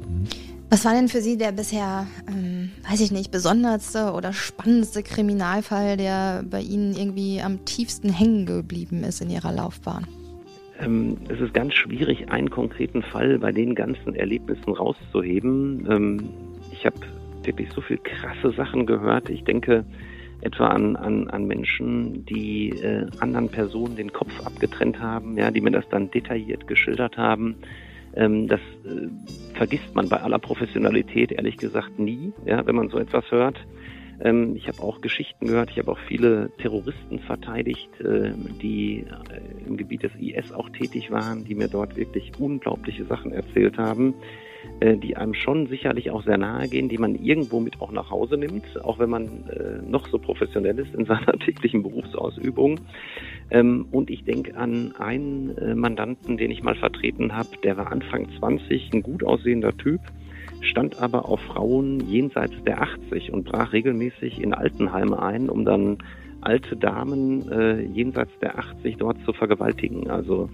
Was 0.70 0.84
war 0.86 0.94
denn 0.94 1.08
für 1.08 1.20
Sie 1.20 1.36
der 1.36 1.52
bisher, 1.52 2.06
ähm, 2.28 2.70
weiß 2.88 3.00
ich 3.02 3.12
nicht, 3.12 3.30
besonderste 3.30 4.12
oder 4.12 4.32
spannendste 4.32 5.02
Kriminalfall, 5.02 5.96
der 5.98 6.44
bei 6.48 6.60
Ihnen 6.60 6.94
irgendwie 6.96 7.42
am 7.42 7.64
tiefsten 7.66 8.08
hängen 8.08 8.46
geblieben 8.46 9.04
ist 9.04 9.20
in 9.20 9.28
Ihrer 9.28 9.52
Laufbahn? 9.52 10.06
Ähm, 10.80 11.18
es 11.28 11.40
ist 11.40 11.52
ganz 11.52 11.74
schwierig, 11.74 12.30
einen 12.30 12.48
konkreten 12.48 13.02
Fall 13.02 13.38
bei 13.38 13.52
den 13.52 13.74
ganzen 13.74 14.14
Erlebnissen 14.14 14.72
rauszuheben. 14.72 15.86
Ähm, 15.90 16.28
ich 16.72 16.86
habe 16.86 16.96
wirklich 17.44 17.70
so 17.72 17.80
viel 17.80 17.98
krasse 17.98 18.52
Sachen 18.52 18.86
gehört. 18.86 19.28
Ich 19.28 19.44
denke 19.44 19.84
etwa 20.42 20.68
an, 20.68 20.96
an, 20.96 21.30
an 21.30 21.46
Menschen, 21.46 22.26
die 22.26 22.70
äh, 22.70 23.06
anderen 23.20 23.48
Personen 23.48 23.96
den 23.96 24.12
Kopf 24.12 24.32
abgetrennt 24.44 25.00
haben, 25.00 25.38
ja, 25.38 25.50
die 25.50 25.60
mir 25.60 25.70
das 25.70 25.88
dann 25.88 26.10
detailliert 26.10 26.66
geschildert 26.66 27.16
haben. 27.16 27.56
Ähm, 28.14 28.48
das 28.48 28.60
äh, 28.84 29.08
vergisst 29.56 29.94
man 29.94 30.08
bei 30.08 30.20
aller 30.20 30.38
Professionalität 30.38 31.32
ehrlich 31.32 31.56
gesagt 31.56 31.98
nie, 31.98 32.32
ja, 32.44 32.66
wenn 32.66 32.76
man 32.76 32.88
so 32.88 32.98
etwas 32.98 33.30
hört. 33.30 33.56
Ähm, 34.20 34.54
ich 34.56 34.68
habe 34.68 34.82
auch 34.82 35.00
Geschichten 35.00 35.46
gehört, 35.46 35.70
ich 35.70 35.78
habe 35.78 35.90
auch 35.90 35.98
viele 36.06 36.50
Terroristen 36.58 37.20
verteidigt, 37.20 37.88
äh, 38.00 38.32
die 38.60 39.04
äh, 39.30 39.66
im 39.68 39.76
Gebiet 39.76 40.02
des 40.02 40.12
IS 40.16 40.52
auch 40.52 40.68
tätig 40.70 41.10
waren, 41.10 41.44
die 41.44 41.54
mir 41.54 41.68
dort 41.68 41.96
wirklich 41.96 42.32
unglaubliche 42.38 43.04
Sachen 43.04 43.32
erzählt 43.32 43.78
haben. 43.78 44.14
Äh, 44.82 44.96
die 44.96 45.16
einem 45.16 45.34
schon 45.34 45.66
sicherlich 45.68 46.10
auch 46.10 46.24
sehr 46.24 46.38
nahe 46.38 46.68
gehen, 46.68 46.88
die 46.88 46.98
man 46.98 47.14
irgendwo 47.14 47.60
mit 47.60 47.80
auch 47.80 47.92
nach 47.92 48.10
Hause 48.10 48.36
nimmt, 48.36 48.64
auch 48.84 48.98
wenn 48.98 49.10
man 49.10 49.26
äh, 49.48 49.80
noch 49.88 50.08
so 50.08 50.18
professionell 50.18 50.78
ist 50.78 50.92
in 50.94 51.04
seiner 51.06 51.38
täglichen 51.38 51.82
Berufsausübung. 51.82 52.80
Ähm, 53.50 53.86
und 53.92 54.10
ich 54.10 54.24
denke 54.24 54.56
an 54.56 54.92
einen 54.98 55.56
äh, 55.56 55.74
Mandanten, 55.74 56.36
den 56.36 56.50
ich 56.50 56.62
mal 56.62 56.74
vertreten 56.74 57.34
habe, 57.34 57.50
der 57.62 57.76
war 57.76 57.92
Anfang 57.92 58.26
20, 58.38 58.90
ein 58.92 59.02
gut 59.02 59.22
aussehender 59.22 59.76
Typ, 59.76 60.00
stand 60.62 61.00
aber 61.00 61.28
auf 61.28 61.40
Frauen 61.40 62.00
jenseits 62.08 62.54
der 62.64 62.82
80 62.82 63.32
und 63.32 63.44
brach 63.44 63.72
regelmäßig 63.72 64.40
in 64.40 64.52
Altenheime 64.52 65.20
ein, 65.22 65.48
um 65.48 65.64
dann 65.64 65.98
alte 66.40 66.76
Damen 66.76 67.48
äh, 67.52 67.82
jenseits 67.82 68.32
der 68.40 68.58
80 68.58 68.96
dort 68.96 69.18
zu 69.24 69.32
vergewaltigen. 69.32 70.10
Also 70.10 70.50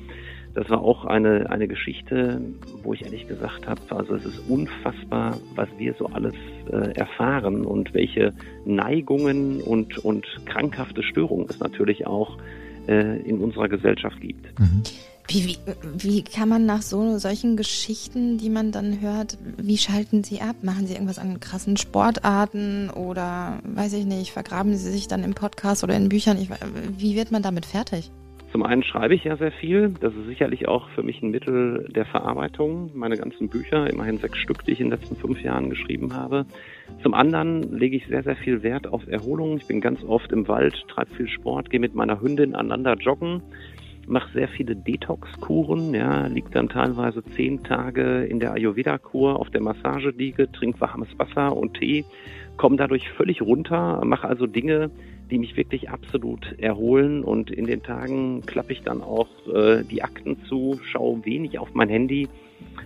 das 0.59 0.68
war 0.71 0.83
auch 0.83 1.05
eine, 1.05 1.49
eine 1.51 1.68
Geschichte, 1.68 2.40
wo 2.83 2.92
ich 2.92 3.05
ehrlich 3.05 3.29
gesagt 3.29 3.68
habe, 3.68 3.81
also 3.90 4.16
es 4.16 4.25
ist 4.25 4.40
unfassbar, 4.49 5.37
was 5.55 5.68
wir 5.79 5.94
so 5.97 6.07
alles 6.07 6.35
äh, 6.73 6.99
erfahren 6.99 7.64
und 7.64 7.94
welche 7.94 8.33
Neigungen 8.64 9.61
und, 9.61 9.99
und 9.99 10.27
krankhafte 10.47 11.05
Störungen 11.05 11.47
es 11.49 11.61
natürlich 11.61 12.09
auch 12.09 12.38
äh, 12.88 13.21
in 13.21 13.38
unserer 13.38 13.68
Gesellschaft 13.68 14.21
gibt. 14.21 14.59
Mhm. 14.59 14.83
Wie, 15.29 15.47
wie, 15.47 15.59
wie 15.97 16.23
kann 16.25 16.49
man 16.49 16.66
nach 16.66 16.83
so 16.83 17.18
solchen 17.18 17.57
Geschichten, 17.57 18.38
die 18.38 18.51
man 18.51 18.73
dann 18.73 19.01
hört, 19.01 19.38
wie 19.59 19.79
schalten 19.79 20.25
Sie 20.25 20.40
ab? 20.40 20.57
Machen 20.62 20.88
Sie 20.88 20.94
irgendwas 20.94 21.21
an 21.21 21.38
krassen 21.38 21.77
Sportarten 21.77 22.90
oder 22.90 23.61
weiß 23.62 23.92
ich 23.92 24.07
nicht, 24.07 24.33
vergraben 24.33 24.77
Sie 24.77 24.90
sich 24.90 25.07
dann 25.07 25.23
im 25.23 25.35
Podcast 25.35 25.85
oder 25.85 25.94
in 25.94 26.09
Büchern? 26.09 26.37
Ich, 26.37 26.51
wie 26.99 27.14
wird 27.14 27.31
man 27.31 27.42
damit 27.42 27.64
fertig? 27.64 28.11
Zum 28.59 28.66
einen 28.66 28.83
schreibe 28.83 29.14
ich 29.14 29.23
ja 29.23 29.37
sehr 29.37 29.53
viel. 29.53 29.94
Das 30.01 30.12
ist 30.16 30.27
sicherlich 30.27 30.66
auch 30.66 30.88
für 30.88 31.05
mich 31.05 31.23
ein 31.23 31.31
Mittel 31.31 31.87
der 31.94 32.05
Verarbeitung. 32.05 32.90
Meine 32.92 33.16
ganzen 33.16 33.49
Bücher, 33.49 33.88
immerhin 33.88 34.18
sechs 34.18 34.37
Stück, 34.38 34.64
die 34.64 34.73
ich 34.73 34.81
in 34.81 34.90
den 34.90 34.99
letzten 34.99 35.14
fünf 35.14 35.40
Jahren 35.40 35.71
geschrieben 35.71 36.12
habe. 36.12 36.44
Zum 37.01 37.14
anderen 37.14 37.79
lege 37.79 37.97
ich 37.97 38.09
sehr, 38.09 38.25
sehr 38.25 38.35
viel 38.35 38.64
Wert 38.64 38.88
auf 38.88 39.07
Erholung. 39.07 39.59
Ich 39.59 39.68
bin 39.68 39.81
ganz 39.81 40.03
oft 40.03 40.33
im 40.33 40.49
Wald, 40.49 40.75
treibe 40.88 41.14
viel 41.14 41.29
Sport, 41.29 41.71
gehe 41.71 41.79
mit 41.79 41.94
meiner 41.94 42.21
Hündin 42.21 42.57
aneinander 42.57 42.94
joggen 42.94 43.42
mache 44.09 44.33
sehr 44.33 44.49
viele 44.49 44.75
Detox-Kuren, 44.75 45.92
ja, 45.92 46.27
liegt 46.29 46.55
dann 46.55 46.71
teilweise 46.71 47.23
zehn 47.37 47.62
Tage 47.62 48.25
in 48.25 48.40
der 48.40 48.55
Ayurveda-Kur 48.55 49.38
auf 49.38 49.51
der 49.51 49.61
Massageliege, 49.61 50.51
trinke 50.51 50.81
warmes 50.81 51.09
Wasser 51.18 51.55
und 51.55 51.75
Tee, 51.75 52.07
komme 52.57 52.77
dadurch 52.77 53.11
völlig 53.11 53.42
runter, 53.42 54.03
mache 54.05 54.27
also 54.27 54.47
Dinge, 54.47 54.90
die 55.31 55.38
mich 55.38 55.57
wirklich 55.57 55.91
absolut 55.91 56.59
erholen. 56.59 57.23
Und 57.23 57.51
in 57.51 57.67
den 57.67 57.83
Tagen 57.83 58.43
klappe 58.47 58.73
ich 58.73 58.83
dann 58.83 59.03
auch 59.03 59.29
äh, 59.47 59.85
die 59.85 60.03
Akten 60.03 60.45
zu, 60.49 60.81
schaue 60.85 61.25
wenig 61.25 61.59
auf 61.59 61.75
mein 61.75 61.88
Handy 61.88 62.29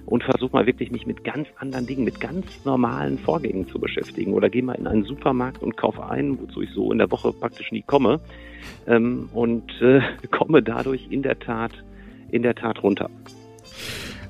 und 0.07 0.24
versuche 0.24 0.52
mal 0.52 0.66
wirklich 0.66 0.90
mich 0.90 1.07
mit 1.07 1.24
ganz 1.24 1.48
anderen 1.57 1.87
Dingen, 1.87 2.05
mit 2.05 2.20
ganz 2.20 2.46
normalen 2.64 3.18
Vorgängen 3.18 3.68
zu 3.68 3.78
beschäftigen. 3.78 4.35
Oder 4.35 4.50
gehe 4.50 4.62
mal 4.62 4.74
in 4.74 4.87
einen 4.87 5.05
Supermarkt 5.05 5.62
und 5.62 5.76
kaufe 5.76 6.05
ein, 6.09 6.38
wozu 6.40 6.62
ich 6.62 6.70
so 6.70 6.92
in 6.92 6.98
der 6.98 7.11
Woche 7.11 7.33
praktisch 7.33 7.72
nie 7.72 7.83
komme. 7.83 8.20
Ähm, 8.87 9.28
und 9.33 9.70
äh, 9.81 10.00
komme 10.31 10.62
dadurch 10.62 11.09
in 11.11 11.22
der 11.22 11.38
Tat, 11.38 11.72
in 12.31 12.42
der 12.42 12.55
Tat 12.55 12.83
runter. 12.83 13.11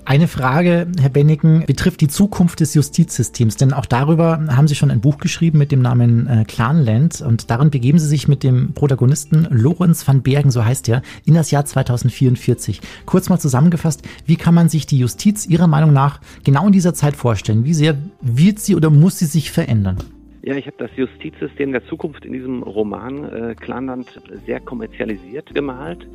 Eine 0.05 0.27
Frage, 0.27 0.89
Herr 1.01 1.09
Benniken, 1.11 1.65
betrifft 1.65 2.01
die 2.01 2.09
Zukunft 2.09 2.59
des 2.59 2.75
Justizsystems, 2.75 3.57
denn 3.57 3.73
auch 3.73 3.87
darüber 3.87 4.45
haben 4.49 4.67
Sie 4.67 4.75
schon 4.75 4.91
ein 4.91 5.01
Buch 5.01 5.19
geschrieben 5.19 5.59
mit 5.59 5.71
dem 5.71 5.81
Namen 5.81 6.27
äh, 6.27 6.45
Clanland 6.45 7.21
und 7.21 7.51
darin 7.51 7.71
begeben 7.71 8.01
Sie 8.01 8.09
sich 8.09 8.27
mit 8.27 8.43
dem 8.43 8.75
Protagonisten 8.75 9.47
Lorenz 9.51 10.07
van 10.07 10.23
Bergen, 10.23 10.51
so 10.51 10.65
heißt 10.65 10.89
er, 10.89 11.03
in 11.25 11.35
das 11.35 11.53
Jahr 11.53 11.65
2044. 11.65 12.81
Kurz 13.07 13.29
mal 13.29 13.39
zusammengefasst, 13.39 14.03
wie 14.27 14.35
kann 14.35 14.55
man 14.55 14.69
sich 14.69 14.87
die 14.87 14.99
Justiz 14.99 15.47
Ihrer 15.47 15.69
Meinung 15.69 15.93
nach 15.93 16.21
genau 16.43 16.67
in 16.67 16.73
dieser 16.73 16.95
Zeit 16.95 17.15
vorstellen? 17.15 17.65
Wie 17.65 17.75
sehr 17.75 17.97
wird 18.21 18.59
sie 18.59 18.75
oder 18.75 18.91
muss 18.91 19.21
sie 19.21 19.27
sich 19.27 19.53
verändern? 19.53 19.99
Ja, 20.43 20.57
ich 20.57 20.67
habe 20.67 20.77
das 20.79 20.91
Justizsystem 20.97 21.71
der 21.71 21.87
Zukunft 21.87 22.25
in 22.25 22.33
diesem 22.33 22.65
Roman 22.65 23.25
äh, 23.33 23.55
Clanland 23.55 24.21
sehr 24.45 24.59
kommerzialisiert 24.59 25.55
gemalt. 25.55 26.09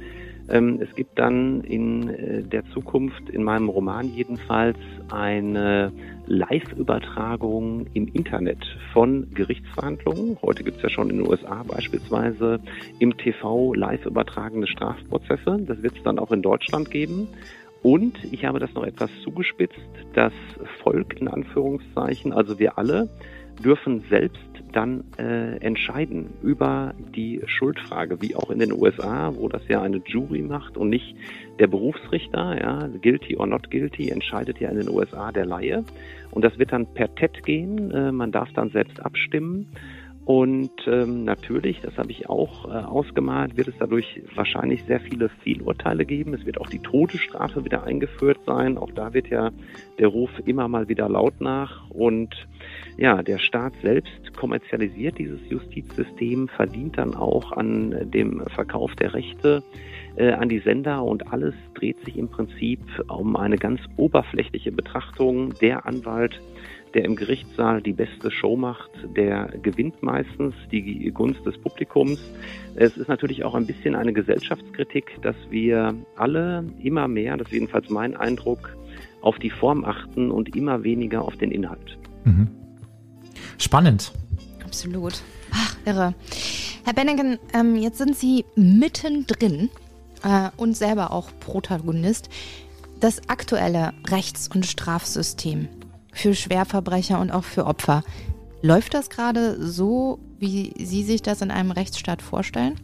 Ähm, 0.49 0.79
es 0.81 0.93
gibt 0.95 1.19
dann 1.19 1.61
in 1.61 2.09
äh, 2.09 2.43
der 2.43 2.65
Zukunft, 2.71 3.29
in 3.29 3.43
meinem 3.43 3.69
Roman 3.69 4.07
jedenfalls, 4.13 4.77
eine 5.11 5.91
Live-Übertragung 6.27 7.87
im 7.93 8.07
Internet 8.13 8.59
von 8.93 9.33
Gerichtsverhandlungen. 9.33 10.37
Heute 10.41 10.63
gibt 10.63 10.77
es 10.77 10.83
ja 10.83 10.89
schon 10.89 11.09
in 11.09 11.17
den 11.17 11.27
USA 11.27 11.63
beispielsweise 11.63 12.59
im 12.99 13.17
TV 13.17 13.73
live 13.73 14.05
übertragene 14.05 14.67
Strafprozesse. 14.67 15.59
Das 15.65 15.81
wird 15.83 15.97
es 15.97 16.03
dann 16.03 16.19
auch 16.19 16.31
in 16.31 16.41
Deutschland 16.41 16.91
geben. 16.91 17.29
Und 17.83 18.17
ich 18.31 18.45
habe 18.45 18.59
das 18.59 18.73
noch 18.73 18.83
etwas 18.83 19.09
zugespitzt, 19.23 19.79
das 20.13 20.33
Volk 20.81 21.21
in 21.21 21.27
Anführungszeichen, 21.27 22.33
also 22.33 22.59
wir 22.59 22.77
alle, 22.77 23.07
dürfen 23.63 24.03
selbst 24.09 24.41
dann 24.73 25.03
äh, 25.17 25.57
entscheiden 25.57 26.27
über 26.43 26.93
die 27.15 27.41
Schuldfrage, 27.45 28.21
wie 28.21 28.35
auch 28.35 28.49
in 28.49 28.59
den 28.59 28.71
USA, 28.71 29.33
wo 29.35 29.47
das 29.47 29.67
ja 29.67 29.81
eine 29.81 30.01
Jury 30.05 30.41
macht 30.41 30.77
und 30.77 30.89
nicht 30.89 31.15
der 31.59 31.67
Berufsrichter, 31.67 32.59
ja, 32.59 32.87
guilty 33.01 33.37
or 33.37 33.47
not 33.47 33.71
guilty, 33.71 34.09
entscheidet 34.09 34.59
ja 34.59 34.69
in 34.69 34.77
den 34.77 34.89
USA 34.89 35.31
der 35.31 35.45
Laie. 35.45 35.83
Und 36.31 36.43
das 36.43 36.59
wird 36.59 36.71
dann 36.71 36.85
per 36.93 37.13
TED 37.15 37.43
gehen, 37.43 37.91
äh, 37.91 38.11
man 38.11 38.31
darf 38.31 38.49
dann 38.53 38.69
selbst 38.69 39.03
abstimmen. 39.03 39.67
Und 40.27 40.71
ähm, 40.87 41.23
natürlich, 41.23 41.79
das 41.79 41.97
habe 41.97 42.11
ich 42.11 42.27
auch 42.27 42.65
äh, 42.65 42.83
ausgemalt, 42.83 43.55
wird 43.55 43.69
es 43.69 43.75
dadurch 43.79 44.21
wahrscheinlich 44.35 44.83
sehr 44.83 44.99
viele 44.99 45.29
Fehlurteile 45.29 46.05
geben. 46.05 46.33
Es 46.33 46.45
wird 46.45 46.59
auch 46.59 46.67
die 46.67 46.79
Todesstrafe 46.79 47.63
wieder 47.63 47.85
eingeführt 47.85 48.39
sein. 48.45 48.77
Auch 48.77 48.91
da 48.91 49.13
wird 49.13 49.29
ja 49.29 49.51
der 49.97 50.09
Ruf 50.09 50.29
immer 50.43 50.67
mal 50.67 50.89
wieder 50.89 51.07
laut 51.07 51.39
nach. 51.39 51.89
Und 51.91 52.35
ja, 52.97 53.23
der 53.23 53.37
Staat 53.37 53.71
selbst 53.81 54.35
kommerzialisiert 54.35 55.17
dieses 55.17 55.39
Justizsystem, 55.49 56.49
verdient 56.49 56.97
dann 56.97 57.15
auch 57.15 57.53
an 57.53 58.11
dem 58.11 58.41
Verkauf 58.47 58.93
der 58.97 59.13
Rechte 59.13 59.63
äh, 60.17 60.33
an 60.33 60.49
die 60.49 60.59
Sender 60.59 61.03
und 61.03 61.31
alles 61.31 61.55
dreht 61.73 62.03
sich 62.03 62.17
im 62.17 62.27
Prinzip 62.27 62.81
um 63.07 63.37
eine 63.37 63.55
ganz 63.55 63.79
oberflächliche 63.95 64.73
Betrachtung. 64.73 65.53
Der 65.61 65.85
Anwalt 65.85 66.41
der 66.93 67.05
im 67.05 67.15
Gerichtssaal 67.15 67.81
die 67.81 67.93
beste 67.93 68.31
Show 68.31 68.55
macht, 68.55 68.89
der 69.15 69.47
gewinnt 69.61 70.01
meistens 70.01 70.55
die 70.71 71.11
Gunst 71.11 71.45
des 71.45 71.57
Publikums. 71.57 72.19
Es 72.75 72.97
ist 72.97 73.07
natürlich 73.07 73.43
auch 73.43 73.55
ein 73.55 73.65
bisschen 73.65 73.95
eine 73.95 74.13
Gesellschaftskritik, 74.13 75.21
dass 75.21 75.35
wir 75.49 75.95
alle 76.15 76.65
immer 76.81 77.07
mehr, 77.07 77.37
das 77.37 77.47
ist 77.47 77.53
jedenfalls 77.53 77.89
mein 77.89 78.15
Eindruck, 78.15 78.75
auf 79.21 79.39
die 79.39 79.49
Form 79.49 79.83
achten 79.83 80.31
und 80.31 80.55
immer 80.55 80.83
weniger 80.83 81.23
auf 81.23 81.35
den 81.37 81.51
Inhalt. 81.51 81.97
Mhm. 82.23 82.47
Spannend. 83.57 84.13
Absolut. 84.63 85.21
Ach, 85.51 85.75
irre. 85.85 86.13
Herr 86.83 86.93
Benneken, 86.93 87.39
ähm, 87.53 87.75
jetzt 87.75 87.97
sind 87.97 88.15
Sie 88.15 88.45
mittendrin 88.55 89.69
äh, 90.23 90.49
und 90.57 90.77
selber 90.77 91.11
auch 91.11 91.29
Protagonist. 91.39 92.29
Das 92.99 93.29
aktuelle 93.29 93.93
Rechts- 94.07 94.49
und 94.53 94.65
Strafsystem 94.65 95.67
für 96.17 96.33
Schwerverbrecher 96.33 97.19
und 97.19 97.31
auch 97.31 97.43
für 97.43 97.65
Opfer. 97.65 98.03
Läuft 98.61 98.93
das 98.93 99.09
gerade 99.09 99.55
so, 99.63 100.19
wie 100.39 100.73
Sie 100.77 101.03
sich 101.03 101.21
das 101.21 101.41
in 101.41 101.51
einem 101.51 101.71
Rechtsstaat 101.71 102.21
vorstellen? 102.21 102.75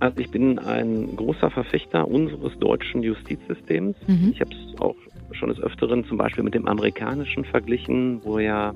Also 0.00 0.18
ich 0.18 0.30
bin 0.30 0.58
ein 0.58 1.14
großer 1.14 1.50
Verfechter 1.50 2.08
unseres 2.08 2.58
deutschen 2.58 3.04
Justizsystems. 3.04 3.96
Mhm. 4.08 4.32
Ich 4.32 4.40
habe 4.40 4.50
es 4.52 4.80
auch 4.80 4.96
schon 5.30 5.48
des 5.48 5.60
Öfteren 5.60 6.04
zum 6.06 6.18
Beispiel 6.18 6.42
mit 6.42 6.54
dem 6.54 6.66
amerikanischen 6.66 7.44
verglichen, 7.44 8.20
wo 8.24 8.40
ja 8.40 8.74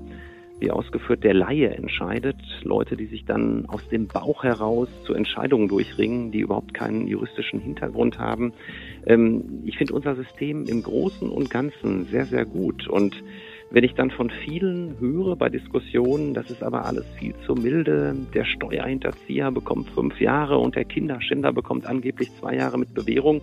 wie 0.59 0.71
ausgeführt 0.71 1.23
der 1.23 1.35
Laie 1.35 1.69
entscheidet, 1.75 2.37
Leute, 2.63 2.97
die 2.97 3.07
sich 3.07 3.25
dann 3.25 3.67
aus 3.67 3.87
dem 3.89 4.07
Bauch 4.07 4.43
heraus 4.43 4.89
zu 5.05 5.13
Entscheidungen 5.13 5.69
durchringen, 5.69 6.31
die 6.31 6.41
überhaupt 6.41 6.73
keinen 6.73 7.07
juristischen 7.07 7.61
Hintergrund 7.61 8.19
haben. 8.19 8.53
Ähm, 9.07 9.63
ich 9.65 9.77
finde 9.77 9.95
unser 9.95 10.15
System 10.15 10.65
im 10.65 10.83
Großen 10.83 11.29
und 11.29 11.51
Ganzen 11.51 12.07
sehr, 12.07 12.25
sehr 12.25 12.47
gut 12.47 12.89
und 12.89 13.23
wenn 13.71 13.85
ich 13.85 13.95
dann 13.95 14.11
von 14.11 14.31
vielen 14.31 14.99
höre 15.01 15.37
bei 15.37 15.49
Diskussionen, 15.49 16.35
das 16.35 16.51
ist 16.51 16.63
aber 16.63 16.85
alles 16.85 17.05
viel 17.19 17.35
zu 17.45 17.55
milde, 17.55 18.15
der 18.33 18.45
Steuerhinterzieher 18.45 19.51
bekommt 19.51 19.91
fünf 19.91 20.21
Jahre 20.21 20.59
und 20.59 20.77
der 20.77 20.85
Kinderschänder 20.85 21.53
bekommt 21.53 21.87
angeblich 21.87 22.31
zwei 22.41 22.55
Jahre 22.55 22.79
mit 22.79 22.95
Bewährung, 22.95 23.43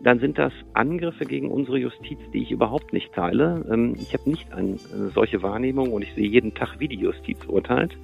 dann 0.00 0.20
sind 0.20 0.36
das 0.36 0.52
Angriffe 0.74 1.24
gegen 1.24 1.50
unsere 1.50 1.78
Justiz, 1.78 2.18
die 2.32 2.42
ich 2.42 2.50
überhaupt 2.50 2.92
nicht 2.92 3.12
teile. 3.14 3.64
Ähm, 3.72 3.96
ich 3.98 4.12
habe 4.12 4.28
nicht 4.28 4.52
eine 4.52 4.76
solche 5.14 5.42
Wahrnehmung 5.42 5.92
und 5.92 6.02
ich 6.02 6.12
sehe 6.14 6.28
jeden 6.28 6.54
Tag, 6.54 6.78
wie 6.78 6.88
die 6.88 6.98
Justiz 6.98 7.38
urteilt. 7.46 7.96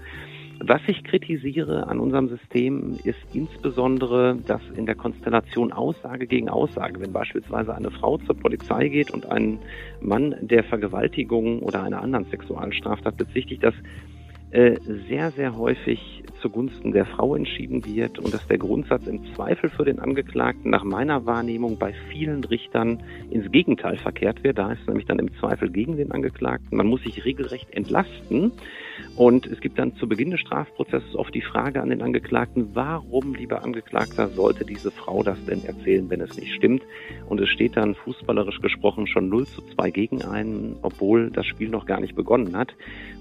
Was 0.63 0.83
ich 0.89 1.03
kritisiere 1.05 1.87
an 1.87 2.01
unserem 2.01 2.29
System 2.29 2.99
ist 3.03 3.19
insbesondere, 3.33 4.37
dass 4.47 4.61
in 4.77 4.85
der 4.85 4.95
Konstellation 4.95 5.73
Aussage 5.73 6.27
gegen 6.27 6.51
Aussage, 6.51 7.01
wenn 7.01 7.15
beispielsweise 7.15 7.75
eine 7.75 7.91
Frau 7.91 8.19
zur 8.19 8.37
Polizei 8.37 8.89
geht 8.89 9.11
und 9.11 9.25
ein 9.25 9.59
Mann 10.03 10.37
der 10.43 10.63
Vergewaltigung 10.65 11.61
oder 11.63 11.83
einer 11.83 12.03
anderen 12.03 12.27
Sexualstraftat 12.27 13.17
bezichtigt, 13.17 13.65
dass 13.65 13.75
äh, 14.51 14.77
sehr, 15.09 15.31
sehr 15.33 15.57
häufig 15.57 16.25
zugunsten 16.41 16.93
der 16.93 17.07
Frau 17.07 17.35
entschieden 17.35 17.85
wird 17.85 18.19
und 18.19 18.33
dass 18.35 18.47
der 18.47 18.59
Grundsatz 18.59 19.07
im 19.07 19.21
Zweifel 19.35 19.71
für 19.71 19.85
den 19.85 19.99
Angeklagten 19.99 20.71
nach 20.71 20.85
meiner 20.85 21.27
Wahrnehmung 21.27 21.79
bei 21.79 21.95
vielen 22.11 22.45
Richtern 22.45 23.03
ins 23.31 23.51
Gegenteil 23.51 23.97
verkehrt 23.99 24.43
wird. 24.45 24.59
Da 24.59 24.73
ist 24.73 24.87
nämlich 24.87 25.07
dann 25.07 25.19
im 25.19 25.33
Zweifel 25.35 25.71
gegen 25.71 25.97
den 25.97 26.13
Angeklagten. 26.13 26.77
Man 26.77 26.87
muss 26.87 27.03
sich 27.03 27.25
regelrecht 27.25 27.73
entlasten 27.73 28.53
und 29.17 29.47
es 29.47 29.61
gibt 29.61 29.79
dann 29.79 29.95
zu 29.97 30.09
Beginn 30.09 30.31
des 30.31 30.41
Strafprozesses 30.41 31.15
oft 31.15 31.35
die 31.35 31.43
Frage 31.43 31.83
an 31.83 31.91
den 31.91 32.03
Angeklagten, 32.03 32.71
warum, 32.75 33.35
lieber 33.35 33.63
Angeklagter, 33.63 34.29
sollte 34.29 34.65
diese 34.65 34.91
Frau 34.91 35.23
das 35.23 35.45
denn 35.45 35.65
erzählen, 35.65 36.09
wenn 36.11 36.21
es 36.21 36.37
nicht 36.37 36.55
stimmt? 36.55 36.83
Und 37.29 37.41
es 37.41 37.49
steht 37.49 37.77
dann 37.77 37.95
fußballerisch 37.95 38.61
gesprochen 38.61 39.07
schon 39.07 39.29
0 39.29 39.47
zu 39.47 39.63
2 39.75 39.91
gegen 39.91 40.23
einen, 40.23 40.77
obwohl 40.83 41.31
das 41.31 41.47
Spiel 41.47 41.69
noch 41.69 41.87
gar 41.87 42.01
nicht 42.01 42.15
begonnen 42.15 42.57
hat. 42.57 42.75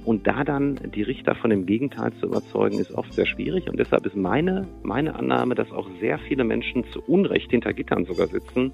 Und 0.05 0.27
da 0.27 0.43
dann 0.43 0.79
die 0.95 1.03
Richter 1.03 1.35
von 1.35 1.49
dem 1.49 1.65
Gegenteil 1.65 2.13
zu 2.13 2.27
überzeugen, 2.27 2.79
ist 2.79 2.91
oft 2.93 3.08
sehr 3.13 3.25
schwierig. 3.25 3.69
Und 3.69 3.79
deshalb 3.79 4.05
ist 4.05 4.15
meine, 4.15 4.67
meine 4.83 5.15
Annahme, 5.15 5.55
dass 5.55 5.71
auch 5.71 5.87
sehr 5.99 6.19
viele 6.19 6.43
Menschen 6.43 6.83
zu 6.91 7.01
Unrecht 7.01 7.51
hinter 7.51 7.73
Gittern 7.73 8.05
sogar 8.05 8.27
sitzen, 8.27 8.71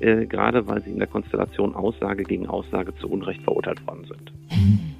äh, 0.00 0.26
gerade 0.26 0.66
weil 0.66 0.82
sie 0.82 0.90
in 0.90 0.98
der 0.98 1.08
Konstellation 1.08 1.74
Aussage 1.74 2.24
gegen 2.24 2.46
Aussage 2.46 2.94
zu 2.96 3.08
Unrecht 3.08 3.42
verurteilt 3.42 3.86
worden 3.86 4.04
sind. 4.04 4.32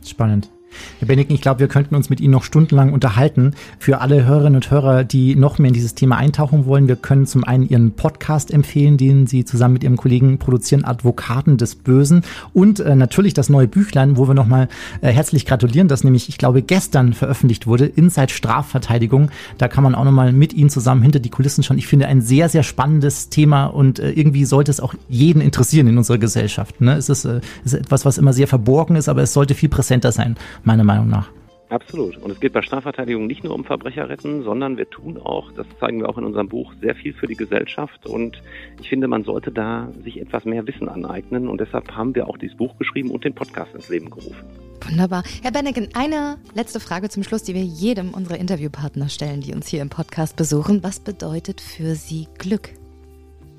Spannend. 0.05 0.51
Herr 0.99 1.07
Benniken, 1.07 1.35
ich 1.35 1.41
glaube, 1.41 1.61
wir 1.61 1.69
könnten 1.69 1.95
uns 1.95 2.11
mit 2.11 2.21
Ihnen 2.21 2.33
noch 2.33 2.43
stundenlang 2.43 2.93
unterhalten. 2.93 3.55
Für 3.79 4.01
alle 4.01 4.25
Hörerinnen 4.25 4.57
und 4.57 4.71
Hörer, 4.71 5.05
die 5.05 5.37
noch 5.37 5.59
mehr 5.59 5.69
in 5.69 5.75
dieses 5.75 5.95
Thema 5.95 6.17
eintauchen 6.17 6.67
wollen, 6.67 6.89
wir 6.89 6.97
können 6.97 7.27
zum 7.27 7.45
einen 7.45 7.69
Ihren 7.69 7.93
Podcast 7.93 8.51
empfehlen, 8.51 8.97
den 8.97 9.27
Sie 9.27 9.45
zusammen 9.45 9.75
mit 9.75 9.85
Ihrem 9.85 9.97
Kollegen 9.97 10.39
produzieren, 10.39 10.85
Advokaten 10.85 11.57
des 11.57 11.77
Bösen. 11.77 12.23
Und 12.53 12.81
äh, 12.81 12.97
natürlich 12.97 13.35
das 13.35 13.49
neue 13.49 13.69
Büchlein, 13.69 14.17
wo 14.17 14.27
wir 14.27 14.35
nochmal 14.35 14.69
äh, 15.01 15.11
herzlich 15.11 15.47
gratulieren, 15.47 15.89
das 15.89 16.05
nämlich, 16.05 16.29
ich 16.29 16.39
glaube, 16.39 16.63
gestern 16.63 17.13
veröffentlicht 17.13 17.67
wurde, 17.67 17.87
Inside 17.87 18.33
Strafverteidigung. 18.33 19.31
Da 19.57 19.69
kann 19.69 19.85
man 19.85 19.95
auch 19.95 20.05
nochmal 20.05 20.33
mit 20.33 20.53
Ihnen 20.53 20.71
zusammen 20.71 21.03
hinter 21.03 21.21
die 21.21 21.31
Kulissen 21.31 21.63
schauen. 21.63 21.79
Ich 21.79 21.87
finde 21.87 22.07
ein 22.07 22.21
sehr, 22.21 22.49
sehr 22.49 22.63
spannendes 22.63 23.29
Thema 23.29 23.67
und 23.67 24.01
äh, 24.01 24.11
irgendwie 24.11 24.45
sollte 24.45 24.71
es 24.71 24.81
auch 24.81 24.95
jeden 25.09 25.41
interessieren 25.41 25.87
in 25.87 25.99
unserer 25.99 26.19
Gesellschaft. 26.19 26.81
Ne? 26.81 26.95
Es 26.95 27.09
ist, 27.09 27.25
äh, 27.25 27.41
es 27.65 27.73
ist 27.73 27.81
etwas, 27.81 28.05
was 28.05 28.19
immer 28.19 28.33
sehr 28.33 28.49
verborgen 28.49 28.97
ist, 28.97 29.09
aber 29.09 29.23
es 29.23 29.33
sollte 29.33 29.55
viel 29.55 29.69
präsenter 29.69 30.13
sein 30.13 30.37
meiner 30.65 30.85
Meinung 30.85 31.09
nach. 31.09 31.31
Absolut. 31.71 32.17
Und 32.17 32.31
es 32.31 32.41
geht 32.41 32.55
bei 32.55 32.63
Strafverteidigung 32.63 33.27
nicht 33.27 33.45
nur 33.45 33.55
um 33.55 33.65
Verbrecher 33.65 34.09
retten, 34.09 34.43
sondern 34.43 34.79
wir 34.79 34.89
tun 34.89 35.19
auch, 35.19 35.53
das 35.53 35.67
zeigen 35.79 36.01
wir 36.01 36.09
auch 36.09 36.17
in 36.17 36.25
unserem 36.25 36.49
Buch, 36.49 36.73
sehr 36.81 36.95
viel 36.95 37.13
für 37.13 37.27
die 37.27 37.37
Gesellschaft. 37.37 38.07
Und 38.07 38.43
ich 38.81 38.89
finde, 38.89 39.07
man 39.07 39.25
sollte 39.25 39.53
da 39.53 39.89
sich 40.03 40.19
etwas 40.19 40.47
mehr 40.47 40.67
Wissen 40.67 40.89
aneignen. 40.89 41.47
Und 41.47 41.61
deshalb 41.61 41.95
haben 41.95 42.15
wir 42.15 42.27
auch 42.27 42.39
dieses 42.39 42.57
Buch 42.57 42.79
geschrieben 42.79 43.11
und 43.11 43.25
den 43.25 43.35
Podcast 43.35 43.75
ins 43.75 43.91
Leben 43.91 44.09
gerufen. 44.09 44.47
Wunderbar. 44.89 45.23
Herr 45.43 45.51
Benneken, 45.51 45.89
eine 45.93 46.39
letzte 46.55 46.81
Frage 46.81 47.11
zum 47.11 47.23
Schluss, 47.23 47.43
die 47.43 47.55
wir 47.55 47.65
jedem 47.65 48.15
unserer 48.15 48.39
Interviewpartner 48.39 49.11
stellen, 49.11 49.43
die 49.43 49.53
uns 49.53 49.69
hier 49.69 49.83
im 49.83 49.91
Podcast 49.91 50.37
besuchen. 50.37 50.83
Was 50.83 51.01
bedeutet 51.01 51.61
für 51.61 51.95
Sie 51.95 52.29
Glück? 52.39 52.71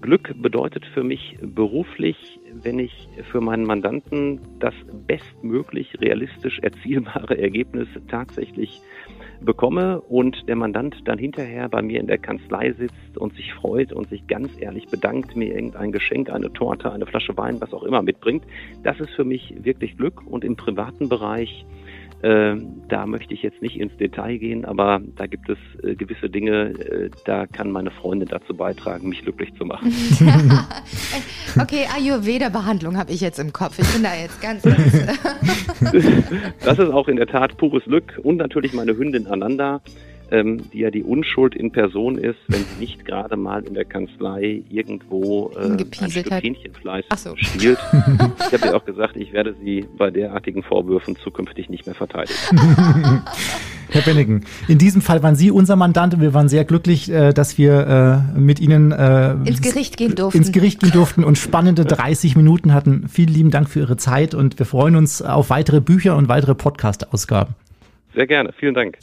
Glück 0.01 0.33
bedeutet 0.41 0.85
für 0.93 1.03
mich 1.03 1.37
beruflich, 1.41 2.38
wenn 2.63 2.79
ich 2.79 3.09
für 3.31 3.41
meinen 3.41 3.65
Mandanten 3.65 4.39
das 4.59 4.73
bestmöglich 5.07 5.99
realistisch 5.99 6.59
erzielbare 6.59 7.37
Ergebnis 7.37 7.87
tatsächlich 8.07 8.81
bekomme 9.41 10.01
und 10.01 10.47
der 10.47 10.55
Mandant 10.55 10.95
dann 11.05 11.17
hinterher 11.17 11.69
bei 11.69 11.81
mir 11.81 11.99
in 11.99 12.07
der 12.07 12.17
Kanzlei 12.17 12.73
sitzt 12.73 13.17
und 13.17 13.33
sich 13.35 13.53
freut 13.53 13.93
und 13.93 14.09
sich 14.09 14.27
ganz 14.27 14.51
ehrlich 14.59 14.87
bedankt, 14.87 15.35
mir 15.35 15.53
irgendein 15.53 15.91
Geschenk, 15.91 16.29
eine 16.29 16.51
Torte, 16.51 16.91
eine 16.91 17.05
Flasche 17.05 17.37
Wein, 17.37 17.61
was 17.61 17.73
auch 17.73 17.83
immer 17.83 18.01
mitbringt. 18.01 18.43
Das 18.83 18.99
ist 18.99 19.11
für 19.11 19.23
mich 19.23 19.53
wirklich 19.63 19.97
Glück 19.97 20.25
und 20.25 20.43
im 20.43 20.55
privaten 20.55 21.09
Bereich 21.09 21.65
da 22.21 23.05
möchte 23.05 23.33
ich 23.33 23.43
jetzt 23.43 23.61
nicht 23.61 23.79
ins 23.79 23.95
Detail 23.97 24.37
gehen, 24.37 24.65
aber 24.65 24.99
da 25.15 25.25
gibt 25.25 25.49
es 25.49 25.57
äh, 25.83 25.95
gewisse 25.95 26.29
Dinge, 26.29 26.71
äh, 26.71 27.09
da 27.25 27.47
kann 27.47 27.71
meine 27.71 27.91
Freundin 27.91 28.27
dazu 28.27 28.53
beitragen, 28.53 29.07
mich 29.07 29.21
glücklich 29.21 29.53
zu 29.55 29.65
machen. 29.65 29.93
okay, 31.61 31.85
Ayurveda-Behandlung 31.95 32.97
habe 32.97 33.11
ich 33.11 33.21
jetzt 33.21 33.39
im 33.39 33.53
Kopf. 33.53 33.79
Ich 33.79 33.93
bin 33.93 34.03
da 34.03 34.15
jetzt 34.15 34.41
ganz, 34.41 34.63
ganz 34.63 35.07
das 36.63 36.79
ist 36.79 36.89
auch 36.89 37.07
in 37.07 37.15
der 37.15 37.27
Tat 37.27 37.55
pures 37.57 37.83
Glück 37.85 38.19
und 38.21 38.37
natürlich 38.37 38.73
meine 38.73 38.97
Hündin 38.97 39.27
Ananda 39.27 39.81
ähm, 40.31 40.69
die 40.71 40.79
ja 40.79 40.91
die 40.91 41.03
Unschuld 41.03 41.55
in 41.55 41.71
Person 41.71 42.17
ist, 42.17 42.39
wenn 42.47 42.63
sie 42.63 42.79
nicht 42.79 43.05
gerade 43.05 43.37
mal 43.37 43.63
in 43.63 43.73
der 43.73 43.85
Kanzlei 43.85 44.63
irgendwo 44.69 45.51
äh, 45.55 45.71
ein 46.03 46.11
Stück 46.11 46.31
hat. 46.31 46.43
Hähnchenfleisch 46.43 47.05
so. 47.15 47.35
stiehlt. 47.35 47.79
ich 47.93 48.53
habe 48.53 48.65
ja 48.65 48.75
auch 48.75 48.85
gesagt, 48.85 49.15
ich 49.17 49.33
werde 49.33 49.55
sie 49.63 49.85
bei 49.97 50.09
derartigen 50.09 50.63
Vorwürfen 50.63 51.15
zukünftig 51.15 51.69
nicht 51.69 51.85
mehr 51.85 51.95
verteidigen. 51.95 52.37
Herr 53.91 54.01
Bennigen, 54.03 54.45
in 54.67 54.77
diesem 54.77 55.01
Fall 55.01 55.23
waren 55.23 55.35
Sie 55.35 55.49
unser 55.49 55.75
Mandant 55.75 56.13
und 56.13 56.21
wir 56.21 56.35
waren 56.35 56.47
sehr 56.47 56.63
glücklich, 56.63 57.11
äh, 57.11 57.33
dass 57.33 57.57
wir 57.57 58.23
äh, 58.35 58.39
mit 58.39 58.59
Ihnen 58.59 58.91
äh, 58.91 59.31
ins 59.45 59.61
Gericht 59.61 59.97
gehen 59.97 60.13
durften. 60.13 60.37
Ins 60.37 60.51
Gericht 60.51 60.79
gehen 60.79 60.91
durften 60.91 61.23
und 61.23 61.39
spannende 61.39 61.85
30 61.85 62.35
Minuten 62.35 62.73
hatten. 62.73 63.07
Vielen 63.09 63.33
lieben 63.33 63.51
Dank 63.51 63.67
für 63.67 63.79
Ihre 63.79 63.97
Zeit 63.97 64.35
und 64.35 64.59
wir 64.59 64.67
freuen 64.67 64.95
uns 64.95 65.23
auf 65.23 65.49
weitere 65.49 65.81
Bücher 65.81 66.15
und 66.15 66.29
weitere 66.29 66.53
Podcast-Ausgaben. 66.53 67.55
Sehr 68.15 68.27
gerne, 68.27 68.51
vielen 68.57 68.73
Dank. 68.73 68.97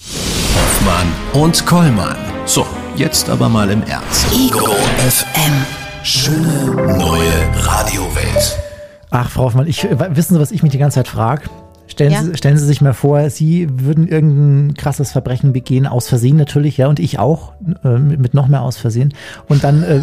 Hoffmann 0.54 1.42
und 1.42 1.64
Kollmann. 1.64 2.16
So, 2.44 2.66
jetzt 2.96 3.30
aber 3.30 3.48
mal 3.48 3.70
im 3.70 3.82
Ernst. 3.84 4.26
Ego 4.32 4.66
FM. 5.08 5.52
Schöne 6.02 6.98
neue 6.98 7.32
Radiowelt. 7.54 8.58
Ach, 9.10 9.30
Frau 9.30 9.44
Hoffmann, 9.44 9.66
ich, 9.66 9.84
wissen 9.84 10.34
Sie, 10.34 10.40
was 10.40 10.50
ich 10.50 10.62
mich 10.62 10.72
die 10.72 10.78
ganze 10.78 10.96
Zeit 10.96 11.08
frage? 11.08 11.42
Stellen, 11.86 12.10
ja. 12.12 12.22
Sie, 12.22 12.36
stellen 12.36 12.58
Sie 12.58 12.66
sich 12.66 12.80
mal 12.80 12.94
vor, 12.94 13.30
Sie 13.30 13.68
würden 13.70 14.08
irgendein 14.08 14.74
krasses 14.74 15.12
Verbrechen 15.12 15.52
begehen, 15.52 15.86
aus 15.86 16.08
Versehen 16.08 16.36
natürlich, 16.36 16.76
ja, 16.76 16.88
und 16.88 16.98
ich 16.98 17.18
auch, 17.20 17.52
äh, 17.84 17.98
mit 17.98 18.34
noch 18.34 18.48
mehr 18.48 18.62
aus 18.62 18.76
Versehen. 18.76 19.14
Und 19.48 19.62
dann, 19.62 19.82
äh, 19.84 20.00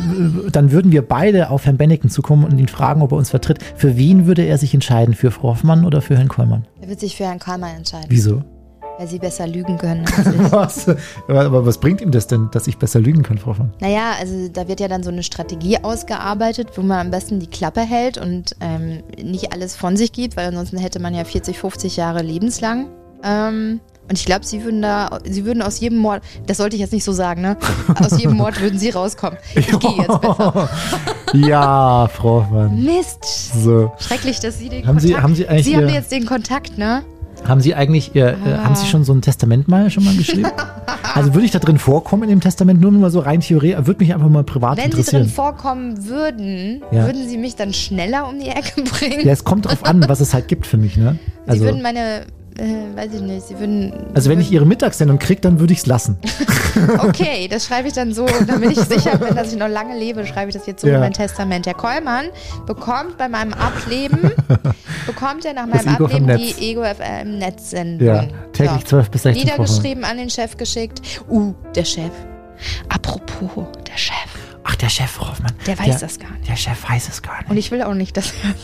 dann 0.49 0.71
würden 0.71 0.93
wir 0.93 1.01
beide 1.01 1.49
auf 1.49 1.65
Herrn 1.65 1.77
Benneken 1.77 2.09
zukommen 2.09 2.45
und 2.45 2.57
ihn 2.57 2.69
fragen, 2.69 3.01
ob 3.01 3.11
er 3.11 3.17
uns 3.17 3.31
vertritt. 3.31 3.59
Für 3.75 3.97
wen 3.97 4.25
würde 4.27 4.43
er 4.43 4.57
sich 4.57 4.73
entscheiden? 4.73 5.13
Für 5.13 5.31
Frau 5.31 5.49
Hoffmann 5.49 5.85
oder 5.85 6.01
für 6.01 6.15
Herrn 6.15 6.29
Kollmann? 6.29 6.65
Er 6.81 6.87
wird 6.87 7.01
sich 7.01 7.17
für 7.17 7.25
Herrn 7.25 7.39
Kollmann 7.39 7.75
entscheiden. 7.75 8.07
Wieso? 8.09 8.43
Weil 8.97 9.07
sie 9.07 9.19
besser 9.19 9.47
lügen 9.47 9.77
können. 9.77 10.05
was? 10.51 10.87
Aber 11.27 11.65
was 11.65 11.79
bringt 11.79 12.01
ihm 12.01 12.11
das 12.11 12.27
denn, 12.27 12.49
dass 12.51 12.67
ich 12.67 12.77
besser 12.77 12.99
lügen 12.99 13.23
kann, 13.23 13.37
Frau 13.37 13.53
von? 13.53 13.71
Naja, 13.79 14.13
also 14.19 14.49
da 14.49 14.67
wird 14.67 14.79
ja 14.79 14.87
dann 14.87 15.03
so 15.03 15.09
eine 15.09 15.23
Strategie 15.23 15.79
ausgearbeitet, 15.81 16.69
wo 16.75 16.81
man 16.81 17.07
am 17.07 17.11
besten 17.11 17.39
die 17.39 17.47
Klappe 17.47 17.81
hält 17.81 18.17
und 18.17 18.55
ähm, 18.61 19.03
nicht 19.21 19.51
alles 19.51 19.75
von 19.75 19.97
sich 19.97 20.11
gibt, 20.11 20.37
weil 20.37 20.47
ansonsten 20.47 20.77
hätte 20.77 20.99
man 20.99 21.15
ja 21.15 21.23
40, 21.23 21.57
50 21.57 21.97
Jahre 21.97 22.21
lebenslang. 22.21 22.87
Ähm, 23.23 23.79
und 24.09 24.19
ich 24.19 24.25
glaube, 24.25 24.45
sie 24.45 24.63
würden 24.63 24.81
da, 24.81 25.19
sie 25.23 25.45
würden 25.45 25.61
aus 25.61 25.79
jedem 25.79 25.97
Mord, 25.97 26.21
das 26.45 26.57
sollte 26.57 26.75
ich 26.75 26.81
jetzt 26.81 26.91
nicht 26.91 27.05
so 27.05 27.13
sagen, 27.13 27.41
ne? 27.41 27.57
Aus 27.99 28.19
jedem 28.19 28.35
Mord 28.35 28.59
würden 28.59 28.77
sie 28.77 28.89
rauskommen. 28.89 29.39
Ich 29.55 29.67
gehe 29.67 29.91
jetzt 29.97 30.21
besser. 30.21 30.69
ja, 31.33 32.09
Frau 32.13 32.41
Hoffmann. 32.41 32.83
Mist. 32.83 33.53
So. 33.63 33.93
Schrecklich, 33.99 34.41
dass 34.41 34.59
Sie 34.59 34.67
den 34.67 34.85
haben 34.85 34.97
Kontakt, 34.97 35.07
Sie, 35.07 35.15
haben 35.15 35.35
Sie, 35.35 35.47
eigentlich 35.47 35.65
Sie 35.65 35.77
haben 35.77 35.87
jetzt 35.87 36.11
den 36.11 36.25
Kontakt, 36.25 36.77
ne? 36.77 37.03
Haben 37.47 37.61
Sie 37.61 37.75
eigentlich, 37.75 38.15
ihr, 38.15 38.37
ah. 38.43 38.49
äh, 38.49 38.57
haben 38.59 38.75
Sie 38.75 38.87
schon 38.87 39.03
so 39.03 39.13
ein 39.13 39.21
Testament 39.21 39.67
mal 39.67 39.89
schon 39.89 40.03
mal 40.03 40.15
geschrieben? 40.15 40.49
also 41.13 41.33
würde 41.33 41.45
ich 41.45 41.51
da 41.51 41.59
drin 41.59 41.77
vorkommen 41.77 42.23
in 42.23 42.29
dem 42.29 42.41
Testament, 42.41 42.81
nur 42.81 42.91
mal 42.91 43.11
so 43.11 43.19
rein 43.19 43.41
theoretisch, 43.41 43.85
würde 43.85 43.99
mich 43.99 44.13
einfach 44.13 44.29
mal 44.29 44.43
privat 44.43 44.77
Wenn 44.77 44.85
interessieren. 44.85 45.23
Wenn 45.23 45.29
Sie 45.29 45.35
drin 45.35 45.45
vorkommen 45.45 46.07
würden, 46.07 46.83
ja. 46.91 47.05
würden 47.05 47.27
Sie 47.27 47.37
mich 47.37 47.55
dann 47.55 47.73
schneller 47.73 48.27
um 48.27 48.39
die 48.39 48.49
Ecke 48.49 48.81
bringen? 48.99 49.25
Ja, 49.25 49.33
es 49.33 49.43
kommt 49.43 49.65
drauf 49.65 49.85
an, 49.85 50.07
was 50.07 50.19
es 50.19 50.33
halt 50.33 50.47
gibt 50.47 50.65
für 50.65 50.77
mich, 50.77 50.97
ne? 50.97 51.17
Also, 51.45 51.59
Sie 51.59 51.65
würden 51.65 51.81
meine 51.81 52.25
äh, 52.57 52.95
weiß 52.95 53.13
ich 53.15 53.21
nicht, 53.21 53.47
sie 53.47 53.59
würden. 53.59 53.93
Also 54.13 54.29
wenn 54.29 54.39
ich 54.39 54.51
ihre 54.51 54.65
Mittagssendung 54.65 55.19
kriege, 55.19 55.41
dann 55.41 55.59
würde 55.59 55.73
ich 55.73 55.79
es 55.79 55.85
lassen. 55.85 56.17
okay, 56.99 57.47
das 57.47 57.65
schreibe 57.65 57.87
ich 57.87 57.93
dann 57.93 58.13
so, 58.13 58.25
damit 58.47 58.71
ich 58.71 58.79
sicher 58.79 59.17
bin, 59.17 59.35
dass 59.35 59.51
ich 59.51 59.59
noch 59.59 59.67
lange 59.67 59.97
lebe, 59.97 60.25
schreibe 60.25 60.49
ich 60.49 60.55
das 60.55 60.65
jetzt 60.65 60.81
so 60.81 60.87
ja. 60.87 60.95
in 60.95 60.99
mein 60.99 61.13
Testament. 61.13 61.65
Herr 61.65 61.73
Kollmann 61.73 62.27
bekommt 62.65 63.17
bei 63.17 63.29
meinem 63.29 63.53
Ableben, 63.53 64.31
bekommt 65.05 65.45
er 65.45 65.53
nach 65.53 65.67
meinem 65.67 65.87
Ableben 65.87 66.37
die 66.37 66.71
Ego 66.71 66.83
FM 66.83 67.37
Netzsendung. 67.37 68.07
Ja, 68.07 68.25
täglich 68.51 68.81
so. 68.81 68.97
12 68.97 69.11
bis 69.11 69.23
16 69.23 69.43
Niedergeschrieben, 69.43 70.03
an 70.03 70.17
den 70.17 70.29
Chef 70.29 70.57
geschickt. 70.57 71.01
Uh, 71.29 71.53
der 71.75 71.85
Chef. 71.85 72.11
Apropos, 72.89 73.65
der 73.87 73.97
Chef. 73.97 74.13
Ach, 74.63 74.75
der 74.75 74.89
Chef, 74.89 75.19
Hoffmann. 75.19 75.51
Der 75.67 75.77
weiß 75.77 75.85
der, 75.85 75.99
das 75.99 76.19
gar 76.19 76.31
nicht. 76.31 76.47
Der 76.47 76.55
Chef 76.55 76.89
weiß 76.89 77.09
es 77.09 77.21
gar 77.21 77.39
nicht. 77.39 77.49
Und 77.49 77.57
ich 77.57 77.71
will 77.71 77.81
auch 77.81 77.93
nicht, 77.93 78.15
dass 78.15 78.33
er 78.43 78.55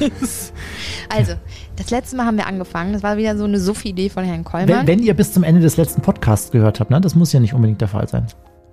es 0.00 0.12
weiß. 0.20 0.52
Also, 1.10 1.32
das 1.76 1.90
letzte 1.90 2.16
Mal 2.16 2.26
haben 2.26 2.36
wir 2.36 2.46
angefangen. 2.46 2.92
Das 2.92 3.02
war 3.02 3.16
wieder 3.16 3.36
so 3.36 3.44
eine 3.44 3.58
Suff-Idee 3.58 4.10
von 4.10 4.24
Herrn 4.24 4.44
Kollmann. 4.44 4.86
Wenn, 4.86 4.98
wenn, 4.98 5.02
ihr 5.02 5.14
bis 5.14 5.32
zum 5.32 5.42
Ende 5.42 5.60
des 5.60 5.78
letzten 5.78 6.02
Podcasts 6.02 6.50
gehört 6.50 6.80
habt, 6.80 6.90
ne? 6.90 7.00
das 7.00 7.14
muss 7.14 7.32
ja 7.32 7.40
nicht 7.40 7.54
unbedingt 7.54 7.80
der 7.80 7.88
Fall 7.88 8.06
sein. 8.08 8.26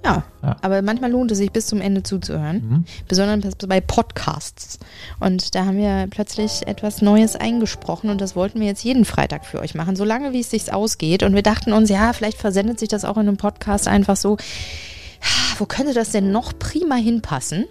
Ja, 0.05 0.23
ja. 0.43 0.55
aber 0.61 0.83
manchmal 0.83 1.09
lohnt 1.09 1.31
es 1.31 1.39
sich 1.39 1.51
bis 1.51 1.65
zum 1.65 1.81
Ende 1.81 2.03
zuzuhören. 2.03 2.57
Mhm. 2.57 2.85
Besonders 3.07 3.55
bei 3.55 3.81
Podcasts. 3.81 4.77
Und 5.19 5.55
da 5.55 5.65
haben 5.65 5.77
wir 5.77 6.07
plötzlich 6.11 6.67
etwas 6.67 7.01
Neues 7.01 7.35
eingesprochen 7.35 8.11
und 8.11 8.21
das 8.21 8.35
wollten 8.35 8.59
wir 8.59 8.67
jetzt 8.67 8.83
jeden 8.83 9.05
Freitag 9.05 9.45
für 9.45 9.59
euch 9.59 9.73
machen, 9.73 9.95
solange 9.95 10.31
wie 10.31 10.41
es 10.41 10.51
sich 10.51 10.71
ausgeht. 10.71 11.23
Und 11.23 11.33
wir 11.33 11.41
dachten 11.41 11.73
uns, 11.73 11.89
ja, 11.89 12.13
vielleicht 12.13 12.37
versendet 12.37 12.79
sich 12.79 12.89
das 12.89 13.03
auch 13.03 13.17
in 13.17 13.27
einem 13.27 13.37
Podcast 13.37 13.87
einfach 13.87 14.15
so 14.15 14.37
wo 15.57 15.65
könnte 15.65 15.93
das 15.93 16.11
denn 16.11 16.31
noch 16.31 16.57
prima 16.57 16.95
hinpassen? 16.95 17.65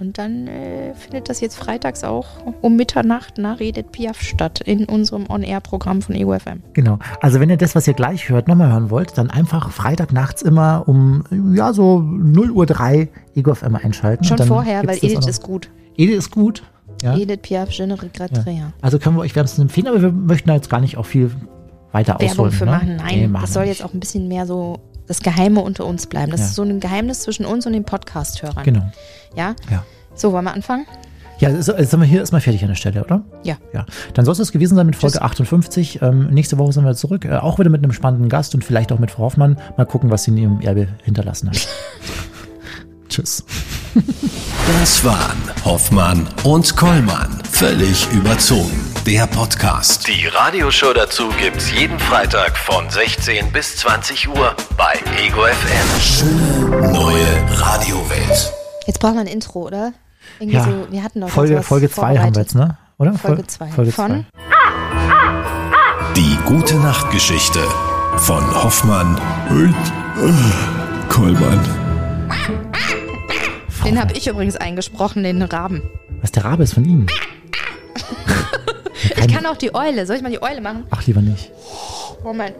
Und 0.00 0.16
dann 0.16 0.46
äh, 0.46 0.94
findet 0.94 1.28
das 1.28 1.42
jetzt 1.42 1.56
freitags 1.56 2.04
auch 2.04 2.26
um 2.62 2.74
Mitternacht 2.74 3.36
nach 3.36 3.60
Redet 3.60 3.92
Piaf 3.92 4.22
statt 4.22 4.60
in 4.64 4.86
unserem 4.86 5.28
On-Air-Programm 5.28 6.00
von 6.00 6.16
EUFM. 6.16 6.62
Genau. 6.72 6.98
Also 7.20 7.38
wenn 7.38 7.50
ihr 7.50 7.58
das, 7.58 7.74
was 7.74 7.86
ihr 7.86 7.92
gleich 7.92 8.30
hört, 8.30 8.48
nochmal 8.48 8.72
hören 8.72 8.88
wollt, 8.88 9.18
dann 9.18 9.28
einfach 9.28 9.70
Freitagnachts 9.70 10.40
immer 10.40 10.84
um 10.86 11.24
ja 11.54 11.74
so 11.74 12.00
0 12.00 12.50
Uhr 12.50 12.64
3 12.64 13.10
EgoFM 13.36 13.76
einschalten. 13.76 14.24
Schon 14.24 14.38
vorher, 14.38 14.86
weil 14.86 14.96
Edith 14.96 15.26
ist 15.26 15.42
gut. 15.42 15.68
Edith 15.98 16.16
ist 16.16 16.30
gut. 16.30 16.62
Ja? 17.02 17.16
Edith 17.16 17.40
Piaf, 17.42 17.70
je 17.70 17.86
ne 17.86 18.00
regrette 18.00 18.42
ja. 18.50 18.72
Also 18.80 18.98
können 18.98 19.16
wir 19.16 19.20
euch 19.20 19.36
wärmstens 19.36 19.60
empfehlen, 19.60 19.88
aber 19.88 20.00
wir 20.00 20.12
möchten 20.12 20.48
da 20.48 20.54
jetzt 20.54 20.70
gar 20.70 20.80
nicht 20.80 20.96
auch 20.96 21.06
viel 21.06 21.30
weiter 21.92 22.14
Werbung 22.14 22.46
ausholen. 22.46 22.52
für 22.52 22.64
ne? 22.64 22.70
machen. 22.70 22.96
Nein, 22.96 23.18
nee, 23.18 23.28
machen 23.28 23.42
das 23.42 23.52
soll 23.52 23.64
jetzt 23.64 23.84
auch 23.84 23.92
ein 23.92 24.00
bisschen 24.00 24.28
mehr 24.28 24.46
so 24.46 24.80
das 25.10 25.20
Geheime 25.22 25.60
unter 25.60 25.84
uns 25.86 26.06
bleiben. 26.06 26.30
Das 26.30 26.40
Ja. 26.40 26.46
ist 26.46 26.54
so 26.54 26.62
ein 26.62 26.78
Geheimnis 26.78 27.22
zwischen 27.22 27.44
uns 27.44 27.66
und 27.66 27.72
den 27.72 27.84
Podcast-Hörern. 27.84 28.62
Genau. 28.62 28.90
Ja? 29.34 29.56
Ja. 29.68 29.84
So, 30.14 30.32
wollen 30.32 30.44
wir 30.44 30.54
anfangen? 30.54 30.86
Ja, 31.40 31.48
jetzt 31.50 31.64
sind 31.64 31.98
wir 32.00 32.04
hier 32.06 32.20
erstmal 32.20 32.40
fertig 32.40 32.62
an 32.62 32.68
der 32.68 32.74
Stelle, 32.76 33.02
oder? 33.02 33.22
Ja. 33.42 33.56
Ja. 33.72 33.86
Dann 34.14 34.24
soll 34.24 34.32
es 34.32 34.38
das 34.38 34.52
gewesen 34.52 34.76
sein 34.76 34.86
mit 34.86 34.94
Folge 34.94 35.14
Tschüss. 35.18 35.22
58. 35.22 36.00
Ähm, 36.02 36.28
nächste 36.30 36.58
Woche 36.58 36.72
sind 36.72 36.84
wir 36.84 36.94
zurück. 36.94 37.24
Äh, 37.24 37.38
auch 37.38 37.58
wieder 37.58 37.70
mit 37.70 37.82
einem 37.82 37.92
spannenden 37.92 38.28
Gast 38.28 38.54
und 38.54 38.62
vielleicht 38.64 38.92
auch 38.92 38.98
mit 39.00 39.10
Frau 39.10 39.24
Hoffmann. 39.24 39.56
Mal 39.76 39.84
gucken, 39.86 40.10
was 40.10 40.22
sie 40.24 40.30
in 40.30 40.36
ihrem 40.36 40.60
Erbe 40.60 40.86
hinterlassen 41.02 41.48
hat. 41.50 41.66
Tschüss. 43.08 43.44
Das 44.80 45.04
waren 45.04 45.36
Hoffmann 45.64 46.28
und 46.44 46.76
Kollmann. 46.76 47.42
Völlig 47.50 48.06
überzogen. 48.12 48.86
Der 49.06 49.26
Podcast. 49.26 50.06
Die 50.06 50.26
Radioshow 50.26 50.92
dazu 50.92 51.28
gibt's 51.40 51.70
jeden 51.72 51.98
Freitag 51.98 52.56
von 52.56 52.88
16 52.88 53.50
bis 53.50 53.76
20 53.78 54.28
Uhr 54.28 54.54
bei 54.76 54.92
Ego 55.24 55.42
FM. 55.42 56.00
Schöne 56.00 56.92
neue 56.92 57.26
Radiowelt. 57.58 58.52
Jetzt 58.86 59.00
brauchen 59.00 59.14
wir 59.14 59.20
ein 59.22 59.26
Intro, 59.26 59.60
oder? 59.66 59.92
Irgendwie 60.38 60.56
Ja. 60.58 60.64
so, 60.64 60.86
wir 60.90 61.02
hatten 61.02 61.20
doch 61.22 61.28
Folge, 61.28 61.62
Folge 61.62 61.90
2 61.90 62.18
haben 62.18 62.34
wir 62.34 62.42
jetzt, 62.42 62.54
ne? 62.54 62.76
Oder? 62.98 63.14
Folge 63.14 63.46
2. 63.46 63.68
Folge 63.68 63.92
Von? 63.92 64.06
zwei. 64.06 64.24
Die 66.16 66.38
gute 66.44 66.74
Nachtgeschichte 66.76 67.60
von 68.18 68.44
Hoffmann 68.62 69.18
und 69.48 69.74
äh, 70.22 71.08
Kollmann. 71.08 72.69
Den 73.90 74.00
habe 74.00 74.12
ich 74.16 74.26
übrigens 74.28 74.56
eingesprochen, 74.56 75.22
den 75.24 75.42
Raben. 75.42 75.82
Was 76.20 76.30
der 76.32 76.44
Rabe 76.44 76.62
ist 76.62 76.74
von 76.74 76.84
Ihnen? 76.84 77.06
Ich 79.16 79.28
kann 79.28 79.46
auch 79.46 79.56
die 79.56 79.74
Eule. 79.74 80.06
Soll 80.06 80.16
ich 80.16 80.22
mal 80.22 80.30
die 80.30 80.42
Eule 80.42 80.60
machen? 80.60 80.84
Ach, 80.90 81.04
lieber 81.06 81.20
nicht. 81.20 81.50
Moment. 82.22 82.54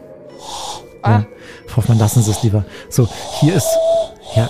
Ja. 1.03 1.09
Ah, 1.09 1.25
Frau 1.67 1.77
Hoffmann, 1.77 1.99
lassen 1.99 2.21
Sie 2.21 2.31
es 2.31 2.43
lieber. 2.43 2.65
So, 2.89 3.07
hier 3.39 3.55
ist. 3.55 3.67
Ja. 4.35 4.49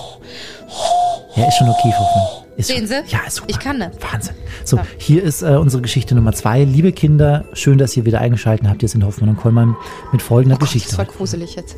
Ja, 1.36 1.48
ist 1.48 1.56
schon 1.56 1.68
okay, 1.68 1.92
Frau 1.96 2.04
Hoffmann. 2.04 2.44
Ist 2.56 2.66
Sehen 2.66 2.78
schon, 2.78 2.86
Sie? 2.88 2.94
Ja, 3.12 3.20
ist 3.26 3.36
super. 3.36 3.48
Ich 3.50 3.58
kann 3.58 3.78
das. 3.80 3.90
Wahnsinn. 4.12 4.34
So, 4.64 4.76
Ja. 4.76 4.86
hier 4.98 5.22
ist 5.22 5.42
äh, 5.42 5.56
unsere 5.56 5.82
Geschichte 5.82 6.14
Nummer 6.14 6.32
zwei. 6.32 6.64
Liebe 6.64 6.92
Kinder, 6.92 7.44
schön, 7.54 7.78
dass 7.78 7.96
ihr 7.96 8.04
wieder 8.04 8.20
eingeschaltet 8.20 8.68
habt. 8.68 8.80
Hier 8.80 8.88
sind 8.88 9.04
Hoffmann 9.04 9.30
und 9.30 9.36
Kollmann 9.36 9.76
mit 10.12 10.20
folgender 10.20 10.56
oh 10.56 10.58
Gott, 10.58 10.68
das 10.68 10.72
Geschichte. 10.74 10.98
war 10.98 11.04
gruselig 11.06 11.54
jetzt. 11.54 11.76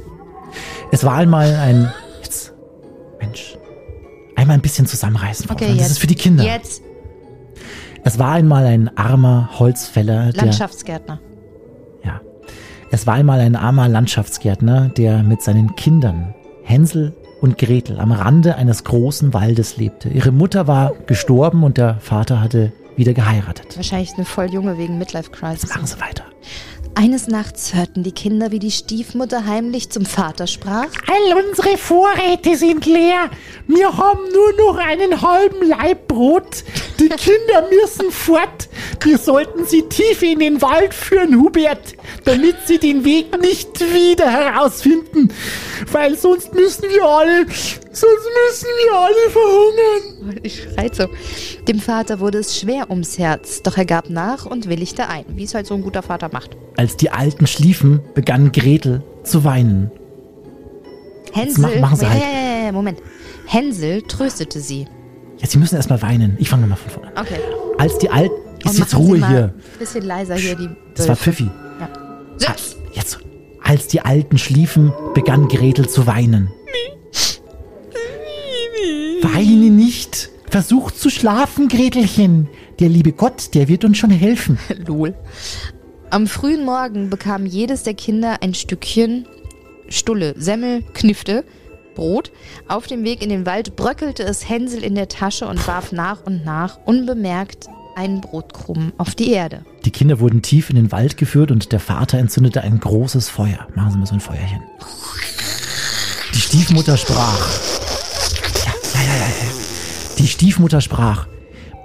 Es 0.90 1.04
war 1.04 1.14
einmal 1.14 1.54
ein. 1.56 1.92
Jetzt. 4.44 4.44
Einmal 4.44 4.58
ein 4.58 4.62
bisschen 4.62 4.86
zusammenreißen, 4.86 5.50
Okay, 5.50 5.68
jetzt. 5.68 5.80
Das 5.80 5.90
ist 5.92 5.98
für 5.98 6.06
die 6.06 6.14
Kinder. 6.14 6.44
Jetzt 6.44 6.82
Es 8.04 8.18
war 8.18 8.32
einmal 8.32 8.66
ein 8.66 8.96
armer 8.96 9.50
Holzfäller, 9.58 10.32
der. 10.32 10.44
Landschaftsgärtner. 10.44 11.20
Ja. 12.04 12.20
Es 12.90 13.06
war 13.06 13.14
einmal 13.14 13.40
ein 13.40 13.56
armer 13.56 13.88
Landschaftsgärtner, 13.88 14.88
der 14.90 15.22
mit 15.22 15.42
seinen 15.42 15.74
Kindern 15.76 16.34
Hänsel 16.62 17.14
und 17.40 17.58
Gretel 17.58 18.00
am 18.00 18.12
Rande 18.12 18.56
eines 18.56 18.84
großen 18.84 19.34
Waldes 19.34 19.76
lebte. 19.76 20.08
Ihre 20.08 20.32
Mutter 20.32 20.66
war 20.66 20.92
gestorben 21.06 21.62
und 21.62 21.76
der 21.76 21.98
Vater 22.00 22.40
hatte 22.40 22.72
wieder 22.96 23.12
geheiratet. 23.12 23.76
Wahrscheinlich 23.76 24.14
eine 24.14 24.24
voll 24.24 24.52
junge 24.52 24.78
wegen 24.78 24.98
Midlife 24.98 25.30
Crisis. 25.30 25.70
Machen 25.70 25.86
Sie 25.86 26.00
weiter. 26.00 26.24
Eines 26.96 27.26
Nachts 27.26 27.74
hörten 27.74 28.04
die 28.04 28.12
Kinder, 28.12 28.52
wie 28.52 28.60
die 28.60 28.70
Stiefmutter 28.70 29.44
heimlich 29.46 29.90
zum 29.90 30.06
Vater 30.06 30.46
sprach. 30.46 30.86
All 31.08 31.44
unsere 31.44 31.76
Vorräte 31.76 32.56
sind 32.56 32.86
leer. 32.86 33.30
Wir 33.66 33.96
haben 33.96 34.20
nur 34.32 34.52
noch 34.52 34.78
einen 34.78 35.20
halben 35.20 35.68
Laib 35.68 36.06
Brot. 36.06 36.62
Die 37.00 37.08
Kinder 37.16 37.68
müssen 37.68 38.12
fort. 38.12 38.68
Wir 39.02 39.18
sollten 39.18 39.66
sie 39.66 39.82
tief 39.82 40.22
in 40.22 40.38
den 40.38 40.62
Wald 40.62 40.94
führen, 40.94 41.40
Hubert, 41.40 41.94
damit 42.24 42.56
sie 42.66 42.78
den 42.78 43.04
Weg 43.04 43.40
nicht 43.40 43.80
wieder 43.80 44.30
herausfinden. 44.30 45.32
Weil 45.90 46.16
sonst 46.16 46.54
müssen 46.54 46.84
wir 46.88 47.04
alle, 47.04 47.44
sonst 47.46 48.28
müssen 48.46 48.68
wir 48.84 48.98
alle 48.98 49.30
verhungern. 49.30 50.40
Ich 50.44 50.62
schreit 50.62 50.94
so. 50.94 51.08
Dem 51.66 51.80
Vater 51.80 52.20
wurde 52.20 52.38
es 52.38 52.58
schwer 52.58 52.88
ums 52.88 53.18
Herz, 53.18 53.62
doch 53.62 53.76
er 53.76 53.84
gab 53.84 54.10
nach 54.10 54.46
und 54.46 54.68
willigte 54.68 55.08
ein, 55.08 55.24
wie 55.30 55.44
es 55.44 55.54
halt 55.54 55.66
so 55.66 55.74
ein 55.74 55.82
guter 55.82 56.02
Vater 56.02 56.30
macht. 56.32 56.56
Als 56.84 56.98
die 56.98 57.08
Alten 57.08 57.46
schliefen, 57.46 58.00
begann 58.12 58.52
Gretel 58.52 59.02
zu 59.22 59.42
weinen. 59.42 59.90
Hänsel, 61.32 61.62
mach- 61.62 61.80
machen 61.80 61.96
Sie 61.96 62.06
halt. 62.06 62.22
ja, 62.66 62.72
Moment. 62.72 62.98
Hänsel 63.46 64.02
tröstete 64.02 64.60
sie. 64.60 64.86
Ja, 65.38 65.46
sie 65.46 65.56
müssen 65.56 65.76
erstmal 65.76 66.02
weinen. 66.02 66.36
Ich 66.38 66.50
fange 66.50 66.66
nochmal 66.66 66.76
von 66.76 66.90
vorne 66.90 67.16
an. 67.16 67.24
Okay. 67.24 67.40
Als 67.78 67.96
die 67.96 68.10
Alten. 68.10 68.34
Und 68.34 68.66
Ist 68.70 68.78
jetzt 68.78 68.90
Sie 68.90 68.96
Ruhe 68.96 69.16
mal 69.16 69.28
hier. 69.30 69.54
Bisschen 69.78 70.04
leiser 70.04 70.34
hier 70.36 70.56
die. 70.56 70.68
Das 70.94 71.08
war 71.08 71.16
Wölfe. 71.16 71.22
Pfiffi. 71.32 71.50
Ja. 71.80 71.88
Sitz! 72.36 72.76
Jetzt. 72.92 73.18
Als 73.62 73.86
die 73.88 74.02
Alten 74.02 74.36
schliefen, 74.36 74.92
begann 75.14 75.48
Gretel 75.48 75.88
zu 75.88 76.06
weinen. 76.06 76.50
Weine 79.22 79.70
nicht. 79.70 80.28
Versuch 80.50 80.90
zu 80.90 81.08
schlafen, 81.08 81.68
Gretelchen. 81.68 82.48
Der 82.78 82.90
liebe 82.90 83.12
Gott, 83.12 83.54
der 83.54 83.68
wird 83.68 83.86
uns 83.86 83.96
schon 83.96 84.10
helfen. 84.10 84.58
Lol. 84.86 85.14
Am 86.14 86.28
frühen 86.28 86.64
Morgen 86.64 87.10
bekam 87.10 87.44
jedes 87.44 87.82
der 87.82 87.94
Kinder 87.94 88.36
ein 88.40 88.54
Stückchen 88.54 89.26
Stulle, 89.88 90.36
Semmel, 90.38 90.84
Knifte, 90.94 91.44
Brot. 91.96 92.30
Auf 92.68 92.86
dem 92.86 93.02
Weg 93.02 93.20
in 93.20 93.30
den 93.30 93.46
Wald 93.46 93.74
bröckelte 93.74 94.22
es 94.22 94.48
Hänsel 94.48 94.84
in 94.84 94.94
der 94.94 95.08
Tasche 95.08 95.48
und 95.48 95.66
warf 95.66 95.90
nach 95.90 96.22
und 96.24 96.44
nach 96.44 96.78
unbemerkt 96.84 97.66
einen 97.96 98.20
Brotkrumm 98.20 98.92
auf 98.96 99.16
die 99.16 99.32
Erde. 99.32 99.64
Die 99.84 99.90
Kinder 99.90 100.20
wurden 100.20 100.40
tief 100.40 100.70
in 100.70 100.76
den 100.76 100.92
Wald 100.92 101.16
geführt 101.16 101.50
und 101.50 101.72
der 101.72 101.80
Vater 101.80 102.18
entzündete 102.18 102.60
ein 102.60 102.78
großes 102.78 103.28
Feuer. 103.28 103.66
Machen 103.74 103.90
Sie 103.90 103.98
mal 103.98 104.06
so 104.06 104.14
ein 104.14 104.20
Feuerchen. 104.20 104.62
Die 106.32 106.40
Stiefmutter 106.40 106.96
sprach. 106.96 107.50
Ja, 108.64 109.00
ja, 109.00 109.00
ja, 109.00 109.16
ja. 109.16 109.50
Die 110.16 110.28
Stiefmutter 110.28 110.80
sprach. 110.80 111.26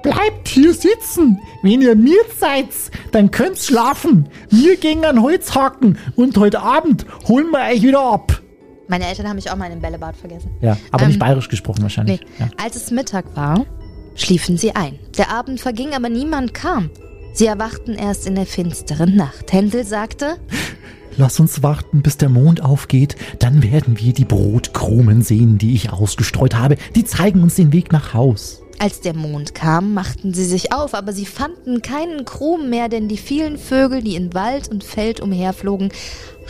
Bleibt 0.02 0.48
hier 0.48 0.74
sitzen. 0.74 1.40
Wenn 1.62 1.82
ihr 1.82 1.96
mir 1.96 2.20
seid, 2.40 2.68
dann 3.12 3.32
könnt's 3.32 3.68
schlafen. 3.68 4.30
Wir 4.50 4.78
gehen 4.78 5.04
an 5.06 5.22
Holz 5.22 5.56
hacken 5.56 5.98
und 6.16 6.38
heute 6.38 6.62
Abend 6.62 7.06
holen 7.28 7.48
wir 7.52 7.60
euch 7.72 7.82
wieder 7.82 8.02
ab. 8.02 8.42
Meine 8.88 9.06
Eltern 9.08 9.28
haben 9.28 9.36
mich 9.36 9.52
auch 9.52 9.56
mal 9.56 9.66
in 9.66 9.74
den 9.74 9.82
Bällebad 9.82 10.16
vergessen. 10.16 10.50
Ja, 10.62 10.78
aber 10.92 11.04
Ähm, 11.04 11.10
nicht 11.10 11.20
bayerisch 11.20 11.50
gesprochen 11.50 11.84
wahrscheinlich. 11.84 12.22
Nee. 12.22 12.28
Ja. 12.40 12.50
Als 12.64 12.76
es 12.76 12.90
Mittag 12.92 13.36
war, 13.36 13.66
schliefen 14.16 14.58
sie 14.58 14.76
ein. 14.76 14.98
Der 15.18 15.30
Abend 15.32 15.60
verging, 15.62 15.94
aber 15.94 16.10
niemand 16.10 16.54
kam. 16.54 16.90
Sie 17.34 17.46
erwachten 17.46 17.94
erst 17.94 18.26
in 18.26 18.36
der 18.36 18.46
finsteren 18.48 19.16
Nacht. 19.16 19.52
Hänsel 19.54 19.86
sagte, 19.86 20.38
Lass 21.18 21.40
uns 21.40 21.62
warten, 21.62 22.02
bis 22.02 22.16
der 22.18 22.30
Mond 22.30 22.64
aufgeht, 22.64 23.18
dann 23.40 23.62
werden 23.62 24.00
wir 24.00 24.14
die 24.14 24.24
Brotkrumen 24.26 25.22
sehen, 25.22 25.58
die 25.58 25.74
ich 25.74 25.92
ausgestreut 25.92 26.56
habe. 26.56 26.78
Die 26.96 27.04
zeigen 27.04 27.44
uns 27.44 27.56
den 27.56 27.74
Weg 27.74 27.92
nach 27.92 28.14
Haus. 28.14 28.62
Als 28.82 29.02
der 29.02 29.14
Mond 29.14 29.54
kam, 29.54 29.94
machten 29.94 30.34
sie 30.34 30.46
sich 30.46 30.72
auf, 30.72 30.94
aber 30.94 31.12
sie 31.12 31.26
fanden 31.26 31.82
keinen 31.82 32.24
Krumen 32.24 32.70
mehr, 32.70 32.88
denn 32.88 33.10
die 33.10 33.18
vielen 33.18 33.58
Vögel, 33.58 34.02
die 34.02 34.16
in 34.16 34.34
Wald 34.34 34.70
und 34.70 34.86
Feld 34.86 35.20
umherflogen, 35.20 35.92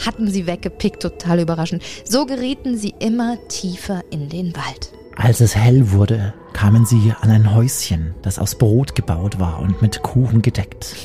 hatten 0.06 0.30
sie 0.30 0.46
weggepickt, 0.46 1.02
total 1.02 1.40
überraschend. 1.40 1.82
So 2.06 2.28
gerieten 2.28 2.78
sie 2.78 2.94
immer 3.00 3.38
tiefer 3.48 4.04
in 4.12 4.30
den 4.30 4.56
Wald. 4.56 4.94
Als 5.16 5.42
es 5.42 5.56
hell 5.56 5.92
wurde, 5.92 6.36
kamen 6.54 6.86
sie 6.86 7.14
an 7.20 7.32
ein 7.32 7.56
Häuschen, 7.56 8.14
das 8.22 8.38
aus 8.38 8.56
Brot 8.56 8.94
gebaut 8.94 9.40
war 9.40 9.60
und 9.60 9.82
mit 9.82 10.04
Kuchen 10.04 10.44
gedeckt. 10.44 10.96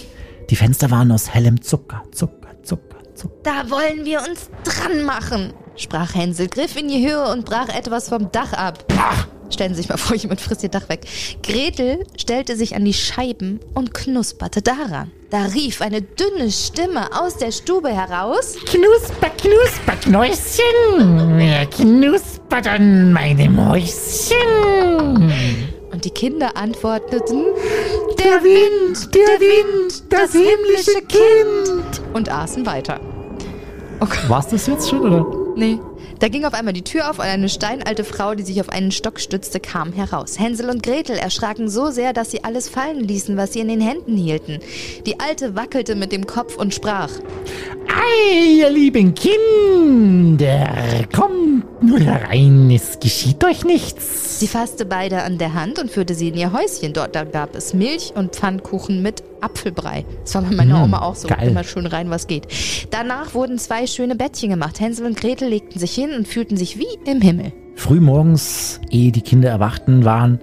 Die 0.51 0.57
Fenster 0.57 0.91
waren 0.91 1.11
aus 1.11 1.31
hellem 1.33 1.63
Zucker, 1.63 2.03
Zucker, 2.13 2.51
Zucker, 2.63 2.99
Zucker. 3.15 3.35
Da 3.45 3.71
wollen 3.71 4.05
wir 4.05 4.19
uns 4.19 4.51
dran 4.63 5.05
machen, 5.05 5.55
sprach 5.75 6.15
Hänsel, 6.15 6.49
griff 6.49 6.77
in 6.77 6.89
die 6.89 7.09
Höhe 7.09 7.33
und 7.33 7.47
brach 7.47 7.71
etwas 7.71 8.11
vom 8.11 8.31
Dach 8.31 8.53
ab. 8.53 8.85
Stellen 9.51 9.75
Sie 9.75 9.83
sich 9.83 9.89
mal 9.89 9.97
vor, 9.99 10.17
jemand 10.17 10.41
frisst 10.41 10.63
Ihr 10.63 10.69
Dach 10.69 10.89
weg. 10.89 11.01
Gretel 11.43 12.05
stellte 12.19 12.57
sich 12.57 12.75
an 12.75 12.85
die 12.85 12.95
Scheiben 12.95 13.61
und 13.75 13.95
knusperte 13.95 14.63
daran. 14.63 15.11
Da 15.31 15.47
rief 15.47 15.81
eine 15.81 16.01
dünne 16.03 16.51
Stimme 16.51 17.09
aus 17.21 17.37
der 17.39 17.51
Stube 17.51 17.89
heraus. 17.89 18.55
Knusper, 18.67 19.31
knusper, 19.37 19.97
Knäuschen. 20.03 21.37
Wer 21.39 21.67
knuspert 21.67 22.67
an 22.69 23.13
meinem 23.13 23.69
Häuschen? 23.69 25.33
Und 25.91 26.05
die 26.05 26.11
Kinder 26.11 26.57
antworteten, 26.57 27.45
Der 28.19 28.43
Wind, 28.45 29.15
der 29.15 29.41
Wind, 29.41 30.05
das 30.09 30.33
himmlische 30.33 31.01
Kind. 31.09 32.01
und 32.13 32.29
aßen 32.31 32.65
weiter. 32.67 33.01
War's 34.29 34.49
das 34.49 34.67
jetzt 34.67 34.89
schon, 34.91 35.01
oder? 35.01 35.27
Nee. 35.57 35.79
Da 36.25 36.31
ging 36.31 36.47
auf 36.47 36.55
einmal 36.55 36.73
die 36.73 36.81
Tür 36.81 37.11
auf 37.11 37.19
und 37.19 37.27
eine 37.27 37.51
steinalte 37.51 38.03
Frau, 38.03 38.35
die 38.35 38.45
sich 38.45 38.59
auf 38.59 38.71
einen 38.71 38.93
Stock 38.93 39.21
stützte, 39.21 39.61
kam 39.61 39.93
heraus. 39.93 40.39
Hänsel 40.39 40.71
und 40.71 40.83
Gretel 40.83 41.19
erschraken 41.19 41.69
so 41.69 41.91
sehr, 41.91 42.15
dass 42.15 42.31
sie 42.31 42.45
alles 42.45 42.71
fallen 42.71 43.01
ließen, 43.01 43.37
was 43.37 43.53
sie 43.53 43.61
in 43.61 43.69
den 43.69 43.83
Händen 43.83 44.17
hielten. 44.17 44.61
Die 45.05 45.21
Alte 45.21 45.55
wackelte 45.55 45.95
mit 45.95 46.13
dem 46.13 46.27
Kopf 46.27 46.57
und 46.57 46.73
sprach. 46.73 47.11
Ei, 47.89 48.55
ihr 48.61 48.71
lieben 48.71 49.15
Kinder, 49.15 50.67
kommt 51.15 51.83
nur 51.83 52.01
herein, 52.01 52.71
es 52.71 52.99
geschieht 53.01 53.45
euch 53.45 53.67
nichts. 53.67 54.41
Sie 54.41 54.49
fasste 54.49 54.87
beide 54.87 55.25
an 55.25 55.37
der 55.37 55.53
Hand 55.53 55.79
und 55.79 55.91
führte 55.91 56.15
sie 56.15 56.29
in 56.29 56.37
ihr 56.37 56.55
Häuschen. 56.55 56.95
Dort 56.95 57.15
da 57.15 57.25
gab 57.25 57.55
es 57.55 57.75
Milch 57.75 58.15
und 58.15 58.35
Pfannkuchen 58.35 59.03
mit 59.03 59.23
Apfelbrei. 59.45 60.05
Das 60.23 60.35
war 60.35 60.43
bei 60.43 60.55
meiner 60.55 60.79
Mm, 60.79 60.83
Oma 60.85 61.03
auch 61.03 61.15
so. 61.15 61.29
geil. 61.29 61.49
Immer 61.51 61.65
schön 61.65 61.87
rein, 61.87 62.11
was 62.11 62.27
geht. 62.27 62.47
Danach 62.91 63.35
wurden 63.35 63.59
zwei 63.59 63.87
schöne 63.87 64.17
Bettchen 64.17 64.51
gemacht. 64.51 64.81
Hänsel 64.81 65.07
und 65.07 65.17
Gretel 65.17 65.49
legten 65.49 65.79
sich 65.79 65.95
hin 65.95 66.11
und 66.17 66.27
fühlten 66.27 66.57
sich 66.57 66.79
wie 66.79 66.87
im 67.11 67.21
Himmel. 67.21 67.53
Frühmorgens, 67.77 68.81
ehe 68.91 69.13
die 69.13 69.21
Kinder 69.21 69.51
erwachten, 69.51 70.05
waren, 70.05 70.41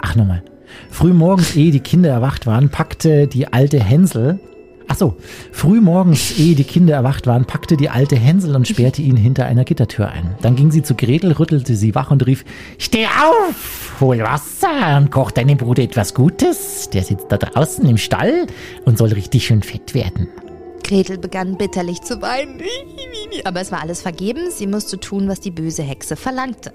ach 0.00 0.14
nochmal, 0.14 0.42
Frühmorgens, 0.90 1.56
ehe 1.56 1.70
die 1.70 1.80
Kinder 1.80 2.10
erwacht 2.10 2.46
waren, 2.46 2.68
packte 2.70 3.26
die 3.26 3.48
alte 3.52 3.78
Hänsel 3.82 4.38
Ach 4.88 4.96
so, 4.96 5.16
frühmorgens, 5.50 6.38
ehe 6.38 6.54
die 6.54 6.64
Kinder 6.64 6.94
erwacht 6.94 7.26
waren, 7.26 7.44
packte 7.44 7.76
die 7.76 7.90
alte 7.90 8.16
Hänsel 8.16 8.54
und 8.54 8.68
sperrte 8.68 9.02
ihn 9.02 9.16
hinter 9.16 9.44
einer 9.46 9.64
Gittertür 9.64 10.08
ein. 10.08 10.36
Dann 10.42 10.54
ging 10.54 10.70
sie 10.70 10.82
zu 10.82 10.94
Gretel, 10.94 11.32
rüttelte 11.32 11.74
sie 11.74 11.94
wach 11.94 12.12
und 12.12 12.24
rief, 12.26 12.44
Steh 12.78 13.06
auf, 13.06 14.00
hol 14.00 14.20
Wasser 14.20 14.96
und 14.96 15.10
koch 15.10 15.32
deinem 15.32 15.56
Bruder 15.56 15.82
etwas 15.82 16.14
Gutes. 16.14 16.88
Der 16.90 17.02
sitzt 17.02 17.26
da 17.30 17.36
draußen 17.36 17.84
im 17.86 17.96
Stall 17.96 18.46
und 18.84 18.96
soll 18.96 19.12
richtig 19.12 19.46
schön 19.46 19.62
fett 19.62 19.92
werden. 19.92 20.28
Gretel 20.84 21.18
begann 21.18 21.56
bitterlich 21.56 22.00
zu 22.02 22.22
weinen. 22.22 22.60
Aber 23.44 23.60
es 23.60 23.72
war 23.72 23.80
alles 23.82 24.02
vergebens. 24.02 24.58
Sie 24.58 24.66
musste 24.66 24.98
tun, 24.98 25.28
was 25.28 25.40
die 25.40 25.50
böse 25.50 25.82
Hexe 25.82 26.16
verlangte. 26.16 26.72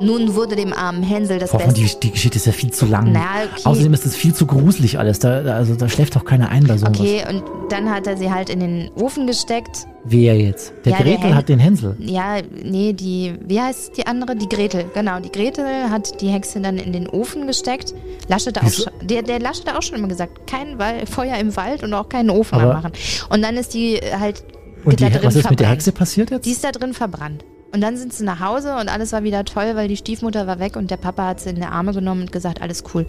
Nun 0.00 0.34
wurde 0.34 0.56
dem 0.56 0.72
armen 0.72 1.02
Hänsel 1.02 1.38
das 1.38 1.52
Hoffen, 1.52 1.74
Beste. 1.74 1.98
die, 1.98 2.00
die 2.08 2.10
Geschichte 2.12 2.36
ist 2.36 2.46
ja 2.46 2.52
viel 2.52 2.70
zu 2.72 2.86
lang. 2.86 3.10
Na, 3.12 3.20
okay. 3.44 3.62
Außerdem 3.64 3.92
ist 3.94 4.06
es 4.06 4.14
viel 4.16 4.34
zu 4.34 4.46
gruselig 4.46 4.98
alles. 4.98 5.18
Da, 5.18 5.42
da- 5.42 5.56
also 5.56 5.74
da 5.74 5.88
schläft 5.88 6.14
doch 6.16 6.24
keiner 6.24 6.48
ein 6.50 6.66
bei 6.66 6.76
sowas. 6.78 6.98
Okay, 6.98 7.24
und 7.28 7.42
dann 7.70 7.90
hat 7.90 8.06
er 8.06 8.16
sie 8.16 8.30
halt 8.32 8.50
in 8.50 8.60
den 8.60 8.90
Ofen 8.94 9.26
gesteckt. 9.26 9.86
Wer 10.06 10.36
jetzt? 10.38 10.72
Der 10.84 10.92
Ja, 10.92 10.98
der 10.98 11.06
Gretel 11.06 11.28
Hen- 11.30 11.34
hat 11.34 11.48
den 11.48 11.58
Hänsel. 11.58 11.96
Ja, 11.98 12.36
nee, 12.62 12.92
die, 12.92 13.34
wie 13.46 13.58
heißt 13.60 13.96
die 13.96 14.06
andere? 14.06 14.36
Die 14.36 14.48
Gretel, 14.48 14.84
genau. 14.92 15.18
Die 15.20 15.32
Gretel 15.32 15.64
hat 15.90 16.20
die 16.20 16.28
Hexe 16.28 16.60
dann 16.60 16.76
in 16.76 16.92
den 16.92 17.08
Ofen 17.08 17.46
gesteckt. 17.46 17.94
Laschet 18.28 18.58
auch, 18.62 18.70
schon- 18.70 18.92
der, 19.02 19.22
der 19.22 19.40
Laschet 19.40 19.66
auch 19.74 19.80
schon 19.82 19.98
immer 19.98 20.08
gesagt, 20.08 20.46
kein 20.46 20.78
Wal 20.78 21.06
Feuer 21.06 21.36
im 21.38 21.56
Wald 21.56 21.82
und 21.82 21.94
auch 21.94 22.08
keinen 22.10 22.28
Ofen 22.30 22.58
Aber- 22.60 22.70
anmachen. 22.74 22.92
Und 23.30 23.42
dann 23.42 23.56
ist 23.56 23.72
die 23.72 23.98
halt 24.18 24.44
Und 24.84 25.00
die, 25.00 25.04
da 25.04 25.10
drin 25.10 25.20
was 25.24 25.36
ist 25.36 25.48
mit 25.48 25.58
der 25.60 25.66
verbrannt. 25.68 25.70
Hexe 25.72 25.92
passiert 25.92 26.30
jetzt? 26.30 26.44
Die 26.44 26.50
ist 26.52 26.62
da 26.62 26.70
drin 26.70 26.92
verbrannt. 26.92 27.44
Und 27.72 27.80
dann 27.80 27.96
sind 27.96 28.12
sie 28.12 28.24
nach 28.24 28.40
Hause 28.40 28.76
und 28.76 28.88
alles 28.88 29.12
war 29.12 29.22
wieder 29.24 29.44
toll, 29.46 29.72
weil 29.74 29.88
die 29.88 29.96
Stiefmutter 29.96 30.46
war 30.46 30.58
weg 30.60 30.76
und 30.76 30.90
der 30.90 30.96
Papa 30.98 31.26
hat 31.28 31.40
sie 31.40 31.48
in 31.50 31.56
die 31.56 31.62
Arme 31.62 31.92
genommen 31.94 32.20
und 32.22 32.30
gesagt, 32.32 32.60
alles 32.62 32.84
cool. 32.94 33.06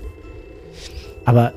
Aber 1.26 1.54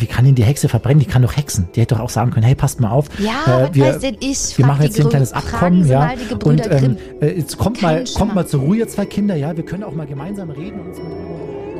wie 0.00 0.06
kann 0.06 0.24
denn 0.24 0.34
die 0.34 0.44
Hexe 0.44 0.68
verbrennen? 0.68 1.00
Die 1.00 1.06
kann 1.06 1.22
doch 1.22 1.36
hexen. 1.36 1.68
Die 1.74 1.80
hätte 1.80 1.94
doch 1.94 2.02
auch 2.02 2.10
sagen 2.10 2.30
können, 2.30 2.44
hey, 2.44 2.54
passt 2.54 2.80
mal 2.80 2.90
auf. 2.90 3.06
Ja, 3.18 3.60
äh, 3.60 3.68
was 3.68 3.74
wir, 3.74 3.84
weiß 3.84 3.98
denn 4.00 4.16
ich? 4.20 4.56
wir 4.58 4.66
machen 4.66 4.82
jetzt 4.82 4.96
hier 4.96 5.04
ein 5.04 5.10
kleines 5.10 5.32
Abkommen, 5.32 5.86
ja. 5.86 6.12
und 6.44 6.70
ähm, 6.70 6.96
äh, 7.20 7.36
jetzt 7.38 7.58
kommt 7.58 7.80
Kein 7.80 7.82
mal, 7.82 7.96
kommt 7.98 8.08
Schimmer. 8.08 8.34
mal 8.34 8.46
zur 8.46 8.60
Ruhe, 8.60 8.76
ihr 8.76 8.88
zwei 8.88 9.06
Kinder, 9.06 9.36
ja. 9.36 9.56
Wir 9.56 9.64
können 9.64 9.84
auch 9.84 9.94
mal 9.94 10.06
gemeinsam 10.06 10.50
reden 10.50 10.80
und 10.80 10.88
mit 10.88 11.77